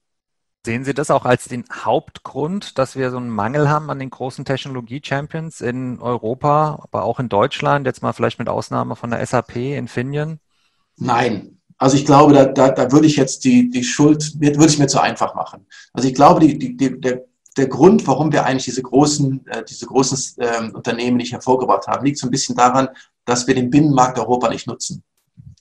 Sehen 0.66 0.86
Sie 0.86 0.96
das 0.96 1.12
auch 1.12 1.24
als 1.24 1.46
den 1.46 1.66
Hauptgrund, 1.72 2.80
dass 2.80 2.96
wir 2.96 3.12
so 3.12 3.18
einen 3.18 3.30
Mangel 3.30 3.70
haben 3.70 3.92
an 3.92 4.00
den 4.00 4.10
großen 4.10 4.44
Technologie-Champions 4.44 5.62
in 5.62 6.02
Europa, 6.02 6.80
aber 6.82 7.04
auch 7.04 7.20
in 7.20 7.30
Deutschland, 7.30 7.86
jetzt 7.86 8.02
mal 8.02 8.12
vielleicht 8.12 8.40
mit 8.40 8.50
Ausnahme 8.50 8.96
von 8.96 9.12
der 9.12 9.24
SAP, 9.24 9.58
Infineon? 9.58 10.40
Nein. 10.96 11.60
Also 11.78 11.96
ich 11.96 12.04
glaube, 12.04 12.34
da, 12.34 12.46
da, 12.46 12.72
da 12.72 12.92
würde 12.92 13.06
ich 13.06 13.18
jetzt 13.18 13.46
die, 13.46 13.70
die 13.70 13.84
Schuld, 13.84 14.42
würde 14.42 14.66
ich 14.66 14.80
mir 14.80 14.88
zu 14.88 15.00
einfach 15.00 15.36
machen. 15.36 15.68
Also 15.94 16.08
ich 16.08 16.16
glaube, 16.16 16.40
die, 16.40 16.58
die, 16.58 16.76
die, 16.76 17.00
der, 17.00 17.22
der 17.58 17.68
Grund, 17.68 18.06
warum 18.08 18.32
wir 18.32 18.46
eigentlich 18.46 18.66
diese 18.66 18.82
großen, 18.82 19.46
äh, 19.48 19.64
diese 19.64 19.86
großen 19.86 20.44
äh, 20.44 20.72
Unternehmen 20.72 21.18
nicht 21.18 21.34
hervorgebracht 21.34 21.88
haben, 21.88 22.06
liegt 22.06 22.18
so 22.18 22.28
ein 22.28 22.32
bisschen 22.32 22.56
daran, 22.56 22.90
dass 23.26 23.48
wir 23.48 23.56
den 23.56 23.70
Binnenmarkt 23.70 24.20
Europa 24.20 24.50
nicht 24.50 24.68
nutzen. 24.68 25.04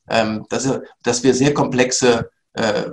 Ähm, 0.09 0.47
dass, 0.49 1.23
wir 1.25 1.35
sehr 1.35 1.53
komplexe 1.53 2.31
äh, 2.53 2.91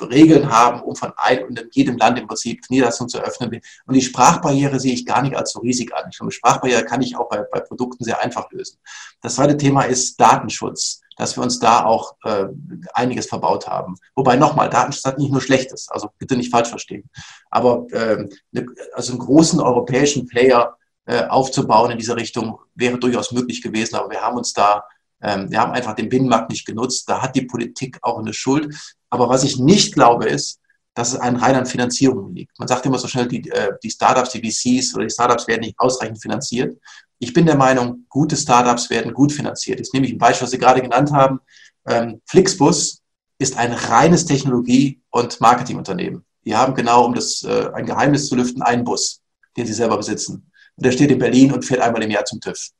Regeln 0.00 0.50
haben, 0.50 0.82
um 0.82 0.96
von 0.96 1.12
ein, 1.16 1.44
und 1.44 1.64
jedem 1.72 1.96
Land 1.96 2.18
im 2.18 2.26
Prinzip 2.26 2.62
Niederlassungen 2.68 3.08
zu 3.08 3.18
öffnen. 3.18 3.60
Und 3.86 3.94
die 3.94 4.02
Sprachbarriere 4.02 4.80
sehe 4.80 4.92
ich 4.92 5.06
gar 5.06 5.22
nicht 5.22 5.36
als 5.36 5.52
so 5.52 5.60
riesig 5.60 5.94
an. 5.94 6.10
Die 6.10 6.32
Sprachbarriere 6.32 6.84
kann 6.84 7.02
ich 7.02 7.16
auch 7.16 7.28
bei, 7.28 7.42
bei 7.52 7.60
Produkten 7.60 8.04
sehr 8.04 8.20
einfach 8.20 8.50
lösen. 8.50 8.78
Das 9.22 9.36
zweite 9.36 9.56
Thema 9.56 9.82
ist 9.82 10.20
Datenschutz, 10.20 11.00
dass 11.18 11.36
wir 11.36 11.42
uns 11.42 11.58
da 11.58 11.84
auch 11.84 12.14
äh, 12.24 12.46
einiges 12.94 13.26
verbaut 13.26 13.66
haben. 13.66 13.96
Wobei 14.14 14.36
nochmal, 14.36 14.70
Datenschutz 14.70 15.04
hat 15.04 15.18
nicht 15.18 15.32
nur 15.32 15.40
Schlechtes, 15.40 15.88
also 15.88 16.10
bitte 16.16 16.36
nicht 16.36 16.50
falsch 16.50 16.68
verstehen. 16.68 17.10
Aber 17.50 17.86
äh, 17.90 18.28
ne, 18.52 18.66
also 18.94 19.12
einen 19.12 19.20
großen 19.20 19.60
europäischen 19.60 20.26
Player 20.26 20.76
äh, 21.06 21.24
aufzubauen 21.24 21.90
in 21.90 21.98
dieser 21.98 22.16
Richtung 22.16 22.60
wäre 22.74 22.98
durchaus 22.98 23.32
möglich 23.32 23.62
gewesen, 23.62 23.96
aber 23.96 24.10
wir 24.10 24.20
haben 24.20 24.36
uns 24.36 24.52
da, 24.52 24.84
ähm, 25.20 25.50
wir 25.50 25.60
haben 25.60 25.72
einfach 25.72 25.94
den 25.94 26.08
Binnenmarkt 26.08 26.50
nicht 26.50 26.66
genutzt. 26.66 27.08
Da 27.08 27.20
hat 27.20 27.34
die 27.34 27.42
Politik 27.42 27.98
auch 28.02 28.18
eine 28.18 28.32
Schuld. 28.32 28.74
Aber 29.10 29.28
was 29.28 29.42
ich 29.42 29.58
nicht 29.58 29.94
glaube, 29.94 30.26
ist, 30.26 30.60
dass 30.98 31.12
es 31.12 31.20
rein 31.20 31.36
an 31.36 31.64
Finanzierung 31.64 32.34
liegt. 32.34 32.58
Man 32.58 32.66
sagt 32.66 32.84
immer 32.84 32.98
so 32.98 33.06
schnell, 33.06 33.28
die, 33.28 33.48
äh, 33.50 33.70
die 33.84 33.90
Startups, 33.90 34.30
die 34.30 34.40
VCs 34.40 34.96
oder 34.96 35.04
die 35.04 35.12
Startups 35.12 35.46
werden 35.46 35.60
nicht 35.60 35.78
ausreichend 35.78 36.20
finanziert. 36.20 36.76
Ich 37.20 37.32
bin 37.32 37.46
der 37.46 37.56
Meinung, 37.56 38.04
gute 38.08 38.36
Startups 38.36 38.90
werden 38.90 39.14
gut 39.14 39.32
finanziert. 39.32 39.78
Jetzt 39.78 39.94
nehme 39.94 40.06
ich 40.06 40.12
ein 40.12 40.18
Beispiel, 40.18 40.46
was 40.46 40.50
Sie 40.50 40.58
gerade 40.58 40.82
genannt 40.82 41.12
haben. 41.12 41.38
Ähm, 41.86 42.20
Flixbus 42.26 43.00
ist 43.38 43.56
ein 43.56 43.72
reines 43.72 44.24
Technologie- 44.24 45.00
und 45.10 45.40
Marketingunternehmen. 45.40 46.24
Die 46.44 46.56
haben 46.56 46.74
genau, 46.74 47.04
um 47.04 47.14
das 47.14 47.44
äh, 47.44 47.70
ein 47.74 47.86
Geheimnis 47.86 48.26
zu 48.26 48.34
lüften, 48.34 48.62
einen 48.62 48.82
Bus, 48.82 49.20
den 49.56 49.66
sie 49.66 49.74
selber 49.74 49.98
besitzen. 49.98 50.50
Und 50.74 50.84
der 50.84 50.90
steht 50.90 51.12
in 51.12 51.18
Berlin 51.20 51.52
und 51.52 51.64
fährt 51.64 51.80
einmal 51.80 52.02
im 52.02 52.10
Jahr 52.10 52.24
zum 52.24 52.40
TÜV. 52.40 52.70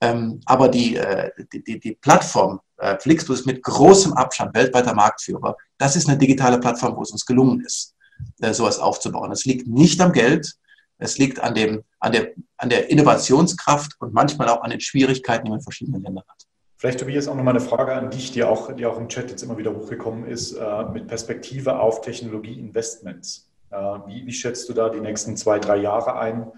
Ähm, 0.00 0.40
aber 0.46 0.74
äh, 0.74 1.30
die, 1.52 1.62
die, 1.64 1.78
die 1.78 1.92
Plattform 1.96 2.60
äh, 2.78 2.98
Flixbus 2.98 3.44
mit 3.44 3.62
großem 3.62 4.12
Abstand 4.14 4.54
weltweiter 4.54 4.94
Marktführer, 4.94 5.56
das 5.78 5.96
ist 5.96 6.08
eine 6.08 6.18
digitale 6.18 6.58
Plattform, 6.58 6.96
wo 6.96 7.02
es 7.02 7.10
uns 7.10 7.26
gelungen 7.26 7.60
ist, 7.60 7.94
äh, 8.40 8.52
sowas 8.52 8.78
aufzubauen. 8.78 9.30
Es 9.32 9.44
liegt 9.44 9.66
nicht 9.66 10.00
am 10.00 10.12
Geld, 10.12 10.54
es 10.98 11.18
liegt 11.18 11.40
an, 11.40 11.54
dem, 11.54 11.82
an, 12.00 12.12
der, 12.12 12.32
an 12.56 12.68
der 12.68 12.90
Innovationskraft 12.90 13.96
und 14.00 14.12
manchmal 14.12 14.48
auch 14.48 14.62
an 14.62 14.70
den 14.70 14.80
Schwierigkeiten, 14.80 15.44
die 15.44 15.50
man 15.50 15.60
in 15.60 15.64
verschiedenen 15.64 16.02
Ländern 16.02 16.24
hat. 16.28 16.46
Vielleicht, 16.76 17.00
Tobias, 17.00 17.26
auch 17.26 17.34
nochmal 17.34 17.56
eine 17.56 17.64
Frage 17.64 17.92
an 17.92 18.10
dich, 18.10 18.30
die 18.30 18.44
auch, 18.44 18.72
die 18.72 18.86
auch 18.86 18.98
im 18.98 19.08
Chat 19.08 19.30
jetzt 19.30 19.42
immer 19.42 19.58
wieder 19.58 19.74
hochgekommen 19.74 20.26
ist, 20.26 20.52
äh, 20.52 20.84
mit 20.92 21.08
Perspektive 21.08 21.78
auf 21.78 22.02
Technologieinvestments. 22.02 23.50
Äh, 23.70 23.76
wie, 23.76 24.26
wie, 24.26 24.32
schätzt 24.32 24.68
du 24.68 24.72
da 24.72 24.88
die 24.88 25.00
nächsten 25.00 25.36
zwei, 25.36 25.58
drei 25.58 25.76
Jahre 25.76 26.16
ein? 26.18 26.52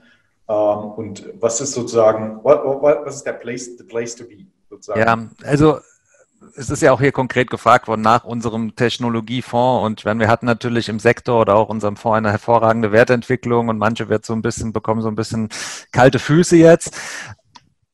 Ähm, 0.46 0.90
und 0.96 1.24
was 1.40 1.62
ist 1.62 1.72
sozusagen, 1.72 2.44
what, 2.44 2.62
what, 2.64 3.06
was 3.06 3.16
ist 3.16 3.26
der 3.26 3.32
place, 3.32 3.78
the 3.78 3.84
place 3.84 4.14
to 4.14 4.24
be? 4.24 4.46
Sozusagen? 4.68 5.00
Ja, 5.00 5.48
also 5.48 5.80
es 6.56 6.70
ist 6.70 6.82
ja 6.82 6.92
auch 6.92 7.00
hier 7.00 7.12
konkret 7.12 7.50
gefragt 7.50 7.88
worden 7.88 8.00
nach 8.00 8.24
unserem 8.24 8.74
Technologiefonds 8.74 9.84
und 9.84 10.04
wenn 10.04 10.18
wir 10.18 10.28
hatten 10.28 10.46
natürlich 10.46 10.88
im 10.88 10.98
Sektor 10.98 11.40
oder 11.40 11.54
auch 11.54 11.68
unserem 11.68 11.96
Fonds 11.96 12.18
eine 12.18 12.30
hervorragende 12.30 12.92
Wertentwicklung 12.92 13.68
und 13.68 13.78
manche 13.78 14.08
wird 14.08 14.24
so 14.24 14.32
ein 14.32 14.42
bisschen 14.42 14.72
bekommen 14.72 15.02
so 15.02 15.08
ein 15.08 15.16
bisschen 15.16 15.48
kalte 15.92 16.18
Füße 16.18 16.56
jetzt 16.56 16.96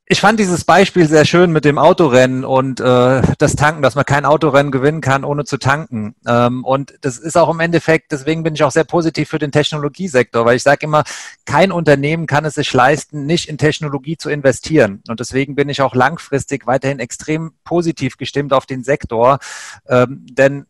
ich 0.09 0.21
fand 0.21 0.39
dieses 0.39 0.65
Beispiel 0.65 1.09
sehr 1.09 1.25
schön 1.25 1.51
mit 1.51 1.65
dem 1.65 1.79
Autorennen 1.79 2.45
und 2.45 2.79
äh, 2.79 3.23
das 3.39 3.57
Tanken, 3.57 3.83
dass 3.83 3.97
man 3.97 4.05
kein 4.05 4.25
Autorennen 4.25 4.71
gewinnen 4.71 5.01
kann, 5.01 5.25
ohne 5.25 5.45
zu 5.45 5.57
tanken. 5.57 6.15
Ähm, 6.27 6.65
und 6.65 6.95
das 7.01 7.19
ist 7.19 7.37
auch 7.37 7.51
im 7.51 7.59
Endeffekt, 7.59 8.13
deswegen 8.13 8.45
bin 8.45 8.55
ich 8.55 8.63
auch 8.63 8.71
sehr 8.71 8.85
positiv 8.85 9.29
für 9.29 9.41
den 9.41 9.51
Technologiesektor, 9.51 10.45
weil 10.45 10.57
ich 10.57 10.63
sage 10.63 10.87
immer, 10.87 11.03
kein 11.45 11.73
Unternehmen 11.73 12.29
kann 12.29 12.45
es 12.45 12.55
sich 12.55 12.73
leisten, 12.73 13.27
nicht 13.27 13.49
in 13.49 13.59
Technologie 13.59 14.17
zu 14.17 14.31
investieren. 14.31 15.03
Und 15.09 15.19
deswegen 15.19 15.57
bin 15.57 15.69
ich 15.69 15.83
auch 15.83 15.97
langfristig 15.97 16.69
weiterhin 16.69 17.01
extrem 17.01 17.55
positiv 17.65 18.17
gestimmt 18.17 18.53
auf 18.53 18.67
den 18.67 18.85
Sektor. 18.85 19.41
Ähm, 19.89 20.25
denn 20.31 20.67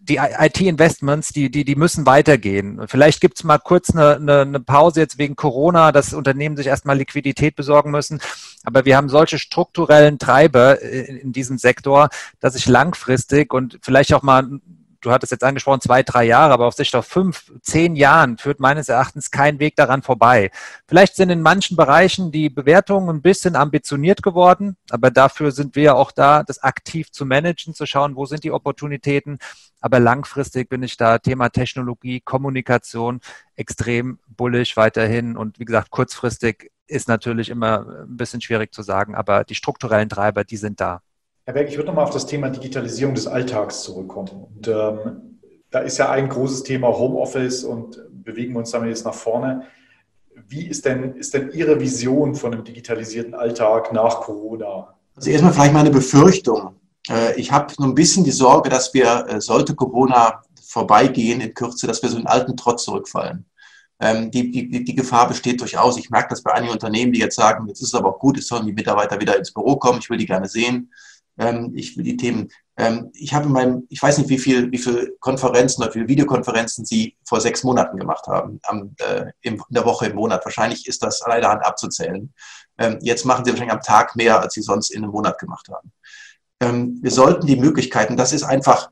die 0.00 0.16
IT-Investments, 0.16 1.28
die, 1.28 1.50
die, 1.50 1.64
die 1.64 1.74
müssen 1.76 2.06
weitergehen. 2.06 2.80
Vielleicht 2.86 3.20
gibt 3.20 3.36
es 3.36 3.44
mal 3.44 3.58
kurz 3.58 3.90
eine, 3.90 4.16
eine, 4.16 4.40
eine 4.40 4.60
Pause 4.60 5.00
jetzt 5.00 5.18
wegen 5.18 5.36
Corona, 5.36 5.92
dass 5.92 6.14
Unternehmen 6.14 6.56
sich 6.56 6.68
erstmal 6.68 6.96
Liquidität 6.96 7.54
besorgen 7.54 7.90
müssen. 7.90 8.20
Aber 8.64 8.84
wir 8.84 8.96
haben 8.96 9.08
solche 9.08 9.38
strukturellen 9.38 10.18
Treiber 10.18 10.80
in, 10.82 11.16
in 11.16 11.32
diesem 11.32 11.58
Sektor, 11.58 12.08
dass 12.40 12.54
ich 12.54 12.66
langfristig 12.66 13.52
und 13.54 13.78
vielleicht 13.82 14.12
auch 14.12 14.22
mal 14.22 14.60
du 15.00 15.10
hattest 15.10 15.32
jetzt 15.32 15.44
angesprochen, 15.44 15.80
zwei, 15.80 16.02
drei 16.02 16.24
Jahre, 16.24 16.52
aber 16.52 16.66
auf 16.66 16.74
Sicht 16.74 16.94
auf 16.94 17.06
fünf, 17.06 17.52
zehn 17.62 17.96
Jahren 17.96 18.38
führt 18.38 18.60
meines 18.60 18.88
Erachtens 18.88 19.30
kein 19.30 19.58
Weg 19.58 19.76
daran 19.76 20.02
vorbei. 20.02 20.50
Vielleicht 20.86 21.16
sind 21.16 21.30
in 21.30 21.42
manchen 21.42 21.76
Bereichen 21.76 22.30
die 22.32 22.50
Bewertungen 22.50 23.08
ein 23.08 23.22
bisschen 23.22 23.56
ambitioniert 23.56 24.22
geworden, 24.22 24.76
aber 24.90 25.10
dafür 25.10 25.52
sind 25.52 25.76
wir 25.76 25.96
auch 25.96 26.12
da, 26.12 26.42
das 26.42 26.62
aktiv 26.62 27.10
zu 27.10 27.24
managen, 27.24 27.74
zu 27.74 27.86
schauen, 27.86 28.16
wo 28.16 28.26
sind 28.26 28.44
die 28.44 28.52
Opportunitäten. 28.52 29.38
Aber 29.80 29.98
langfristig 29.98 30.68
bin 30.68 30.82
ich 30.82 30.96
da 30.96 31.18
Thema 31.18 31.48
Technologie, 31.48 32.20
Kommunikation 32.20 33.20
extrem 33.56 34.18
bullig 34.28 34.76
weiterhin 34.76 35.36
und 35.36 35.58
wie 35.58 35.64
gesagt, 35.64 35.90
kurzfristig 35.90 36.70
ist 36.86 37.08
natürlich 37.08 37.48
immer 37.48 37.86
ein 38.02 38.16
bisschen 38.16 38.40
schwierig 38.40 38.74
zu 38.74 38.82
sagen, 38.82 39.14
aber 39.14 39.44
die 39.44 39.54
strukturellen 39.54 40.08
Treiber, 40.08 40.44
die 40.44 40.56
sind 40.56 40.80
da. 40.80 41.02
Herr 41.50 41.54
Berg, 41.54 41.68
ich 41.68 41.76
würde 41.76 41.88
nochmal 41.88 42.04
auf 42.04 42.12
das 42.12 42.26
Thema 42.26 42.48
Digitalisierung 42.48 43.12
des 43.12 43.26
Alltags 43.26 43.82
zurückkommen. 43.82 44.46
Und 44.54 44.68
ähm, 44.68 45.40
da 45.72 45.80
ist 45.80 45.98
ja 45.98 46.08
ein 46.08 46.28
großes 46.28 46.62
Thema 46.62 46.96
Homeoffice 46.96 47.64
und 47.64 48.00
bewegen 48.12 48.52
wir 48.52 48.60
uns 48.60 48.70
damit 48.70 48.90
jetzt 48.90 49.04
nach 49.04 49.14
vorne. 49.14 49.64
Wie 50.46 50.68
ist 50.68 50.84
denn, 50.84 51.16
ist 51.16 51.34
denn 51.34 51.50
Ihre 51.50 51.80
Vision 51.80 52.36
von 52.36 52.54
einem 52.54 52.62
digitalisierten 52.62 53.34
Alltag 53.34 53.92
nach 53.92 54.20
Corona? 54.20 54.94
Also 55.16 55.30
erstmal 55.30 55.52
vielleicht 55.52 55.72
meine 55.72 55.90
Befürchtung. 55.90 56.76
Äh, 57.10 57.34
ich 57.34 57.50
habe 57.50 57.74
so 57.76 57.82
ein 57.82 57.96
bisschen 57.96 58.22
die 58.22 58.30
Sorge, 58.30 58.68
dass 58.68 58.94
wir, 58.94 59.26
äh, 59.28 59.40
sollte 59.40 59.74
Corona 59.74 60.44
vorbeigehen 60.62 61.40
in 61.40 61.52
Kürze, 61.52 61.88
dass 61.88 62.00
wir 62.00 62.10
so 62.10 62.18
in 62.18 62.28
alten 62.28 62.56
Trotz 62.56 62.84
zurückfallen. 62.84 63.44
Ähm, 63.98 64.30
die, 64.30 64.52
die, 64.52 64.84
die 64.84 64.94
Gefahr 64.94 65.26
besteht 65.26 65.60
durchaus. 65.60 65.98
Ich 65.98 66.10
merke 66.10 66.28
das 66.28 66.44
bei 66.44 66.52
einigen 66.52 66.72
Unternehmen, 66.72 67.12
die 67.12 67.18
jetzt 67.18 67.34
sagen, 67.34 67.66
jetzt 67.66 67.82
ist 67.82 67.88
es 67.88 67.94
aber 67.96 68.10
auch 68.10 68.20
gut, 68.20 68.38
es 68.38 68.46
sollen 68.46 68.66
die 68.66 68.72
Mitarbeiter 68.72 69.20
wieder 69.20 69.36
ins 69.36 69.52
Büro 69.52 69.74
kommen, 69.74 69.98
ich 69.98 70.08
will 70.08 70.16
die 70.16 70.26
gerne 70.26 70.46
sehen. 70.46 70.92
Ähm, 71.38 71.72
ich 71.74 71.96
will 71.96 72.04
die 72.04 72.16
Themen. 72.16 72.48
Ähm, 72.76 73.10
ich 73.14 73.34
habe 73.34 73.46
in 73.46 73.52
meinem, 73.52 73.86
ich 73.88 74.02
weiß 74.02 74.18
nicht, 74.18 74.30
wie 74.30 74.38
viel, 74.38 74.70
wie 74.72 74.78
viel 74.78 75.16
Konferenzen 75.20 75.82
oder 75.82 75.90
wie 75.90 75.98
viele 75.98 76.08
Videokonferenzen 76.08 76.84
Sie 76.84 77.16
vor 77.24 77.40
sechs 77.40 77.62
Monaten 77.64 77.98
gemacht 77.98 78.26
haben, 78.26 78.60
am, 78.64 78.94
äh, 78.98 79.26
in 79.42 79.60
der 79.68 79.84
Woche, 79.84 80.06
im 80.06 80.16
Monat. 80.16 80.44
Wahrscheinlich 80.44 80.86
ist 80.86 81.02
das 81.02 81.22
an 81.22 81.32
einer 81.32 81.48
Hand 81.48 81.64
abzuzählen. 81.64 82.32
Ähm, 82.78 82.98
jetzt 83.02 83.24
machen 83.24 83.44
Sie 83.44 83.50
wahrscheinlich 83.50 83.74
am 83.74 83.82
Tag 83.82 84.16
mehr, 84.16 84.40
als 84.40 84.54
Sie 84.54 84.62
sonst 84.62 84.90
in 84.90 85.02
einem 85.02 85.12
Monat 85.12 85.38
gemacht 85.38 85.68
haben. 85.68 85.92
Ähm, 86.60 86.98
wir 87.02 87.10
sollten 87.10 87.46
die 87.46 87.56
Möglichkeiten, 87.56 88.16
das 88.16 88.32
ist 88.32 88.42
einfach 88.42 88.90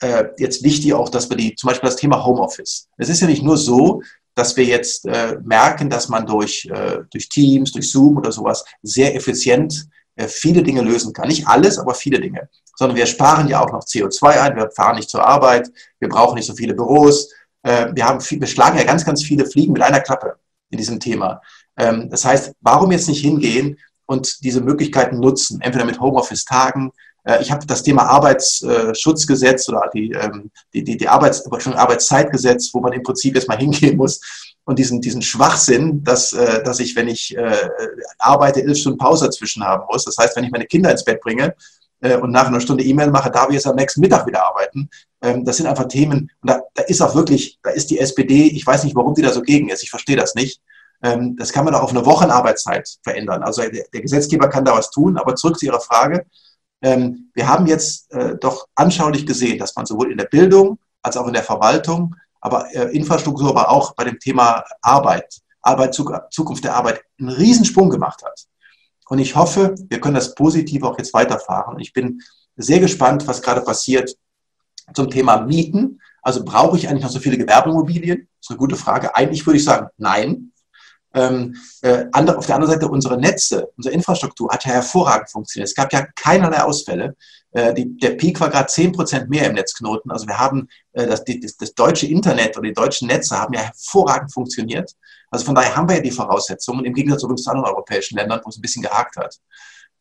äh, 0.00 0.24
jetzt 0.38 0.64
wichtig 0.64 0.94
auch, 0.94 1.08
dass 1.08 1.28
wir 1.28 1.36
die, 1.36 1.54
zum 1.54 1.68
Beispiel 1.68 1.88
das 1.88 1.96
Thema 1.96 2.24
Homeoffice. 2.24 2.88
Es 2.96 3.08
ist 3.08 3.20
ja 3.20 3.26
nicht 3.26 3.42
nur 3.42 3.56
so, 3.56 4.02
dass 4.34 4.56
wir 4.56 4.64
jetzt 4.64 5.06
äh, 5.06 5.38
merken, 5.44 5.90
dass 5.90 6.08
man 6.08 6.26
durch, 6.26 6.66
äh, 6.66 7.00
durch 7.10 7.28
Teams, 7.28 7.72
durch 7.72 7.90
Zoom 7.90 8.16
oder 8.16 8.32
sowas 8.32 8.64
sehr 8.82 9.14
effizient 9.14 9.86
viele 10.28 10.62
Dinge 10.62 10.82
lösen 10.82 11.12
kann. 11.12 11.28
Nicht 11.28 11.46
alles, 11.46 11.78
aber 11.78 11.94
viele 11.94 12.20
Dinge. 12.20 12.48
Sondern 12.76 12.96
wir 12.96 13.06
sparen 13.06 13.48
ja 13.48 13.60
auch 13.60 13.72
noch 13.72 13.84
CO2 13.84 14.26
ein, 14.40 14.56
wir 14.56 14.70
fahren 14.70 14.96
nicht 14.96 15.10
zur 15.10 15.26
Arbeit, 15.26 15.70
wir 15.98 16.08
brauchen 16.08 16.34
nicht 16.34 16.46
so 16.46 16.54
viele 16.54 16.74
Büros. 16.74 17.30
Äh, 17.62 17.88
wir, 17.92 18.06
haben 18.06 18.20
wir 18.20 18.46
schlagen 18.46 18.78
ja 18.78 18.84
ganz, 18.84 19.04
ganz 19.04 19.22
viele 19.22 19.46
Fliegen 19.46 19.72
mit 19.72 19.82
einer 19.82 20.00
Klappe 20.00 20.36
in 20.70 20.78
diesem 20.78 21.00
Thema. 21.00 21.40
Ähm, 21.76 22.08
das 22.10 22.24
heißt, 22.24 22.54
warum 22.60 22.92
jetzt 22.92 23.08
nicht 23.08 23.20
hingehen 23.20 23.78
und 24.06 24.42
diese 24.44 24.60
Möglichkeiten 24.60 25.20
nutzen? 25.20 25.60
Entweder 25.60 25.84
mit 25.84 26.00
Homeoffice-Tagen, 26.00 26.90
äh, 27.24 27.42
ich 27.42 27.50
habe 27.50 27.66
das 27.66 27.82
Thema 27.82 28.04
Arbeitsschutzgesetz 28.04 29.68
oder 29.68 29.90
die, 29.92 30.12
ähm, 30.12 30.50
die, 30.72 30.82
die, 30.82 30.96
die 30.96 31.08
Arbeits, 31.08 31.46
Arbeitszeitgesetz, 31.46 32.70
wo 32.72 32.80
man 32.80 32.92
im 32.92 33.02
Prinzip 33.02 33.34
erstmal 33.34 33.58
hingehen 33.58 33.96
muss 33.96 34.20
und 34.70 34.78
diesen, 34.78 35.00
diesen 35.00 35.20
Schwachsinn, 35.20 36.04
dass, 36.04 36.32
äh, 36.32 36.62
dass 36.62 36.78
ich, 36.78 36.94
wenn 36.94 37.08
ich 37.08 37.36
äh, 37.36 37.68
arbeite, 38.20 38.62
elf 38.62 38.78
Stunden 38.78 38.98
Pause 38.98 39.24
dazwischen 39.24 39.64
haben 39.64 39.84
muss. 39.90 40.04
Das 40.04 40.16
heißt, 40.16 40.36
wenn 40.36 40.44
ich 40.44 40.52
meine 40.52 40.64
Kinder 40.64 40.92
ins 40.92 41.04
Bett 41.04 41.20
bringe 41.20 41.56
äh, 42.00 42.16
und 42.16 42.30
nach 42.30 42.46
einer 42.46 42.60
Stunde 42.60 42.84
E-Mail 42.84 43.10
mache, 43.10 43.32
darf 43.32 43.48
ich 43.48 43.54
jetzt 43.54 43.66
am 43.66 43.74
nächsten 43.74 44.00
Mittag 44.00 44.28
wieder 44.28 44.46
arbeiten. 44.46 44.88
Ähm, 45.22 45.44
das 45.44 45.56
sind 45.56 45.66
einfach 45.66 45.88
Themen, 45.88 46.30
und 46.40 46.50
da, 46.50 46.60
da 46.74 46.84
ist 46.84 47.02
auch 47.02 47.16
wirklich, 47.16 47.58
da 47.64 47.70
ist 47.70 47.90
die 47.90 47.98
SPD, 47.98 48.44
ich 48.46 48.64
weiß 48.64 48.84
nicht, 48.84 48.94
warum 48.94 49.12
die 49.12 49.22
da 49.22 49.32
so 49.32 49.42
gegen 49.42 49.70
ist, 49.70 49.82
ich 49.82 49.90
verstehe 49.90 50.16
das 50.16 50.36
nicht. 50.36 50.60
Ähm, 51.02 51.34
das 51.36 51.52
kann 51.52 51.64
man 51.64 51.74
auch 51.74 51.82
auf 51.82 51.90
eine 51.90 52.06
Wochenarbeitszeit 52.06 52.88
verändern. 53.02 53.42
Also 53.42 53.62
der, 53.62 53.86
der 53.92 54.00
Gesetzgeber 54.00 54.48
kann 54.48 54.64
da 54.64 54.76
was 54.76 54.92
tun, 54.92 55.18
aber 55.18 55.34
zurück 55.34 55.58
zu 55.58 55.66
Ihrer 55.66 55.80
Frage. 55.80 56.26
Ähm, 56.80 57.32
wir 57.34 57.48
haben 57.48 57.66
jetzt 57.66 58.12
äh, 58.12 58.36
doch 58.40 58.68
anschaulich 58.76 59.26
gesehen, 59.26 59.58
dass 59.58 59.74
man 59.74 59.84
sowohl 59.84 60.12
in 60.12 60.18
der 60.18 60.26
Bildung 60.26 60.78
als 61.02 61.16
auch 61.16 61.26
in 61.26 61.32
der 61.32 61.42
Verwaltung 61.42 62.14
aber 62.40 62.74
äh, 62.74 62.96
Infrastruktur, 62.96 63.50
aber 63.50 63.70
auch 63.70 63.94
bei 63.94 64.04
dem 64.04 64.18
Thema 64.18 64.64
Arbeit, 64.82 65.40
Arbeit, 65.62 65.94
Zukunft 65.94 66.64
der 66.64 66.74
Arbeit 66.74 67.02
einen 67.18 67.28
Riesensprung 67.30 67.90
gemacht 67.90 68.22
hat. 68.24 68.46
Und 69.08 69.18
ich 69.18 69.34
hoffe, 69.34 69.74
wir 69.88 70.00
können 70.00 70.14
das 70.14 70.34
positiv 70.34 70.82
auch 70.84 70.96
jetzt 70.96 71.12
weiterfahren. 71.12 71.78
Ich 71.80 71.92
bin 71.92 72.20
sehr 72.56 72.80
gespannt, 72.80 73.26
was 73.26 73.42
gerade 73.42 73.60
passiert 73.60 74.16
zum 74.94 75.10
Thema 75.10 75.40
Mieten. 75.40 76.00
Also 76.22 76.44
brauche 76.44 76.76
ich 76.76 76.88
eigentlich 76.88 77.02
noch 77.02 77.10
so 77.10 77.18
viele 77.18 77.38
Gewerbeimmobilien? 77.38 78.28
Das 78.38 78.46
ist 78.46 78.50
eine 78.50 78.58
gute 78.58 78.76
Frage. 78.76 79.14
Eigentlich 79.14 79.44
würde 79.46 79.56
ich 79.58 79.64
sagen, 79.64 79.88
nein. 79.96 80.52
Ähm, 81.12 81.56
äh, 81.82 82.06
andere, 82.12 82.38
auf 82.38 82.46
der 82.46 82.54
anderen 82.54 82.74
Seite, 82.74 82.88
unsere 82.88 83.18
Netze, 83.18 83.68
unsere 83.76 83.94
Infrastruktur 83.94 84.48
hat 84.50 84.64
ja 84.64 84.72
hervorragend 84.72 85.30
funktioniert. 85.30 85.68
Es 85.68 85.74
gab 85.74 85.92
ja 85.92 86.06
keinerlei 86.14 86.62
Ausfälle. 86.62 87.16
Äh, 87.52 87.74
die, 87.74 87.96
der 87.96 88.10
Peak 88.10 88.40
war 88.40 88.48
gerade 88.48 88.68
10% 88.68 89.28
mehr 89.28 89.48
im 89.48 89.54
Netzknoten. 89.54 90.10
Also 90.12 90.26
wir 90.26 90.38
haben 90.38 90.68
äh, 90.92 91.06
das, 91.06 91.24
das, 91.24 91.56
das, 91.56 91.74
deutsche 91.74 92.06
Internet 92.06 92.56
oder 92.56 92.68
die 92.68 92.74
deutschen 92.74 93.08
Netze 93.08 93.36
haben 93.36 93.54
ja 93.54 93.60
hervorragend 93.60 94.32
funktioniert. 94.32 94.92
Also 95.30 95.44
von 95.44 95.54
daher 95.54 95.74
haben 95.74 95.88
wir 95.88 95.96
ja 95.96 96.02
die 96.02 96.10
Voraussetzungen, 96.12 96.84
im 96.84 96.94
Gegensatz 96.94 97.22
zu 97.22 97.50
anderen 97.50 97.70
europäischen 97.70 98.16
Ländern, 98.16 98.40
wo 98.44 98.48
es 98.48 98.58
ein 98.58 98.62
bisschen 98.62 98.82
gehakt 98.82 99.16
hat. 99.16 99.36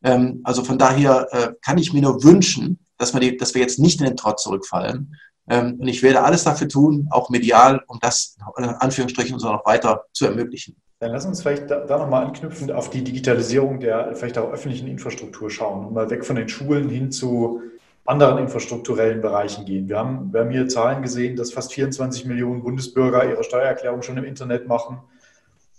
Ähm, 0.03 0.41
also 0.43 0.63
von 0.63 0.77
daher 0.77 1.27
äh, 1.31 1.53
kann 1.61 1.79
ich 1.79 1.91
mir 1.91 2.03
nur 2.03 2.23
wünschen, 2.23 2.85
dass 2.97 3.13
wir, 3.13 3.19
die, 3.19 3.35
dass 3.35 3.55
wir 3.55 3.61
jetzt 3.61 3.79
nicht 3.79 3.99
in 3.99 4.05
den 4.05 4.17
Trott 4.17 4.39
zurückfallen. 4.39 5.15
Ähm, 5.49 5.79
und 5.79 5.87
ich 5.87 6.03
werde 6.03 6.21
alles 6.21 6.43
dafür 6.43 6.69
tun, 6.69 7.07
auch 7.09 7.29
medial, 7.29 7.81
um 7.87 7.97
das 7.99 8.37
in 8.57 8.65
Anführungsstrichen 8.65 9.33
uns 9.33 9.43
noch 9.43 9.65
weiter 9.65 10.05
zu 10.13 10.25
ermöglichen. 10.25 10.75
Dann 10.99 11.11
lass 11.11 11.25
uns 11.25 11.41
vielleicht 11.41 11.71
da, 11.71 11.79
da 11.85 11.97
nochmal 11.97 12.25
anknüpfend 12.25 12.73
auf 12.73 12.89
die 12.89 13.01
Digitalisierung 13.01 13.79
der 13.79 14.15
vielleicht 14.15 14.37
auch 14.37 14.51
öffentlichen 14.51 14.89
Infrastruktur 14.89 15.49
schauen 15.49 15.85
und 15.85 15.93
mal 15.93 16.09
weg 16.09 16.25
von 16.25 16.35
den 16.35 16.49
Schulen 16.49 16.89
hin 16.89 17.09
zu 17.09 17.61
anderen 18.05 18.37
infrastrukturellen 18.39 19.21
Bereichen 19.21 19.63
gehen. 19.63 19.87
Wir 19.87 19.97
haben, 19.97 20.33
wir 20.33 20.41
haben 20.41 20.51
hier 20.51 20.67
Zahlen 20.67 21.01
gesehen, 21.01 21.37
dass 21.37 21.53
fast 21.53 21.71
24 21.71 22.25
Millionen 22.25 22.63
Bundesbürger 22.63 23.29
ihre 23.29 23.45
Steuererklärung 23.45 24.01
schon 24.01 24.17
im 24.17 24.25
Internet 24.25 24.67
machen, 24.67 24.99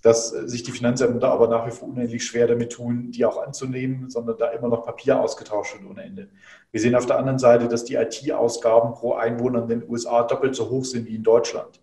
dass 0.00 0.30
sich 0.30 0.62
die 0.62 0.70
Finanzämter 0.70 1.28
aber 1.30 1.48
nach 1.48 1.66
wie 1.66 1.70
vor 1.70 1.88
unendlich 1.88 2.24
schwer 2.24 2.46
damit 2.46 2.72
tun, 2.72 3.10
die 3.10 3.26
auch 3.26 3.42
anzunehmen, 3.42 4.08
sondern 4.08 4.38
da 4.38 4.48
immer 4.52 4.68
noch 4.68 4.86
Papier 4.86 5.20
ausgetauscht 5.20 5.74
wird 5.74 5.90
ohne 5.90 6.02
Ende. 6.02 6.28
Wir 6.70 6.80
sehen 6.80 6.94
auf 6.94 7.04
der 7.04 7.18
anderen 7.18 7.38
Seite, 7.38 7.68
dass 7.68 7.84
die 7.84 7.96
IT-Ausgaben 7.96 8.94
pro 8.94 9.14
Einwohner 9.14 9.64
in 9.64 9.68
den 9.68 9.90
USA 9.90 10.22
doppelt 10.22 10.54
so 10.54 10.70
hoch 10.70 10.86
sind 10.86 11.06
wie 11.08 11.16
in 11.16 11.22
Deutschland 11.22 11.80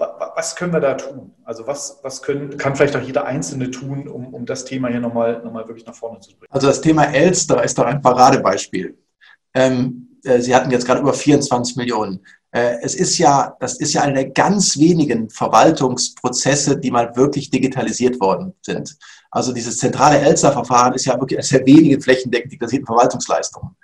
was 0.00 0.56
können 0.56 0.72
wir 0.72 0.80
da 0.80 0.94
tun? 0.94 1.34
Also 1.44 1.66
was, 1.66 2.00
was 2.02 2.22
können, 2.22 2.56
kann 2.56 2.74
vielleicht 2.74 2.96
auch 2.96 3.02
jeder 3.02 3.26
Einzelne 3.26 3.70
tun, 3.70 4.08
um, 4.08 4.32
um 4.32 4.46
das 4.46 4.64
Thema 4.64 4.88
hier 4.88 5.00
nochmal 5.00 5.42
noch 5.44 5.52
mal 5.52 5.68
wirklich 5.68 5.86
nach 5.86 5.94
vorne 5.94 6.20
zu 6.20 6.30
bringen? 6.30 6.48
Also 6.50 6.66
das 6.66 6.80
Thema 6.80 7.04
Elster 7.04 7.62
ist 7.62 7.78
doch 7.78 7.84
ein 7.84 8.00
Paradebeispiel. 8.00 8.96
Ähm, 9.54 10.18
äh, 10.24 10.40
Sie 10.40 10.54
hatten 10.54 10.70
jetzt 10.70 10.86
gerade 10.86 11.00
über 11.00 11.12
24 11.12 11.76
Millionen. 11.76 12.24
Äh, 12.52 12.78
es 12.82 12.94
ist 12.94 13.18
ja, 13.18 13.56
das 13.60 13.78
ist 13.78 13.92
ja 13.92 14.02
eine 14.02 14.14
der 14.14 14.30
ganz 14.30 14.78
wenigen 14.78 15.28
Verwaltungsprozesse, 15.30 16.78
die 16.78 16.90
mal 16.90 17.14
wirklich 17.16 17.50
digitalisiert 17.50 18.20
worden 18.20 18.54
sind. 18.62 18.96
Also 19.30 19.52
dieses 19.52 19.78
zentrale 19.78 20.18
Elster-Verfahren 20.18 20.94
ist 20.94 21.04
ja 21.04 21.18
wirklich 21.20 21.38
eines 21.38 21.50
der 21.50 21.64
wenigen 21.64 22.00
flächendeckend 22.00 22.52
digitalisierten 22.52 22.86
Verwaltungsleistungen, 22.86 23.76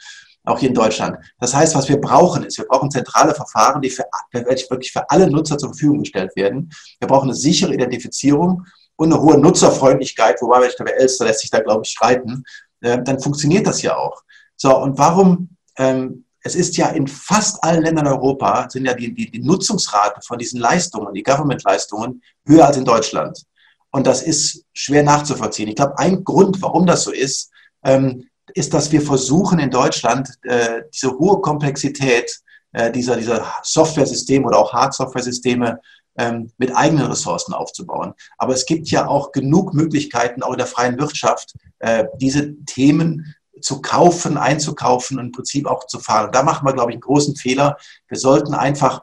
auch 0.47 0.59
hier 0.59 0.69
in 0.69 0.75
Deutschland. 0.75 1.19
Das 1.39 1.55
heißt, 1.55 1.75
was 1.75 1.89
wir 1.89 2.01
brauchen 2.01 2.45
ist, 2.45 2.59
wir 2.59 2.67
brauchen 2.67 2.91
zentrale 2.91 3.35
Verfahren, 3.35 3.83
die 3.83 3.91
für, 3.91 4.05
wirklich 4.33 4.93
für 4.93 5.09
alle 5.11 5.31
Nutzer 5.31 5.59
zur 5.59 5.71
Verfügung 5.71 6.01
gestellt 6.01 6.35
werden. 6.37 6.71
Wir 6.99 7.09
brauchen 7.09 7.29
eine 7.29 7.35
sichere 7.35 7.75
Identifizierung 7.75 8.65
und 8.97 9.13
eine 9.13 9.21
hohe 9.21 9.39
Nutzerfreundlichkeit, 9.39 10.41
wobei, 10.41 10.67
ich 10.67 10.77
glaube, 10.77 10.95
Elster 10.95 11.27
lässt 11.27 11.41
sich 11.41 11.51
da, 11.51 11.61
glaube 11.61 11.83
ich, 11.85 11.91
streiten. 11.91 12.45
Äh, 12.81 13.03
dann 13.03 13.21
funktioniert 13.21 13.67
das 13.67 13.83
ja 13.83 13.97
auch. 13.97 14.23
So, 14.57 14.77
und 14.79 14.97
warum 14.99 15.51
ähm, 15.77 16.25
es 16.47 16.55
ist 16.55 16.77
ja 16.77 16.89
in 16.89 17.09
fast 17.09 17.63
allen 17.65 17.83
Ländern 17.83 18.07
Europa, 18.07 18.71
sind 18.71 18.87
ja 18.87 18.95
die, 18.95 19.13
die, 19.13 19.31
die 19.31 19.43
Nutzungsrate 19.43 20.21
von 20.25 20.39
diesen 20.39 20.61
Leistungen, 20.61 21.13
die 21.13 21.25
Government-Leistungen, 21.25 22.23
höher 22.47 22.67
als 22.67 22.77
in 22.77 22.85
Deutschland. 22.85 23.43
Und 23.91 24.07
das 24.07 24.23
ist 24.23 24.65
schwer 24.73 25.03
nachzuvollziehen. 25.03 25.69
Ich 25.69 25.75
glaube, 25.75 25.99
ein 25.99 26.23
Grund, 26.23 26.63
warum 26.63 26.87
das 26.87 27.03
so 27.03 27.11
ist, 27.11 27.51
ähm, 27.85 28.29
ist, 28.57 28.73
dass 28.73 28.91
wir 28.91 29.03
versuchen 29.03 29.59
in 29.59 29.71
Deutschland 29.71 30.31
äh, 30.43 30.83
diese 30.93 31.13
hohe 31.19 31.41
Komplexität 31.41 32.41
äh, 32.73 32.91
dieser, 32.91 33.17
dieser 33.17 33.47
Software-Systeme 33.63 34.47
oder 34.47 34.59
auch 34.59 34.73
Hard-Software-Systeme 34.73 35.81
ähm, 36.17 36.51
mit 36.57 36.75
eigenen 36.75 37.07
Ressourcen 37.07 37.53
aufzubauen. 37.53 38.15
Aber 38.39 38.55
es 38.55 38.65
gibt 38.65 38.89
ja 38.89 39.07
auch 39.07 39.33
genug 39.33 39.75
Möglichkeiten, 39.75 40.43
auch 40.43 40.53
in 40.53 40.59
der 40.59 40.67
freien 40.67 40.99
Wirtschaft, 40.99 41.55
äh, 41.81 42.05
diese 42.19 42.57
Themen 42.65 43.35
zu 43.61 43.83
kaufen, 43.83 44.39
einzukaufen 44.39 45.19
und 45.19 45.27
im 45.27 45.33
Prinzip 45.33 45.67
auch 45.67 45.87
zu 45.87 45.99
fahren. 45.99 46.31
Da 46.33 46.43
machen 46.43 46.67
wir, 46.67 46.73
glaube 46.73 46.91
ich, 46.91 46.95
einen 46.95 47.03
großen 47.03 47.37
Fehler. 47.37 47.77
Wir 48.09 48.19
sollten 48.19 48.55
einfach 48.55 49.03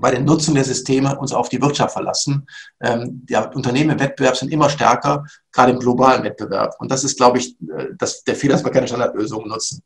bei 0.00 0.10
der 0.10 0.20
Nutzung 0.20 0.54
der 0.54 0.64
Systeme 0.64 1.18
uns 1.18 1.32
auf 1.32 1.48
die 1.48 1.60
Wirtschaft 1.60 1.92
verlassen. 1.92 2.46
Ähm, 2.80 3.26
die 3.28 3.36
Unternehmen 3.54 3.90
im 3.90 4.00
Wettbewerb 4.00 4.36
sind 4.36 4.52
immer 4.52 4.68
stärker, 4.68 5.24
gerade 5.52 5.72
im 5.72 5.78
globalen 5.78 6.22
Wettbewerb. 6.24 6.74
Und 6.78 6.90
das 6.90 7.04
ist, 7.04 7.16
glaube 7.16 7.38
ich, 7.38 7.56
äh, 7.60 7.88
das, 7.96 8.22
der 8.24 8.36
Fehler, 8.36 8.54
dass 8.54 8.64
wir 8.64 8.70
keine 8.70 8.86
Standardlösungen 8.86 9.48
nutzen. 9.48 9.82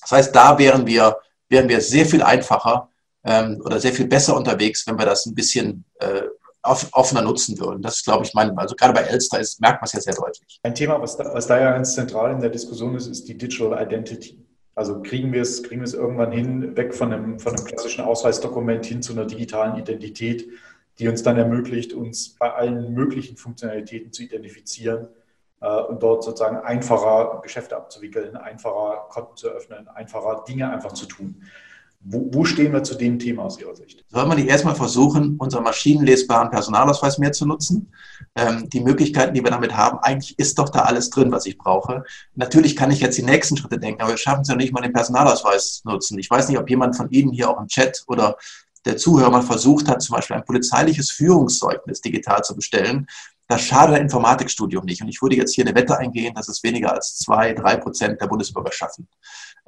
Das 0.00 0.12
heißt, 0.12 0.34
da 0.34 0.58
wären 0.58 0.86
wir, 0.86 1.16
wären 1.48 1.68
wir 1.68 1.80
sehr 1.80 2.06
viel 2.06 2.22
einfacher 2.22 2.88
ähm, 3.24 3.60
oder 3.64 3.80
sehr 3.80 3.92
viel 3.92 4.06
besser 4.06 4.36
unterwegs, 4.36 4.86
wenn 4.86 4.98
wir 4.98 5.06
das 5.06 5.26
ein 5.26 5.34
bisschen 5.34 5.84
äh, 6.00 6.22
offener 6.62 7.22
nutzen 7.22 7.58
würden. 7.58 7.82
Das 7.82 7.96
ist, 7.96 8.04
glaube 8.04 8.24
ich, 8.24 8.34
mein, 8.34 8.56
also 8.56 8.74
gerade 8.76 8.94
bei 8.94 9.02
Elster 9.02 9.40
ist, 9.40 9.60
merkt 9.60 9.80
man 9.80 9.86
es 9.86 9.92
ja 9.92 10.00
sehr 10.00 10.14
deutlich. 10.14 10.60
Ein 10.62 10.74
Thema, 10.74 11.00
was 11.00 11.16
da, 11.16 11.32
was 11.32 11.46
da 11.46 11.58
ja 11.58 11.72
ganz 11.72 11.94
zentral 11.94 12.32
in 12.32 12.40
der 12.40 12.50
Diskussion 12.50 12.94
ist, 12.94 13.08
ist 13.08 13.28
die 13.28 13.36
Digital 13.36 13.82
Identity. 13.82 14.38
Also 14.74 15.02
kriegen 15.02 15.32
wir 15.32 15.42
es, 15.42 15.62
kriegen 15.62 15.82
wir 15.82 15.86
es 15.86 15.94
irgendwann 15.94 16.32
hin, 16.32 16.76
weg 16.76 16.94
von 16.94 17.12
einem, 17.12 17.38
von 17.38 17.54
einem 17.54 17.64
klassischen 17.64 18.04
Ausweisdokument 18.04 18.86
hin 18.86 19.02
zu 19.02 19.12
einer 19.12 19.26
digitalen 19.26 19.76
Identität, 19.76 20.48
die 20.98 21.08
uns 21.08 21.22
dann 21.22 21.36
ermöglicht, 21.36 21.92
uns 21.92 22.30
bei 22.30 22.52
allen 22.52 22.94
möglichen 22.94 23.36
Funktionalitäten 23.36 24.12
zu 24.12 24.22
identifizieren 24.22 25.08
äh, 25.60 25.80
und 25.80 26.02
dort 26.02 26.24
sozusagen 26.24 26.58
einfacher 26.58 27.40
Geschäfte 27.42 27.76
abzuwickeln, 27.76 28.36
einfacher 28.36 29.08
Konten 29.10 29.36
zu 29.36 29.48
öffnen, 29.48 29.88
einfacher 29.88 30.44
Dinge 30.46 30.70
einfach 30.70 30.92
zu 30.92 31.06
tun. 31.06 31.42
Wo, 32.04 32.28
wo, 32.32 32.44
stehen 32.44 32.72
wir 32.72 32.82
zu 32.82 32.96
dem 32.96 33.18
Thema 33.20 33.44
aus 33.44 33.60
Ihrer 33.60 33.76
Sicht? 33.76 34.04
Sollen 34.08 34.28
wir 34.28 34.34
nicht 34.34 34.48
erstmal 34.48 34.74
versuchen, 34.74 35.36
unseren 35.38 35.62
maschinenlesbaren 35.62 36.50
Personalausweis 36.50 37.18
mehr 37.18 37.30
zu 37.30 37.46
nutzen? 37.46 37.92
Ähm, 38.34 38.68
die 38.70 38.80
Möglichkeiten, 38.80 39.34
die 39.34 39.44
wir 39.44 39.52
damit 39.52 39.76
haben, 39.76 39.98
eigentlich 39.98 40.36
ist 40.36 40.58
doch 40.58 40.68
da 40.68 40.80
alles 40.80 41.10
drin, 41.10 41.30
was 41.30 41.46
ich 41.46 41.58
brauche. 41.58 42.04
Natürlich 42.34 42.74
kann 42.74 42.90
ich 42.90 43.00
jetzt 43.00 43.18
die 43.18 43.22
nächsten 43.22 43.56
Schritte 43.56 43.78
denken, 43.78 44.02
aber 44.02 44.10
wir 44.10 44.18
schaffen 44.18 44.42
es 44.42 44.48
ja 44.48 44.56
nicht 44.56 44.72
mal, 44.72 44.80
den 44.80 44.92
Personalausweis 44.92 45.82
nutzen. 45.84 46.18
Ich 46.18 46.28
weiß 46.28 46.48
nicht, 46.48 46.58
ob 46.58 46.68
jemand 46.68 46.96
von 46.96 47.08
Ihnen 47.10 47.30
hier 47.30 47.48
auch 47.48 47.60
im 47.60 47.68
Chat 47.68 48.02
oder 48.08 48.36
der 48.84 48.96
Zuhörer 48.96 49.30
mal 49.30 49.42
versucht 49.42 49.88
hat, 49.88 50.02
zum 50.02 50.16
Beispiel 50.16 50.36
ein 50.36 50.44
polizeiliches 50.44 51.12
Führungszeugnis 51.12 52.00
digital 52.00 52.42
zu 52.42 52.56
bestellen. 52.56 53.06
Das 53.52 53.60
schadet 53.60 53.96
ein 53.96 54.02
Informatikstudium 54.04 54.86
nicht. 54.86 55.02
Und 55.02 55.08
ich 55.08 55.20
würde 55.20 55.36
jetzt 55.36 55.54
hier 55.54 55.66
eine 55.66 55.74
Wette 55.74 55.98
eingehen, 55.98 56.32
dass 56.34 56.48
es 56.48 56.62
weniger 56.62 56.94
als 56.94 57.18
zwei, 57.18 57.52
drei 57.52 57.76
Prozent 57.76 58.18
der 58.18 58.26
Bundesbürger 58.26 58.72
schaffen. 58.72 59.06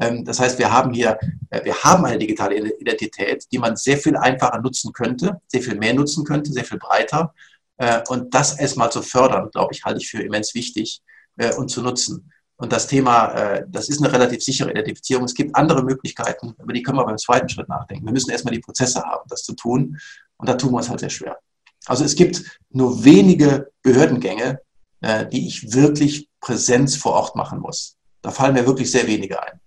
Ähm, 0.01 0.25
das 0.25 0.41
heißt, 0.41 0.59
wir 0.59 0.73
haben 0.73 0.95
hier, 0.95 1.19
äh, 1.51 1.63
wir 1.67 1.75
haben 1.75 2.07
eine 2.07 2.17
digitale 2.17 2.57
Identität, 2.79 3.45
die 3.53 3.59
man 3.59 3.77
sehr 3.77 3.99
viel 3.99 4.17
einfacher 4.17 4.59
nutzen 4.63 4.91
könnte, 4.95 5.39
sehr 5.49 5.61
viel 5.61 5.75
mehr 5.75 5.93
nutzen 5.93 6.25
könnte, 6.25 6.51
sehr 6.51 6.65
viel 6.65 6.79
breiter. 6.79 7.35
Äh, 7.77 8.01
und 8.09 8.35
das 8.35 8.59
erstmal 8.59 8.91
zu 8.91 9.03
fördern, 9.03 9.51
glaube 9.51 9.75
ich, 9.75 9.85
halte 9.85 10.01
ich 10.01 10.09
für 10.09 10.23
immens 10.23 10.55
wichtig 10.55 11.03
äh, 11.37 11.55
und 11.55 11.69
zu 11.69 11.83
nutzen. 11.83 12.33
Und 12.57 12.73
das 12.73 12.87
Thema, 12.87 13.65
das 13.69 13.89
ist 13.89 14.03
eine 14.03 14.13
relativ 14.13 14.41
sichere 14.41 14.71
Identifizierung. 14.71 15.25
Es 15.25 15.35
gibt 15.35 15.55
andere 15.57 15.83
Möglichkeiten, 15.83 16.55
über 16.63 16.73
die 16.73 16.85
können 16.85 16.97
wir 16.97 17.05
beim 17.05 17.19
zweiten 17.19 17.49
Schritt 17.49 17.69
nachdenken. 17.69 18.07
Wir 18.07 18.13
müssen 18.13 18.31
erstmal 18.31 18.55
die 18.55 18.61
Prozesse 18.61 19.03
haben, 19.03 19.25
das 19.29 19.43
zu 19.43 19.55
tun. 19.55 19.99
Und 20.37 20.49
da 20.49 20.55
tun 20.55 20.73
wir 20.73 20.79
es 20.79 20.89
halt 20.89 21.01
sehr 21.01 21.11
schwer. 21.11 21.37
Also 21.87 22.05
es 22.05 22.15
gibt 22.15 22.59
nur 22.71 23.05
wenige 23.05 23.71
Behördengänge, 23.83 24.61
die 25.33 25.47
ich 25.47 25.75
wirklich 25.75 26.29
Präsenz 26.41 26.97
vor 26.97 27.13
Ort 27.13 27.37
machen 27.37 27.61
muss. 27.61 27.97
Da 28.23 28.31
fallen 28.31 28.55
mir 28.55 28.67
wirklich 28.67 28.91
sehr 28.91 29.07
wenige 29.07 29.43
ein. 29.43 29.61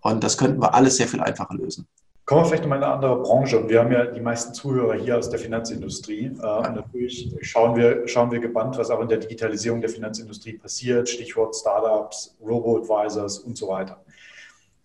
Und 0.00 0.22
das 0.22 0.36
könnten 0.36 0.60
wir 0.60 0.74
alles 0.74 0.98
sehr 0.98 1.08
viel 1.08 1.20
einfacher 1.20 1.54
lösen. 1.54 1.88
Kommen 2.26 2.42
wir 2.42 2.46
vielleicht 2.46 2.64
nochmal 2.64 2.78
in 2.78 2.84
eine 2.84 2.92
andere 2.94 3.22
Branche. 3.22 3.58
Und 3.58 3.68
wir 3.70 3.80
haben 3.80 3.92
ja 3.92 4.04
die 4.04 4.20
meisten 4.20 4.52
Zuhörer 4.52 4.94
hier 4.94 5.16
aus 5.16 5.30
der 5.30 5.38
Finanzindustrie. 5.38 6.32
Ja. 6.42 6.58
Und 6.58 6.74
natürlich 6.74 7.34
schauen 7.40 7.76
wir, 7.76 8.06
schauen 8.06 8.30
wir 8.30 8.40
gebannt, 8.40 8.76
was 8.76 8.90
auch 8.90 9.00
in 9.00 9.08
der 9.08 9.18
Digitalisierung 9.18 9.80
der 9.80 9.90
Finanzindustrie 9.90 10.54
passiert. 10.54 11.08
Stichwort 11.08 11.54
Startups, 11.54 12.36
Robo-Advisors 12.40 13.38
und 13.38 13.56
so 13.56 13.68
weiter. 13.68 14.04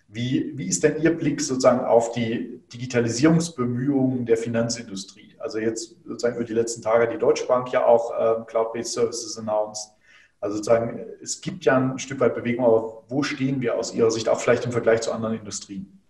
Wie, 0.07 0.51
wie 0.55 0.67
ist 0.67 0.83
denn 0.83 1.01
Ihr 1.01 1.17
Blick 1.17 1.41
sozusagen 1.41 1.79
auf 1.79 2.11
die 2.11 2.61
Digitalisierungsbemühungen 2.71 4.25
der 4.25 4.37
Finanzindustrie? 4.37 5.30
Also 5.41 5.59
jetzt 5.59 5.95
sozusagen 6.05 6.35
über 6.35 6.45
die 6.45 6.53
letzten 6.53 6.81
Tage 6.81 7.11
die 7.11 7.17
Deutsche 7.17 7.45
Bank 7.45 7.71
ja 7.71 7.85
auch 7.85 8.11
äh, 8.11 8.43
Cloud-Based 8.45 8.93
Services 8.93 9.37
announced. 9.37 9.91
Also 10.39 10.57
sozusagen, 10.57 11.05
es 11.21 11.39
gibt 11.39 11.65
ja 11.65 11.77
ein 11.77 11.99
Stück 11.99 12.19
weit 12.19 12.33
Bewegung, 12.33 12.65
aber 12.65 13.03
wo 13.07 13.21
stehen 13.21 13.61
wir 13.61 13.77
aus 13.77 13.93
Ihrer 13.93 14.09
Sicht, 14.09 14.27
auch 14.27 14.39
vielleicht 14.39 14.65
im 14.65 14.71
Vergleich 14.71 15.01
zu 15.01 15.11
anderen 15.11 15.37
Industrien? 15.37 16.01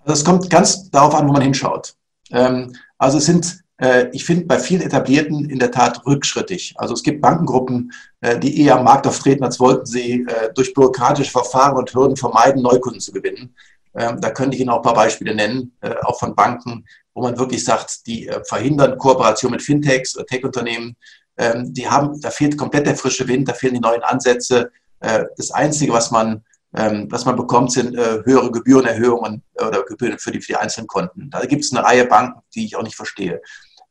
Also 0.00 0.14
es 0.14 0.24
kommt 0.24 0.48
ganz 0.48 0.90
darauf 0.90 1.14
an, 1.14 1.28
wo 1.28 1.32
man 1.32 1.42
hinschaut. 1.42 1.94
Ähm, 2.30 2.74
also 2.96 3.18
es 3.18 3.26
sind, 3.26 3.64
äh, 3.76 4.06
ich 4.12 4.24
finde, 4.24 4.46
bei 4.46 4.58
vielen 4.58 4.80
Etablierten 4.80 5.50
in 5.50 5.58
der 5.58 5.70
Tat 5.70 6.06
rückschrittig. 6.06 6.74
Also 6.76 6.94
es 6.94 7.02
gibt 7.02 7.20
Bankengruppen, 7.20 7.92
äh, 8.22 8.38
die 8.38 8.62
eher 8.62 8.76
am 8.76 8.84
Markt 8.84 9.06
auftreten, 9.06 9.44
als 9.44 9.60
wollten 9.60 9.86
sie 9.86 10.26
durch 10.54 10.72
bürokratische 10.72 11.30
Verfahren 11.30 11.76
und 11.76 11.92
Hürden 11.92 12.16
vermeiden, 12.16 12.62
Neukunden 12.62 13.00
zu 13.00 13.12
gewinnen. 13.12 13.54
Ähm, 13.96 14.20
da 14.20 14.30
könnte 14.30 14.54
ich 14.54 14.60
Ihnen 14.60 14.70
auch 14.70 14.78
ein 14.78 14.82
paar 14.82 14.94
Beispiele 14.94 15.34
nennen, 15.34 15.72
auch 16.02 16.18
von 16.18 16.34
Banken, 16.34 16.84
wo 17.14 17.22
man 17.22 17.38
wirklich 17.38 17.64
sagt, 17.64 18.06
die 18.06 18.30
verhindern 18.44 18.98
Kooperation 18.98 19.52
mit 19.52 19.62
Fintechs 19.62 20.16
oder 20.16 20.26
Tech-Unternehmen, 20.26 20.96
ähm, 21.38 21.72
die 21.72 21.88
haben, 21.88 22.20
da 22.20 22.30
fehlt 22.30 22.56
komplett 22.56 22.86
der 22.86 22.96
frische 22.96 23.28
Wind, 23.28 23.48
da 23.48 23.52
fehlen 23.52 23.74
die 23.74 23.80
neuen 23.80 24.02
Ansätze. 24.02 24.70
Äh, 25.00 25.24
das 25.36 25.50
Einzige, 25.50 25.92
was 25.92 26.10
man, 26.10 26.44
ähm, 26.74 27.08
was 27.10 27.24
man 27.24 27.36
bekommt, 27.36 27.72
sind 27.72 27.94
äh, 27.94 28.22
höhere 28.24 28.50
Gebührenerhöhungen 28.50 29.42
oder 29.54 29.82
Gebühren 29.84 30.18
für 30.18 30.32
die, 30.32 30.40
für 30.40 30.52
die 30.52 30.56
einzelnen 30.56 30.86
Konten. 30.86 31.30
Da 31.30 31.44
gibt 31.44 31.64
es 31.64 31.72
eine 31.72 31.84
Reihe 31.84 32.06
Banken, 32.06 32.40
die 32.54 32.64
ich 32.64 32.76
auch 32.76 32.82
nicht 32.82 32.96
verstehe. 32.96 33.42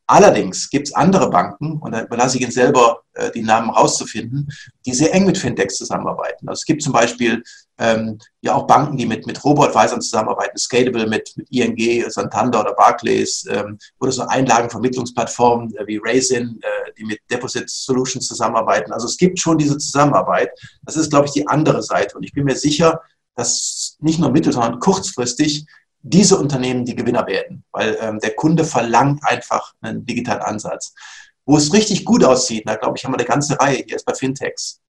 Allerdings 0.07 0.69
gibt 0.69 0.87
es 0.87 0.93
andere 0.93 1.31
Banken, 1.31 1.79
und 1.79 1.91
da 1.91 2.03
überlasse 2.03 2.37
ich 2.37 2.43
Ihnen 2.43 2.51
selber 2.51 3.01
äh, 3.13 3.31
die 3.31 3.41
Namen 3.41 3.71
rauszufinden, 3.71 4.51
die 4.85 4.93
sehr 4.93 5.11
eng 5.15 5.25
mit 5.25 5.37
Fintechs 5.37 5.75
zusammenarbeiten. 5.77 6.47
Also 6.47 6.59
es 6.59 6.65
gibt 6.65 6.83
zum 6.83 6.93
Beispiel 6.93 7.41
ähm, 7.79 8.19
ja 8.41 8.53
auch 8.53 8.67
Banken, 8.67 8.97
die 8.97 9.07
mit, 9.07 9.25
mit 9.25 9.43
Robo-Advisern 9.43 10.01
zusammenarbeiten, 10.01 10.57
Scalable 10.57 11.07
mit, 11.07 11.33
mit 11.35 11.49
ING, 11.49 12.09
Santander 12.09 12.61
oder 12.61 12.73
Barclays 12.73 13.47
ähm, 13.49 13.79
oder 13.99 14.11
so 14.11 14.21
Einlagenvermittlungsplattformen 14.23 15.75
äh, 15.75 15.87
wie 15.87 15.99
Raisin, 16.03 16.59
äh, 16.61 16.91
die 16.97 17.05
mit 17.05 17.19
Deposit 17.31 17.67
Solutions 17.69 18.27
zusammenarbeiten. 18.27 18.93
Also 18.93 19.07
es 19.07 19.17
gibt 19.17 19.39
schon 19.39 19.57
diese 19.57 19.77
Zusammenarbeit. 19.77 20.51
Das 20.83 20.97
ist, 20.97 21.09
glaube 21.09 21.25
ich, 21.25 21.31
die 21.31 21.47
andere 21.47 21.81
Seite. 21.81 22.15
Und 22.15 22.23
ich 22.23 22.31
bin 22.31 22.43
mir 22.43 22.55
sicher, 22.55 23.01
dass 23.35 23.97
nicht 23.99 24.19
nur 24.19 24.31
mittel-, 24.31 24.53
sondern 24.53 24.79
kurzfristig 24.79 25.65
diese 26.07 26.37
Unternehmen 26.37 26.85
die 26.85 26.95
Gewinner 26.95 27.25
werden, 27.25 27.63
weil 27.71 27.97
ähm, 27.99 28.19
der 28.19 28.35
Kunde 28.35 28.63
verlangt 28.63 29.23
einfach 29.23 29.73
einen 29.81 30.05
digitalen 30.05 30.41
Ansatz. 30.41 30.93
Wo 31.45 31.57
es 31.57 31.73
richtig 31.73 32.05
gut 32.05 32.23
aussieht, 32.23 32.63
da 32.67 32.75
glaube 32.75 32.97
ich, 32.97 33.03
haben 33.03 33.13
wir 33.13 33.17
eine 33.17 33.27
ganze 33.27 33.59
Reihe 33.59 33.83
hier 33.85 33.95
ist 33.95 34.05
bei 34.05 34.13
Fintechs. 34.13 34.81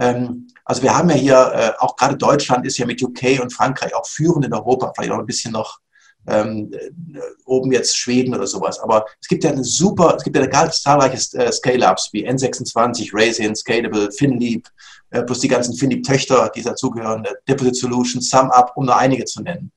Ähm, 0.00 0.48
also 0.64 0.82
wir 0.82 0.96
haben 0.96 1.08
ja 1.10 1.14
hier, 1.14 1.52
äh, 1.54 1.72
auch 1.78 1.94
gerade 1.94 2.16
Deutschland 2.16 2.66
ist 2.66 2.76
ja 2.78 2.86
mit 2.86 3.00
UK 3.00 3.40
und 3.40 3.52
Frankreich 3.52 3.94
auch 3.94 4.06
führend 4.06 4.46
in 4.46 4.52
Europa, 4.52 4.92
vielleicht 4.94 5.12
auch 5.12 5.18
ein 5.18 5.26
bisschen 5.26 5.52
noch 5.52 5.78
ähm, 6.26 6.72
äh, 6.72 7.20
oben 7.44 7.70
jetzt 7.70 7.96
Schweden 7.96 8.34
oder 8.34 8.48
sowas. 8.48 8.80
Aber 8.80 9.04
es 9.20 9.28
gibt 9.28 9.44
ja 9.44 9.50
eine 9.50 9.62
super, 9.62 10.16
es 10.16 10.24
gibt 10.24 10.36
ja 10.36 10.44
ganz 10.46 10.82
zahlreiche 10.82 11.38
äh, 11.38 11.52
Scale-Ups 11.52 12.08
wie 12.12 12.28
N26, 12.28 13.10
Raisin, 13.12 13.54
Scalable, 13.54 14.10
FinLeap, 14.10 14.68
äh, 15.10 15.22
plus 15.22 15.38
die 15.38 15.48
ganzen 15.48 15.76
FinLeap-Töchter, 15.76 16.50
die 16.54 16.62
dazugehören, 16.62 17.24
äh, 17.26 17.34
Deposit 17.48 17.76
Solutions, 17.76 18.28
SumUp, 18.28 18.72
um 18.74 18.86
nur 18.86 18.96
einige 18.96 19.24
zu 19.24 19.40
nennen. 19.40 19.70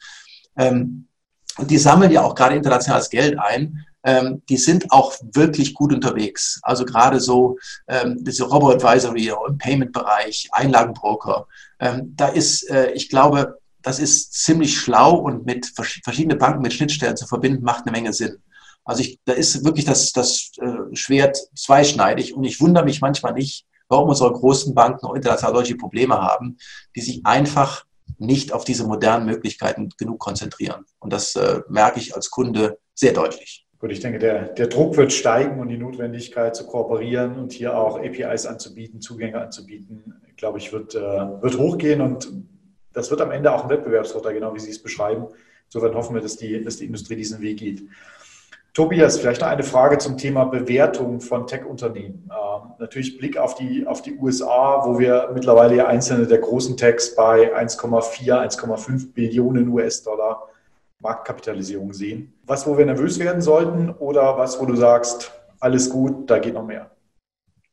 Ähm, 0.58 1.08
die 1.60 1.78
sammeln 1.78 2.12
ja 2.12 2.22
auch 2.22 2.36
gerade 2.36 2.55
internationales 2.55 3.10
Geld 3.10 3.38
ein. 3.39 3.86
Ähm, 4.03 4.43
die 4.47 4.58
sind 4.58 4.91
auch 4.91 5.16
wirklich 5.34 5.74
gut 5.74 5.93
unterwegs. 5.93 6.60
Also 6.62 6.86
gerade 6.86 7.20
so 7.20 7.58
ähm, 7.88 8.24
diese 8.24 8.43
Robo-Advisory 8.43 9.34
im 9.49 9.58
Payment-Bereich, 9.58 10.49
Einlagenbroker. 10.51 11.47
Ähm, 11.80 12.14
da 12.16 12.28
ist, 12.28 12.70
äh, 12.70 12.91
ich 12.91 13.10
glaube, 13.10 13.60
das 13.82 13.99
ist 13.99 14.34
ziemlich 14.34 14.78
schlau 14.78 15.16
und 15.16 15.45
mit 15.45 15.66
verschiedene 15.66 16.36
Banken 16.36 16.62
mit 16.62 16.74
Schnittstellen 16.74 17.18
zu 17.18 17.26
verbinden, 17.26 17.64
macht 17.64 17.84
eine 17.86 17.91
Menge 17.91 18.14
Sinn. 18.14 18.38
Also 18.86 19.01
ich, 19.01 19.20
da 19.26 19.34
ist 19.34 19.66
wirklich 19.66 19.86
das, 19.86 20.14
das 20.14 20.51
äh, 20.62 20.95
Schwert 20.95 21.38
zweischneidig 21.55 22.34
und 22.34 22.43
ich 22.43 22.62
wundere 22.62 22.86
mich 22.86 23.01
manchmal 23.01 23.34
nicht, 23.34 23.66
warum 23.89 24.10
unsere 24.10 24.32
großen 24.32 24.74
Banken 24.74 25.05
auch 25.05 25.16
international 25.16 25.55
solche 25.55 25.76
Probleme 25.76 26.22
haben, 26.22 26.58
die 26.95 27.01
sich 27.01 27.26
einfach 27.26 27.86
nicht 28.18 28.51
auf 28.53 28.63
diese 28.63 28.86
modernen 28.86 29.26
Möglichkeiten 29.26 29.89
genug 29.97 30.20
konzentrieren. 30.20 30.86
Und 30.99 31.13
das 31.13 31.36
äh, 31.36 31.61
merke 31.70 31.99
ich 31.99 32.15
als 32.15 32.30
Kunde 32.30 32.78
sehr 32.93 33.13
deutlich. 33.13 33.65
Gut, 33.80 33.91
ich 33.91 33.99
denke, 33.99 34.18
der, 34.18 34.49
der 34.53 34.68
Druck 34.68 34.97
wird 34.97 35.13
steigen 35.13 35.59
und 35.59 35.68
die 35.70 35.78
Notwendigkeit 35.78 36.55
zu 36.55 36.65
kooperieren 36.65 37.38
und 37.38 37.53
hier 37.53 37.78
auch 37.78 37.99
APIs 37.99 38.47
anzubieten, 38.47 39.01
Zugänge 39.01 39.39
anzubieten, 39.39 40.15
glaube 40.36 40.57
ich, 40.57 40.74
wird, 40.74 40.95
äh, 40.95 40.99
wird 40.99 41.59
hochgehen 41.59 42.01
und 42.01 42.32
das 42.93 43.11
wird 43.11 43.22
am 43.22 43.30
Ende 43.30 43.51
auch 43.51 43.63
ein 43.63 43.70
Wettbewerbsvorteil, 43.70 44.34
genau 44.34 44.55
wie 44.55 44.59
Sie 44.59 44.72
es 44.72 44.82
beschreiben. 44.82 45.28
Insofern 45.65 45.93
hoffen 45.93 46.15
wir, 46.15 46.22
dass 46.22 46.38
die, 46.38 46.63
dass 46.63 46.78
die 46.78 46.86
Industrie 46.86 47.15
diesen 47.15 47.41
Weg 47.41 47.59
geht. 47.59 47.84
Tobias, 48.78 49.17
vielleicht 49.17 49.41
noch 49.41 49.47
eine 49.47 49.63
Frage 49.63 49.97
zum 49.97 50.19
Thema 50.19 50.45
Bewertung 50.45 51.19
von 51.19 51.47
Tech-Unternehmen. 51.47 52.30
Ähm, 52.30 52.73
natürlich 52.78 53.17
Blick 53.17 53.36
auf 53.36 53.55
die, 53.55 53.88
auf 53.88 54.03
die 54.03 54.15
USA, 54.19 54.84
wo 54.86 54.99
wir 54.99 55.32
mittlerweile 55.34 55.78
ja 55.78 55.88
einzelne 55.88 56.28
der 56.28 56.38
großen 56.38 56.78
Techs 56.78 57.15
bei 57.15 57.57
1,4, 57.59 58.32
1,5 58.32 59.13
Billionen 59.13 59.69
US-Dollar 59.69 60.43
Marktkapitalisierung 60.99 61.91
sehen. 61.91 62.36
Was, 62.45 62.67
wo 62.67 62.78
wir 62.78 62.86
nervös 62.86 63.17
werden 63.17 63.41
sollten 63.41 63.89
oder 63.89 64.38
was, 64.38 64.61
wo 64.61 64.67
du 64.67 64.75
sagst, 64.75 65.32
alles 65.59 65.89
gut, 65.89 66.30
da 66.30 66.38
geht 66.38 66.53
noch 66.53 66.63
mehr? 66.63 66.91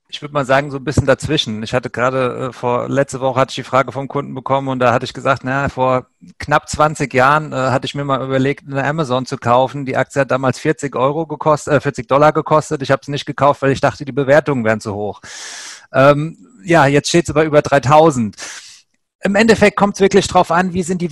Ich 0.09 0.21
würde 0.21 0.35
mal 0.35 0.45
sagen, 0.45 0.71
so 0.71 0.77
ein 0.77 0.85
bisschen 0.85 1.07
dazwischen. 1.07 1.63
Ich 1.63 1.73
hatte 1.73 1.91
gerade 1.91 2.49
äh, 2.49 2.53
vor 2.53 2.89
letzte 2.89 3.21
Woche 3.21 3.41
hatte 3.41 3.51
ich 3.51 3.57
die 3.57 3.63
Frage 3.63 3.91
vom 3.91 4.07
Kunden 4.07 4.35
bekommen 4.35 4.69
und 4.69 4.79
da 4.79 4.93
hatte 4.93 5.05
ich 5.05 5.15
gesagt, 5.15 5.43
na, 5.45 5.69
vor 5.69 6.07
knapp 6.39 6.69
20 6.69 7.13
Jahren 7.13 7.53
äh, 7.53 7.57
hatte 7.57 7.87
ich 7.87 7.95
mir 7.95 8.05
mal 8.05 8.23
überlegt, 8.23 8.65
eine 8.67 8.85
Amazon 8.85 9.27
zu 9.27 9.39
kaufen. 9.39 9.87
Die 9.87 9.97
Aktie 9.97 10.21
hat 10.21 10.31
damals 10.31 10.59
40 10.59 10.95
Euro 10.95 11.27
gekostet, 11.27 11.75
äh, 11.75 11.81
40 11.81 12.07
Dollar 12.07 12.33
gekostet. 12.33 12.83
Ich 12.83 12.91
habe 12.91 13.01
es 13.03 13.09
nicht 13.09 13.27
gekauft, 13.27 13.63
weil 13.63 13.73
ich 13.73 13.81
dachte, 13.81 14.05
die 14.05 14.13
Bewertungen 14.13 14.65
wären 14.65 14.81
zu 14.81 14.95
hoch. 14.95 15.21
Ähm, 15.93 16.37
ja, 16.65 16.87
jetzt 16.87 17.09
steht 17.09 17.25
es 17.25 17.31
aber 17.31 17.45
über 17.45 17.63
3000 17.63 18.37
im 19.25 19.37
Endeffekt 19.37 19.79
kommt 19.79 19.95
es 19.95 20.01
wirklich 20.01 20.29
darauf 20.29 20.51
an, 20.51 20.75
wie 20.75 20.83
sind 20.83 21.01
die 21.01 21.11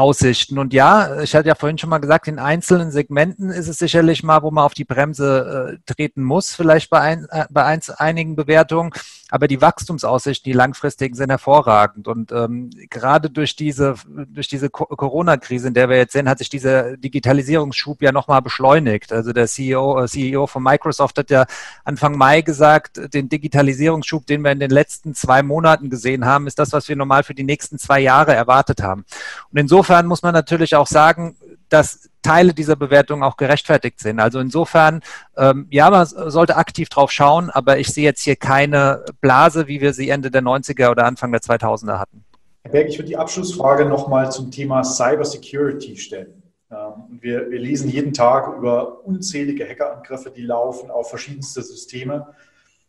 Wachstumsaussichten. 0.00 0.58
Und 0.58 0.72
ja, 0.72 1.20
ich 1.20 1.34
hatte 1.34 1.48
ja 1.48 1.54
vorhin 1.54 1.78
schon 1.78 1.90
mal 1.90 1.98
gesagt, 1.98 2.28
in 2.28 2.38
einzelnen 2.38 2.90
Segmenten 2.90 3.50
ist 3.50 3.68
es 3.68 3.78
sicherlich 3.78 4.22
mal, 4.22 4.42
wo 4.42 4.50
man 4.50 4.64
auf 4.64 4.74
die 4.74 4.84
Bremse 4.84 5.78
äh, 5.86 5.92
treten 5.92 6.22
muss, 6.22 6.54
vielleicht 6.54 6.90
bei, 6.90 7.00
ein, 7.00 7.26
äh, 7.30 7.44
bei 7.50 7.64
eins, 7.64 7.90
einigen 7.90 8.36
Bewertungen. 8.36 8.92
Aber 9.30 9.48
die 9.48 9.60
Wachstumsaussichten, 9.60 10.50
die 10.50 10.56
langfristigen, 10.56 11.14
sind 11.14 11.30
hervorragend. 11.30 12.08
Und 12.08 12.32
ähm, 12.32 12.70
gerade 12.88 13.30
durch 13.30 13.56
diese, 13.56 13.94
durch 14.28 14.48
diese 14.48 14.70
Corona-Krise, 14.70 15.68
in 15.68 15.74
der 15.74 15.88
wir 15.88 15.96
jetzt 15.96 16.12
sind, 16.12 16.28
hat 16.28 16.38
sich 16.38 16.48
dieser 16.48 16.96
Digitalisierungsschub 16.96 18.02
ja 18.02 18.12
nochmal 18.12 18.42
beschleunigt. 18.42 19.12
Also 19.12 19.32
der 19.32 19.46
CEO, 19.46 20.02
äh, 20.02 20.08
CEO 20.08 20.46
von 20.46 20.62
Microsoft 20.62 21.18
hat 21.18 21.30
ja 21.30 21.46
Anfang 21.84 22.16
Mai 22.16 22.42
gesagt, 22.42 23.00
den 23.14 23.28
Digitalisierungsschub, 23.28 24.26
den 24.26 24.42
wir 24.42 24.52
in 24.52 24.60
den 24.60 24.70
letzten 24.70 25.14
zwei 25.14 25.42
Monaten 25.42 25.90
gesehen 25.90 26.24
haben, 26.24 26.46
ist 26.46 26.58
das, 26.58 26.72
was 26.72 26.88
wir 26.88 26.96
normal 26.96 27.22
für 27.22 27.34
die 27.34 27.44
nächsten 27.44 27.78
zwei 27.78 28.00
Jahre 28.00 28.34
erwartet 28.34 28.82
haben. 28.82 29.04
Und 29.52 29.58
insofern 29.58 30.06
muss 30.06 30.22
man 30.22 30.32
natürlich 30.32 30.74
auch 30.76 30.86
sagen, 30.86 31.36
dass 31.70 32.10
Teile 32.22 32.52
dieser 32.52 32.76
Bewertung 32.76 33.22
auch 33.22 33.36
gerechtfertigt 33.36 34.00
sind. 34.00 34.20
Also 34.20 34.40
insofern, 34.40 35.00
ähm, 35.36 35.66
ja, 35.70 35.88
man 35.88 36.04
sollte 36.06 36.56
aktiv 36.56 36.88
drauf 36.88 37.10
schauen, 37.10 37.48
aber 37.48 37.78
ich 37.78 37.88
sehe 37.88 38.04
jetzt 38.04 38.22
hier 38.22 38.36
keine 38.36 39.04
Blase, 39.20 39.66
wie 39.68 39.80
wir 39.80 39.94
sie 39.94 40.10
Ende 40.10 40.30
der 40.30 40.42
90er 40.42 40.90
oder 40.90 41.06
Anfang 41.06 41.32
der 41.32 41.40
2000er 41.40 41.98
hatten. 41.98 42.24
Herr 42.62 42.72
Berg, 42.72 42.88
ich 42.88 42.98
würde 42.98 43.08
die 43.08 43.16
Abschlussfrage 43.16 43.86
nochmal 43.86 44.30
zum 44.30 44.50
Thema 44.50 44.84
Cybersecurity 44.84 45.96
stellen. 45.96 46.42
Ähm, 46.70 47.18
wir, 47.20 47.50
wir 47.50 47.58
lesen 47.58 47.88
jeden 47.88 48.12
Tag 48.12 48.56
über 48.56 49.04
unzählige 49.04 49.66
Hackerangriffe, 49.66 50.30
die 50.30 50.42
laufen 50.42 50.90
auf 50.90 51.08
verschiedenste 51.08 51.62
Systeme. 51.62 52.28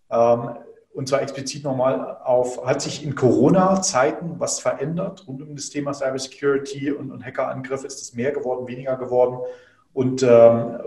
Ähm, 0.10 0.58
und 0.94 1.08
zwar 1.08 1.22
explizit 1.22 1.64
nochmal 1.64 2.18
auf, 2.24 2.66
hat 2.66 2.82
sich 2.82 3.04
in 3.04 3.16
Corona-Zeiten 3.16 4.40
was 4.40 4.60
verändert 4.60 5.26
rund 5.28 5.42
um 5.42 5.56
das 5.56 5.70
Thema 5.70 5.94
Cybersecurity 5.94 6.92
und, 6.92 7.12
und 7.12 7.26
Hackerangriffe? 7.26 7.88
Ist 7.88 8.02
es 8.02 8.14
mehr 8.14 8.32
geworden, 8.32 8.68
weniger 8.68 8.98
geworden? 8.98 9.40
Und 9.94 10.24
ähm, 10.24 10.80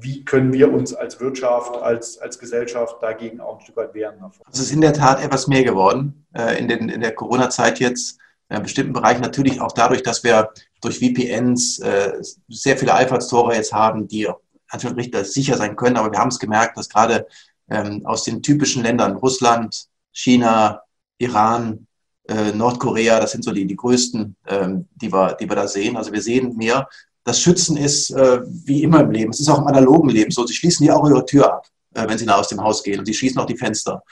wie 0.00 0.24
können 0.24 0.52
wir 0.52 0.72
uns 0.72 0.94
als 0.94 1.20
Wirtschaft, 1.20 1.76
als, 1.76 2.18
als 2.18 2.38
Gesellschaft 2.38 2.96
dagegen 3.02 3.40
auch 3.40 3.58
ein 3.58 3.60
Stück 3.60 3.76
weit 3.76 3.94
wehren? 3.94 4.16
Es 4.50 4.60
ist 4.60 4.72
in 4.72 4.80
der 4.80 4.92
Tat 4.92 5.22
etwas 5.22 5.46
mehr 5.46 5.64
geworden 5.64 6.26
äh, 6.34 6.58
in, 6.58 6.68
den, 6.68 6.88
in 6.88 7.00
der 7.00 7.14
Corona-Zeit 7.14 7.80
jetzt. 7.80 8.18
In 8.50 8.62
bestimmten 8.62 8.92
Bereichen 8.92 9.22
natürlich 9.22 9.60
auch 9.60 9.72
dadurch, 9.72 10.02
dass 10.02 10.22
wir 10.22 10.50
durch 10.82 10.98
VPNs 10.98 11.78
äh, 11.78 12.12
sehr 12.48 12.76
viele 12.76 12.94
Einfallstore 12.94 13.54
jetzt 13.54 13.72
haben, 13.72 14.06
die 14.06 14.28
natürlich 14.70 15.14
sicher 15.32 15.56
sein 15.56 15.76
können. 15.76 15.96
Aber 15.96 16.12
wir 16.12 16.18
haben 16.18 16.28
es 16.28 16.38
gemerkt, 16.38 16.76
dass 16.76 16.88
gerade 16.88 17.26
ähm, 17.68 18.04
aus 18.04 18.24
den 18.24 18.42
typischen 18.42 18.82
Ländern, 18.82 19.16
Russland, 19.16 19.86
China, 20.12 20.82
Iran, 21.18 21.86
äh, 22.28 22.52
Nordkorea, 22.52 23.20
das 23.20 23.32
sind 23.32 23.44
so 23.44 23.52
die, 23.52 23.66
die 23.66 23.76
größten, 23.76 24.36
ähm, 24.48 24.88
die, 24.94 25.12
wir, 25.12 25.34
die 25.34 25.48
wir 25.48 25.56
da 25.56 25.68
sehen. 25.68 25.96
Also 25.96 26.12
wir 26.12 26.22
sehen 26.22 26.56
mehr, 26.56 26.88
das 27.24 27.40
Schützen 27.40 27.76
ist 27.76 28.10
äh, 28.10 28.40
wie 28.44 28.82
immer 28.82 29.00
im 29.00 29.10
Leben. 29.10 29.30
Es 29.30 29.40
ist 29.40 29.48
auch 29.48 29.58
im 29.58 29.66
analogen 29.66 30.10
Leben 30.10 30.30
so. 30.30 30.46
Sie 30.46 30.54
schließen 30.54 30.86
ja 30.86 30.94
auch 30.94 31.08
ihre 31.08 31.24
Tür 31.24 31.52
ab, 31.52 31.66
äh, 31.94 32.06
wenn 32.08 32.18
sie 32.18 32.26
nach 32.26 32.38
aus 32.38 32.48
dem 32.48 32.62
Haus 32.62 32.82
gehen 32.82 32.98
und 32.98 33.06
sie 33.06 33.14
schließen 33.14 33.40
auch 33.40 33.46
die 33.46 33.56
Fenster. 33.56 34.02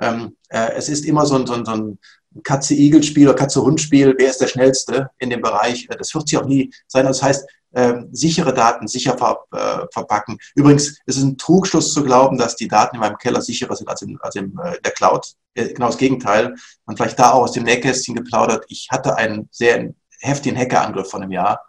Ähm, 0.00 0.36
äh, 0.48 0.72
es 0.74 0.88
ist 0.88 1.04
immer 1.04 1.26
so 1.26 1.36
ein, 1.36 1.46
so 1.46 1.52
ein, 1.54 1.64
so 1.64 1.72
ein 1.72 1.98
Katze-Igel-Spiel 2.42 3.28
oder 3.28 3.36
Katze-Hund-Spiel. 3.36 4.14
Wer 4.18 4.30
ist 4.30 4.40
der 4.40 4.48
Schnellste 4.48 5.10
in 5.18 5.30
dem 5.30 5.42
Bereich? 5.42 5.86
Äh, 5.90 5.96
das 5.96 6.14
wird 6.14 6.28
sich 6.28 6.38
auch 6.38 6.46
nie 6.46 6.72
sein. 6.88 7.04
Das 7.04 7.22
heißt, 7.22 7.46
ähm, 7.74 8.08
sichere 8.12 8.52
Daten 8.52 8.86
sicher 8.86 9.16
ver, 9.16 9.38
äh, 9.52 9.86
verpacken. 9.92 10.38
Übrigens 10.54 10.98
ist 11.06 11.16
es 11.16 11.22
ein 11.22 11.38
Trugschluss 11.38 11.92
zu 11.92 12.02
glauben, 12.04 12.38
dass 12.38 12.56
die 12.56 12.68
Daten 12.68 12.96
in 12.96 13.00
meinem 13.00 13.18
Keller 13.18 13.40
sicherer 13.40 13.76
sind 13.76 13.88
als 13.88 14.02
in, 14.02 14.18
als 14.20 14.36
in 14.36 14.56
äh, 14.58 14.80
der 14.82 14.92
Cloud. 14.92 15.32
Äh, 15.54 15.72
genau 15.72 15.86
das 15.86 15.98
Gegenteil. 15.98 16.54
Und 16.86 16.96
vielleicht 16.96 17.18
da 17.18 17.32
auch 17.32 17.42
aus 17.42 17.52
dem 17.52 17.64
Nähkästchen 17.64 18.14
geplaudert. 18.14 18.64
Ich 18.68 18.88
hatte 18.90 19.16
einen 19.16 19.48
sehr 19.50 19.92
heftigen 20.20 20.56
Hackerangriff 20.56 21.10
von 21.10 21.22
einem 21.22 21.32
Jahr. 21.32 21.60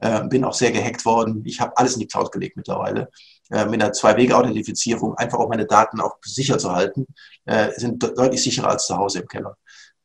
Äh, 0.00 0.28
bin 0.28 0.44
auch 0.44 0.54
sehr 0.54 0.70
gehackt 0.70 1.04
worden. 1.04 1.42
Ich 1.44 1.60
habe 1.60 1.76
alles 1.76 1.94
in 1.94 2.00
die 2.00 2.06
Cloud 2.06 2.30
gelegt 2.30 2.56
mittlerweile. 2.56 3.10
Äh, 3.50 3.66
mit 3.66 3.82
einer 3.82 3.92
Zwei-Wege-Authentifizierung, 3.92 5.14
einfach 5.16 5.38
auch 5.38 5.48
meine 5.48 5.66
Daten 5.66 6.00
auch 6.00 6.18
sicher 6.22 6.58
zu 6.58 6.72
halten, 6.72 7.06
äh, 7.46 7.72
sind 7.76 8.02
deutlich 8.02 8.42
sicherer 8.42 8.68
als 8.68 8.86
zu 8.86 8.96
Hause 8.96 9.20
im 9.20 9.28
Keller. 9.28 9.56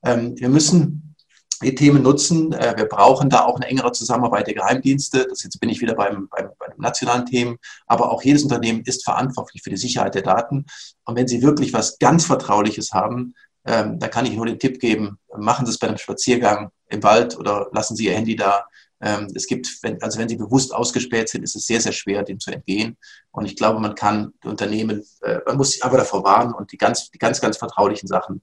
Ähm, 0.03 0.33
wir 0.37 0.49
müssen 0.49 1.12
die 1.61 1.75
Themen 1.75 2.03
nutzen. 2.03 2.53
Äh, 2.53 2.73
wir 2.77 2.85
brauchen 2.85 3.29
da 3.29 3.45
auch 3.45 3.55
eine 3.55 3.67
engere 3.67 3.91
Zusammenarbeit 3.91 4.47
der 4.47 4.55
Geheimdienste. 4.55 5.27
Das 5.29 5.43
jetzt 5.43 5.59
bin 5.59 5.69
ich 5.69 5.81
wieder 5.81 5.95
beim, 5.95 6.27
beim, 6.29 6.49
bei 6.57 6.67
den 6.67 6.81
nationalen 6.81 7.25
Themen. 7.25 7.57
Aber 7.87 8.11
auch 8.11 8.23
jedes 8.23 8.43
Unternehmen 8.43 8.81
ist 8.85 9.03
verantwortlich 9.03 9.63
für 9.63 9.69
die 9.69 9.77
Sicherheit 9.77 10.15
der 10.15 10.23
Daten. 10.23 10.65
Und 11.05 11.15
wenn 11.15 11.27
Sie 11.27 11.41
wirklich 11.41 11.73
was 11.73 11.97
ganz 11.99 12.25
Vertrauliches 12.25 12.91
haben, 12.91 13.35
ähm, 13.65 13.99
da 13.99 14.07
kann 14.07 14.25
ich 14.25 14.35
nur 14.35 14.45
den 14.45 14.59
Tipp 14.59 14.79
geben, 14.79 15.17
machen 15.37 15.65
Sie 15.65 15.71
es 15.71 15.79
bei 15.79 15.87
einem 15.87 15.97
Spaziergang 15.97 16.71
im 16.87 17.01
Wald 17.01 17.37
oder 17.37 17.69
lassen 17.71 17.95
Sie 17.95 18.05
Ihr 18.05 18.13
Handy 18.13 18.35
da. 18.35 18.65
Ähm, 19.01 19.27
es 19.35 19.47
gibt, 19.47 19.79
wenn, 19.81 20.01
also 20.01 20.19
wenn 20.19 20.29
Sie 20.29 20.35
bewusst 20.35 20.73
ausgespäht 20.73 21.29
sind, 21.29 21.43
ist 21.43 21.55
es 21.55 21.65
sehr, 21.65 21.81
sehr 21.81 21.91
schwer, 21.91 22.23
dem 22.23 22.39
zu 22.39 22.51
entgehen. 22.51 22.97
Und 23.31 23.45
ich 23.45 23.55
glaube, 23.55 23.79
man 23.79 23.95
kann 23.95 24.33
Unternehmen, 24.43 25.03
äh, 25.21 25.39
man 25.45 25.57
muss 25.57 25.71
sich 25.71 25.83
aber 25.83 25.97
davor 25.97 26.23
warnen 26.23 26.53
und 26.53 26.71
die 26.71 26.77
ganz, 26.77 27.09
die 27.09 27.17
ganz, 27.17 27.39
ganz 27.39 27.57
vertraulichen 27.57 28.07
Sachen 28.07 28.41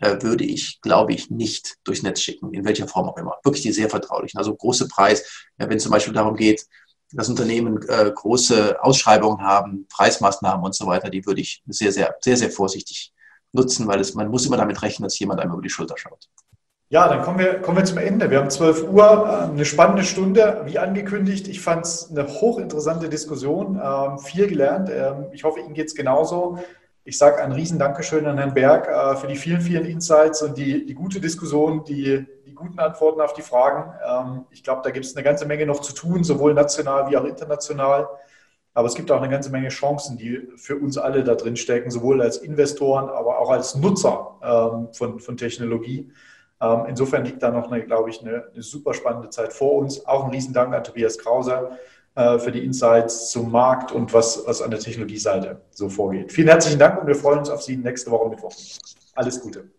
würde 0.00 0.44
ich, 0.44 0.80
glaube 0.80 1.12
ich, 1.12 1.30
nicht 1.30 1.76
durchs 1.84 2.02
Netz 2.02 2.20
schicken, 2.20 2.52
in 2.54 2.64
welcher 2.64 2.88
Form 2.88 3.08
auch 3.08 3.16
immer. 3.16 3.36
Wirklich 3.44 3.62
die 3.62 3.72
sehr 3.72 3.90
vertraulichen. 3.90 4.38
Also 4.38 4.54
große 4.54 4.88
Preis, 4.88 5.48
wenn 5.56 5.76
es 5.76 5.82
zum 5.82 5.92
Beispiel 5.92 6.14
darum 6.14 6.36
geht, 6.36 6.66
dass 7.12 7.28
Unternehmen 7.28 7.80
äh, 7.88 8.10
große 8.10 8.82
Ausschreibungen 8.82 9.42
haben, 9.42 9.86
Preismaßnahmen 9.88 10.64
und 10.64 10.74
so 10.74 10.86
weiter, 10.86 11.10
die 11.10 11.26
würde 11.26 11.40
ich 11.40 11.62
sehr, 11.66 11.92
sehr, 11.92 12.14
sehr, 12.20 12.36
sehr 12.36 12.50
vorsichtig 12.50 13.12
nutzen, 13.52 13.86
weil 13.88 14.00
es, 14.00 14.14
man 14.14 14.28
muss 14.28 14.46
immer 14.46 14.56
damit 14.56 14.80
rechnen, 14.82 15.04
dass 15.04 15.18
jemand 15.18 15.40
einem 15.40 15.52
über 15.52 15.62
die 15.62 15.70
Schulter 15.70 15.96
schaut. 15.96 16.28
Ja, 16.88 17.06
dann 17.08 17.22
kommen 17.22 17.38
wir, 17.38 17.60
kommen 17.60 17.76
wir 17.76 17.84
zum 17.84 17.98
Ende. 17.98 18.30
Wir 18.30 18.40
haben 18.40 18.50
12 18.50 18.88
Uhr, 18.88 19.04
äh, 19.04 19.52
eine 19.52 19.64
spannende 19.64 20.02
Stunde, 20.02 20.62
wie 20.64 20.78
angekündigt. 20.78 21.46
Ich 21.46 21.60
fand 21.60 21.84
es 21.84 22.10
eine 22.10 22.26
hochinteressante 22.26 23.08
Diskussion, 23.08 23.80
ähm, 23.80 24.18
viel 24.18 24.48
gelernt. 24.48 24.90
Ähm, 24.90 25.26
ich 25.32 25.44
hoffe, 25.44 25.60
Ihnen 25.60 25.74
geht 25.74 25.86
es 25.86 25.94
genauso. 25.94 26.58
Ich 27.10 27.18
sage 27.18 27.42
ein 27.42 27.50
riesen 27.50 27.76
Dankeschön 27.76 28.24
an 28.24 28.38
Herrn 28.38 28.54
Berg 28.54 28.86
äh, 28.86 29.16
für 29.16 29.26
die 29.26 29.34
vielen, 29.34 29.60
vielen 29.60 29.84
Insights 29.84 30.42
und 30.42 30.56
die, 30.56 30.86
die 30.86 30.94
gute 30.94 31.20
Diskussion, 31.20 31.82
die, 31.82 32.24
die 32.46 32.54
guten 32.54 32.78
Antworten 32.78 33.20
auf 33.20 33.32
die 33.32 33.42
Fragen. 33.42 33.92
Ähm, 34.06 34.44
ich 34.52 34.62
glaube, 34.62 34.82
da 34.84 34.90
gibt 34.90 35.04
es 35.04 35.16
eine 35.16 35.24
ganze 35.24 35.44
Menge 35.44 35.66
noch 35.66 35.80
zu 35.80 35.92
tun, 35.92 36.22
sowohl 36.22 36.54
national 36.54 37.10
wie 37.10 37.16
auch 37.16 37.24
international. 37.24 38.08
Aber 38.74 38.86
es 38.86 38.94
gibt 38.94 39.10
auch 39.10 39.20
eine 39.20 39.28
ganze 39.28 39.50
Menge 39.50 39.70
Chancen, 39.70 40.18
die 40.18 40.50
für 40.54 40.76
uns 40.76 40.98
alle 40.98 41.24
da 41.24 41.34
drin 41.34 41.56
stecken, 41.56 41.90
sowohl 41.90 42.22
als 42.22 42.36
Investoren, 42.36 43.08
aber 43.08 43.40
auch 43.40 43.50
als 43.50 43.74
Nutzer 43.74 44.38
ähm, 44.40 44.94
von, 44.94 45.18
von 45.18 45.36
Technologie. 45.36 46.12
Ähm, 46.60 46.84
insofern 46.86 47.24
liegt 47.24 47.42
da 47.42 47.50
noch, 47.50 47.72
eine, 47.72 47.84
glaube 47.84 48.10
ich, 48.10 48.20
eine, 48.20 48.44
eine 48.52 48.62
super 48.62 48.94
spannende 48.94 49.30
Zeit 49.30 49.52
vor 49.52 49.72
uns. 49.72 50.06
Auch 50.06 50.26
ein 50.26 50.30
Riesendank 50.30 50.72
an 50.72 50.84
Tobias 50.84 51.18
Krauser 51.18 51.76
äh, 52.14 52.38
für 52.38 52.52
die 52.52 52.64
Insights 52.64 53.30
zum 53.30 53.50
Markt 53.50 53.92
und 53.92 54.12
was, 54.12 54.42
was 54.46 54.62
an 54.62 54.70
der 54.70 54.80
Technologieseite 54.80 55.60
so 55.70 55.88
vorgeht. 55.88 56.32
Vielen 56.32 56.48
herzlichen 56.48 56.78
Dank 56.78 57.00
und 57.00 57.06
wir 57.06 57.14
freuen 57.14 57.40
uns 57.40 57.50
auf 57.50 57.62
Sie 57.62 57.76
nächste 57.76 58.10
Woche 58.10 58.28
Mittwoch. 58.28 58.52
Alles 59.14 59.40
Gute. 59.40 59.70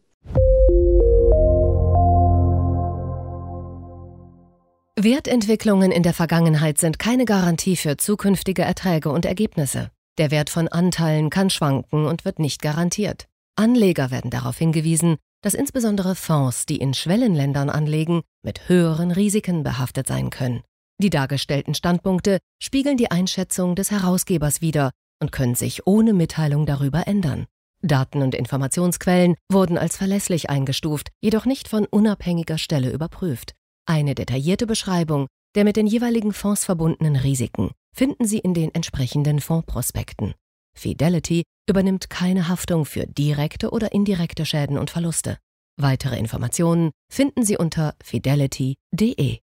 Wertentwicklungen 4.98 5.92
in 5.92 6.04
der 6.04 6.14
Vergangenheit 6.14 6.78
sind 6.78 7.00
keine 7.00 7.26
Garantie 7.26 7.76
für 7.76 7.98
zukünftige 7.98 8.62
Erträge 8.62 9.10
und 9.10 9.26
Ergebnisse. 9.26 9.90
Der 10.18 10.30
Wert 10.30 10.50
von 10.50 10.68
Anteilen 10.68 11.30
kann 11.30 11.50
schwanken 11.50 12.06
und 12.06 12.24
wird 12.24 12.40
nicht 12.40 12.62
garantiert. 12.62 13.28
Anleger 13.56 14.12
werden 14.12 14.30
darauf 14.30 14.58
hingewiesen, 14.58 15.18
dass 15.42 15.54
insbesondere 15.54 16.16
Fonds, 16.16 16.66
die 16.66 16.78
in 16.78 16.94
Schwellenländern 16.94 17.70
anlegen, 17.70 18.22
mit 18.44 18.70
höheren 18.70 19.12
Risiken 19.12 19.64
behaftet 19.64 20.08
sein 20.08 20.30
können. 20.30 20.62
Die 21.02 21.10
dargestellten 21.10 21.74
Standpunkte 21.74 22.38
spiegeln 22.62 22.96
die 22.96 23.10
Einschätzung 23.10 23.76
des 23.76 23.90
Herausgebers 23.90 24.62
wider 24.62 24.92
und 25.20 25.32
können 25.32 25.56
sich 25.56 25.88
ohne 25.88 26.14
Mitteilung 26.14 26.68
darüber 26.68 27.08
ändern. 27.08 27.48
Daten 27.82 28.22
und 28.22 28.36
Informationsquellen 28.36 29.36
wurden 29.52 29.80
als 29.80 29.98
verlässlich 29.98 30.52
eingestuft, 30.52 31.10
jedoch 31.20 31.46
nicht 31.46 31.68
von 31.68 31.88
unabhängiger 31.88 32.60
Stelle 32.60 32.92
überprüft. 32.92 33.54
Eine 33.88 34.14
detaillierte 34.14 34.68
Beschreibung 34.68 35.28
der 35.56 35.66
mit 35.66 35.76
den 35.76 35.88
jeweiligen 35.88 36.34
Fonds 36.34 36.66
verbundenen 36.66 37.16
Risiken 37.16 37.72
finden 37.94 38.26
Sie 38.26 38.40
in 38.40 38.54
den 38.54 38.74
entsprechenden 38.74 39.42
Fondsprospekten. 39.42 40.34
Fidelity 40.78 41.44
übernimmt 41.68 42.10
keine 42.10 42.48
Haftung 42.48 42.86
für 42.86 43.06
direkte 43.06 43.72
oder 43.72 43.92
indirekte 43.92 44.46
Schäden 44.46 44.78
und 44.78 44.90
Verluste. 44.90 45.38
Weitere 45.78 46.18
Informationen 46.18 46.92
finden 47.12 47.44
Sie 47.44 47.58
unter 47.58 47.96
fidelity.de. 48.04 49.40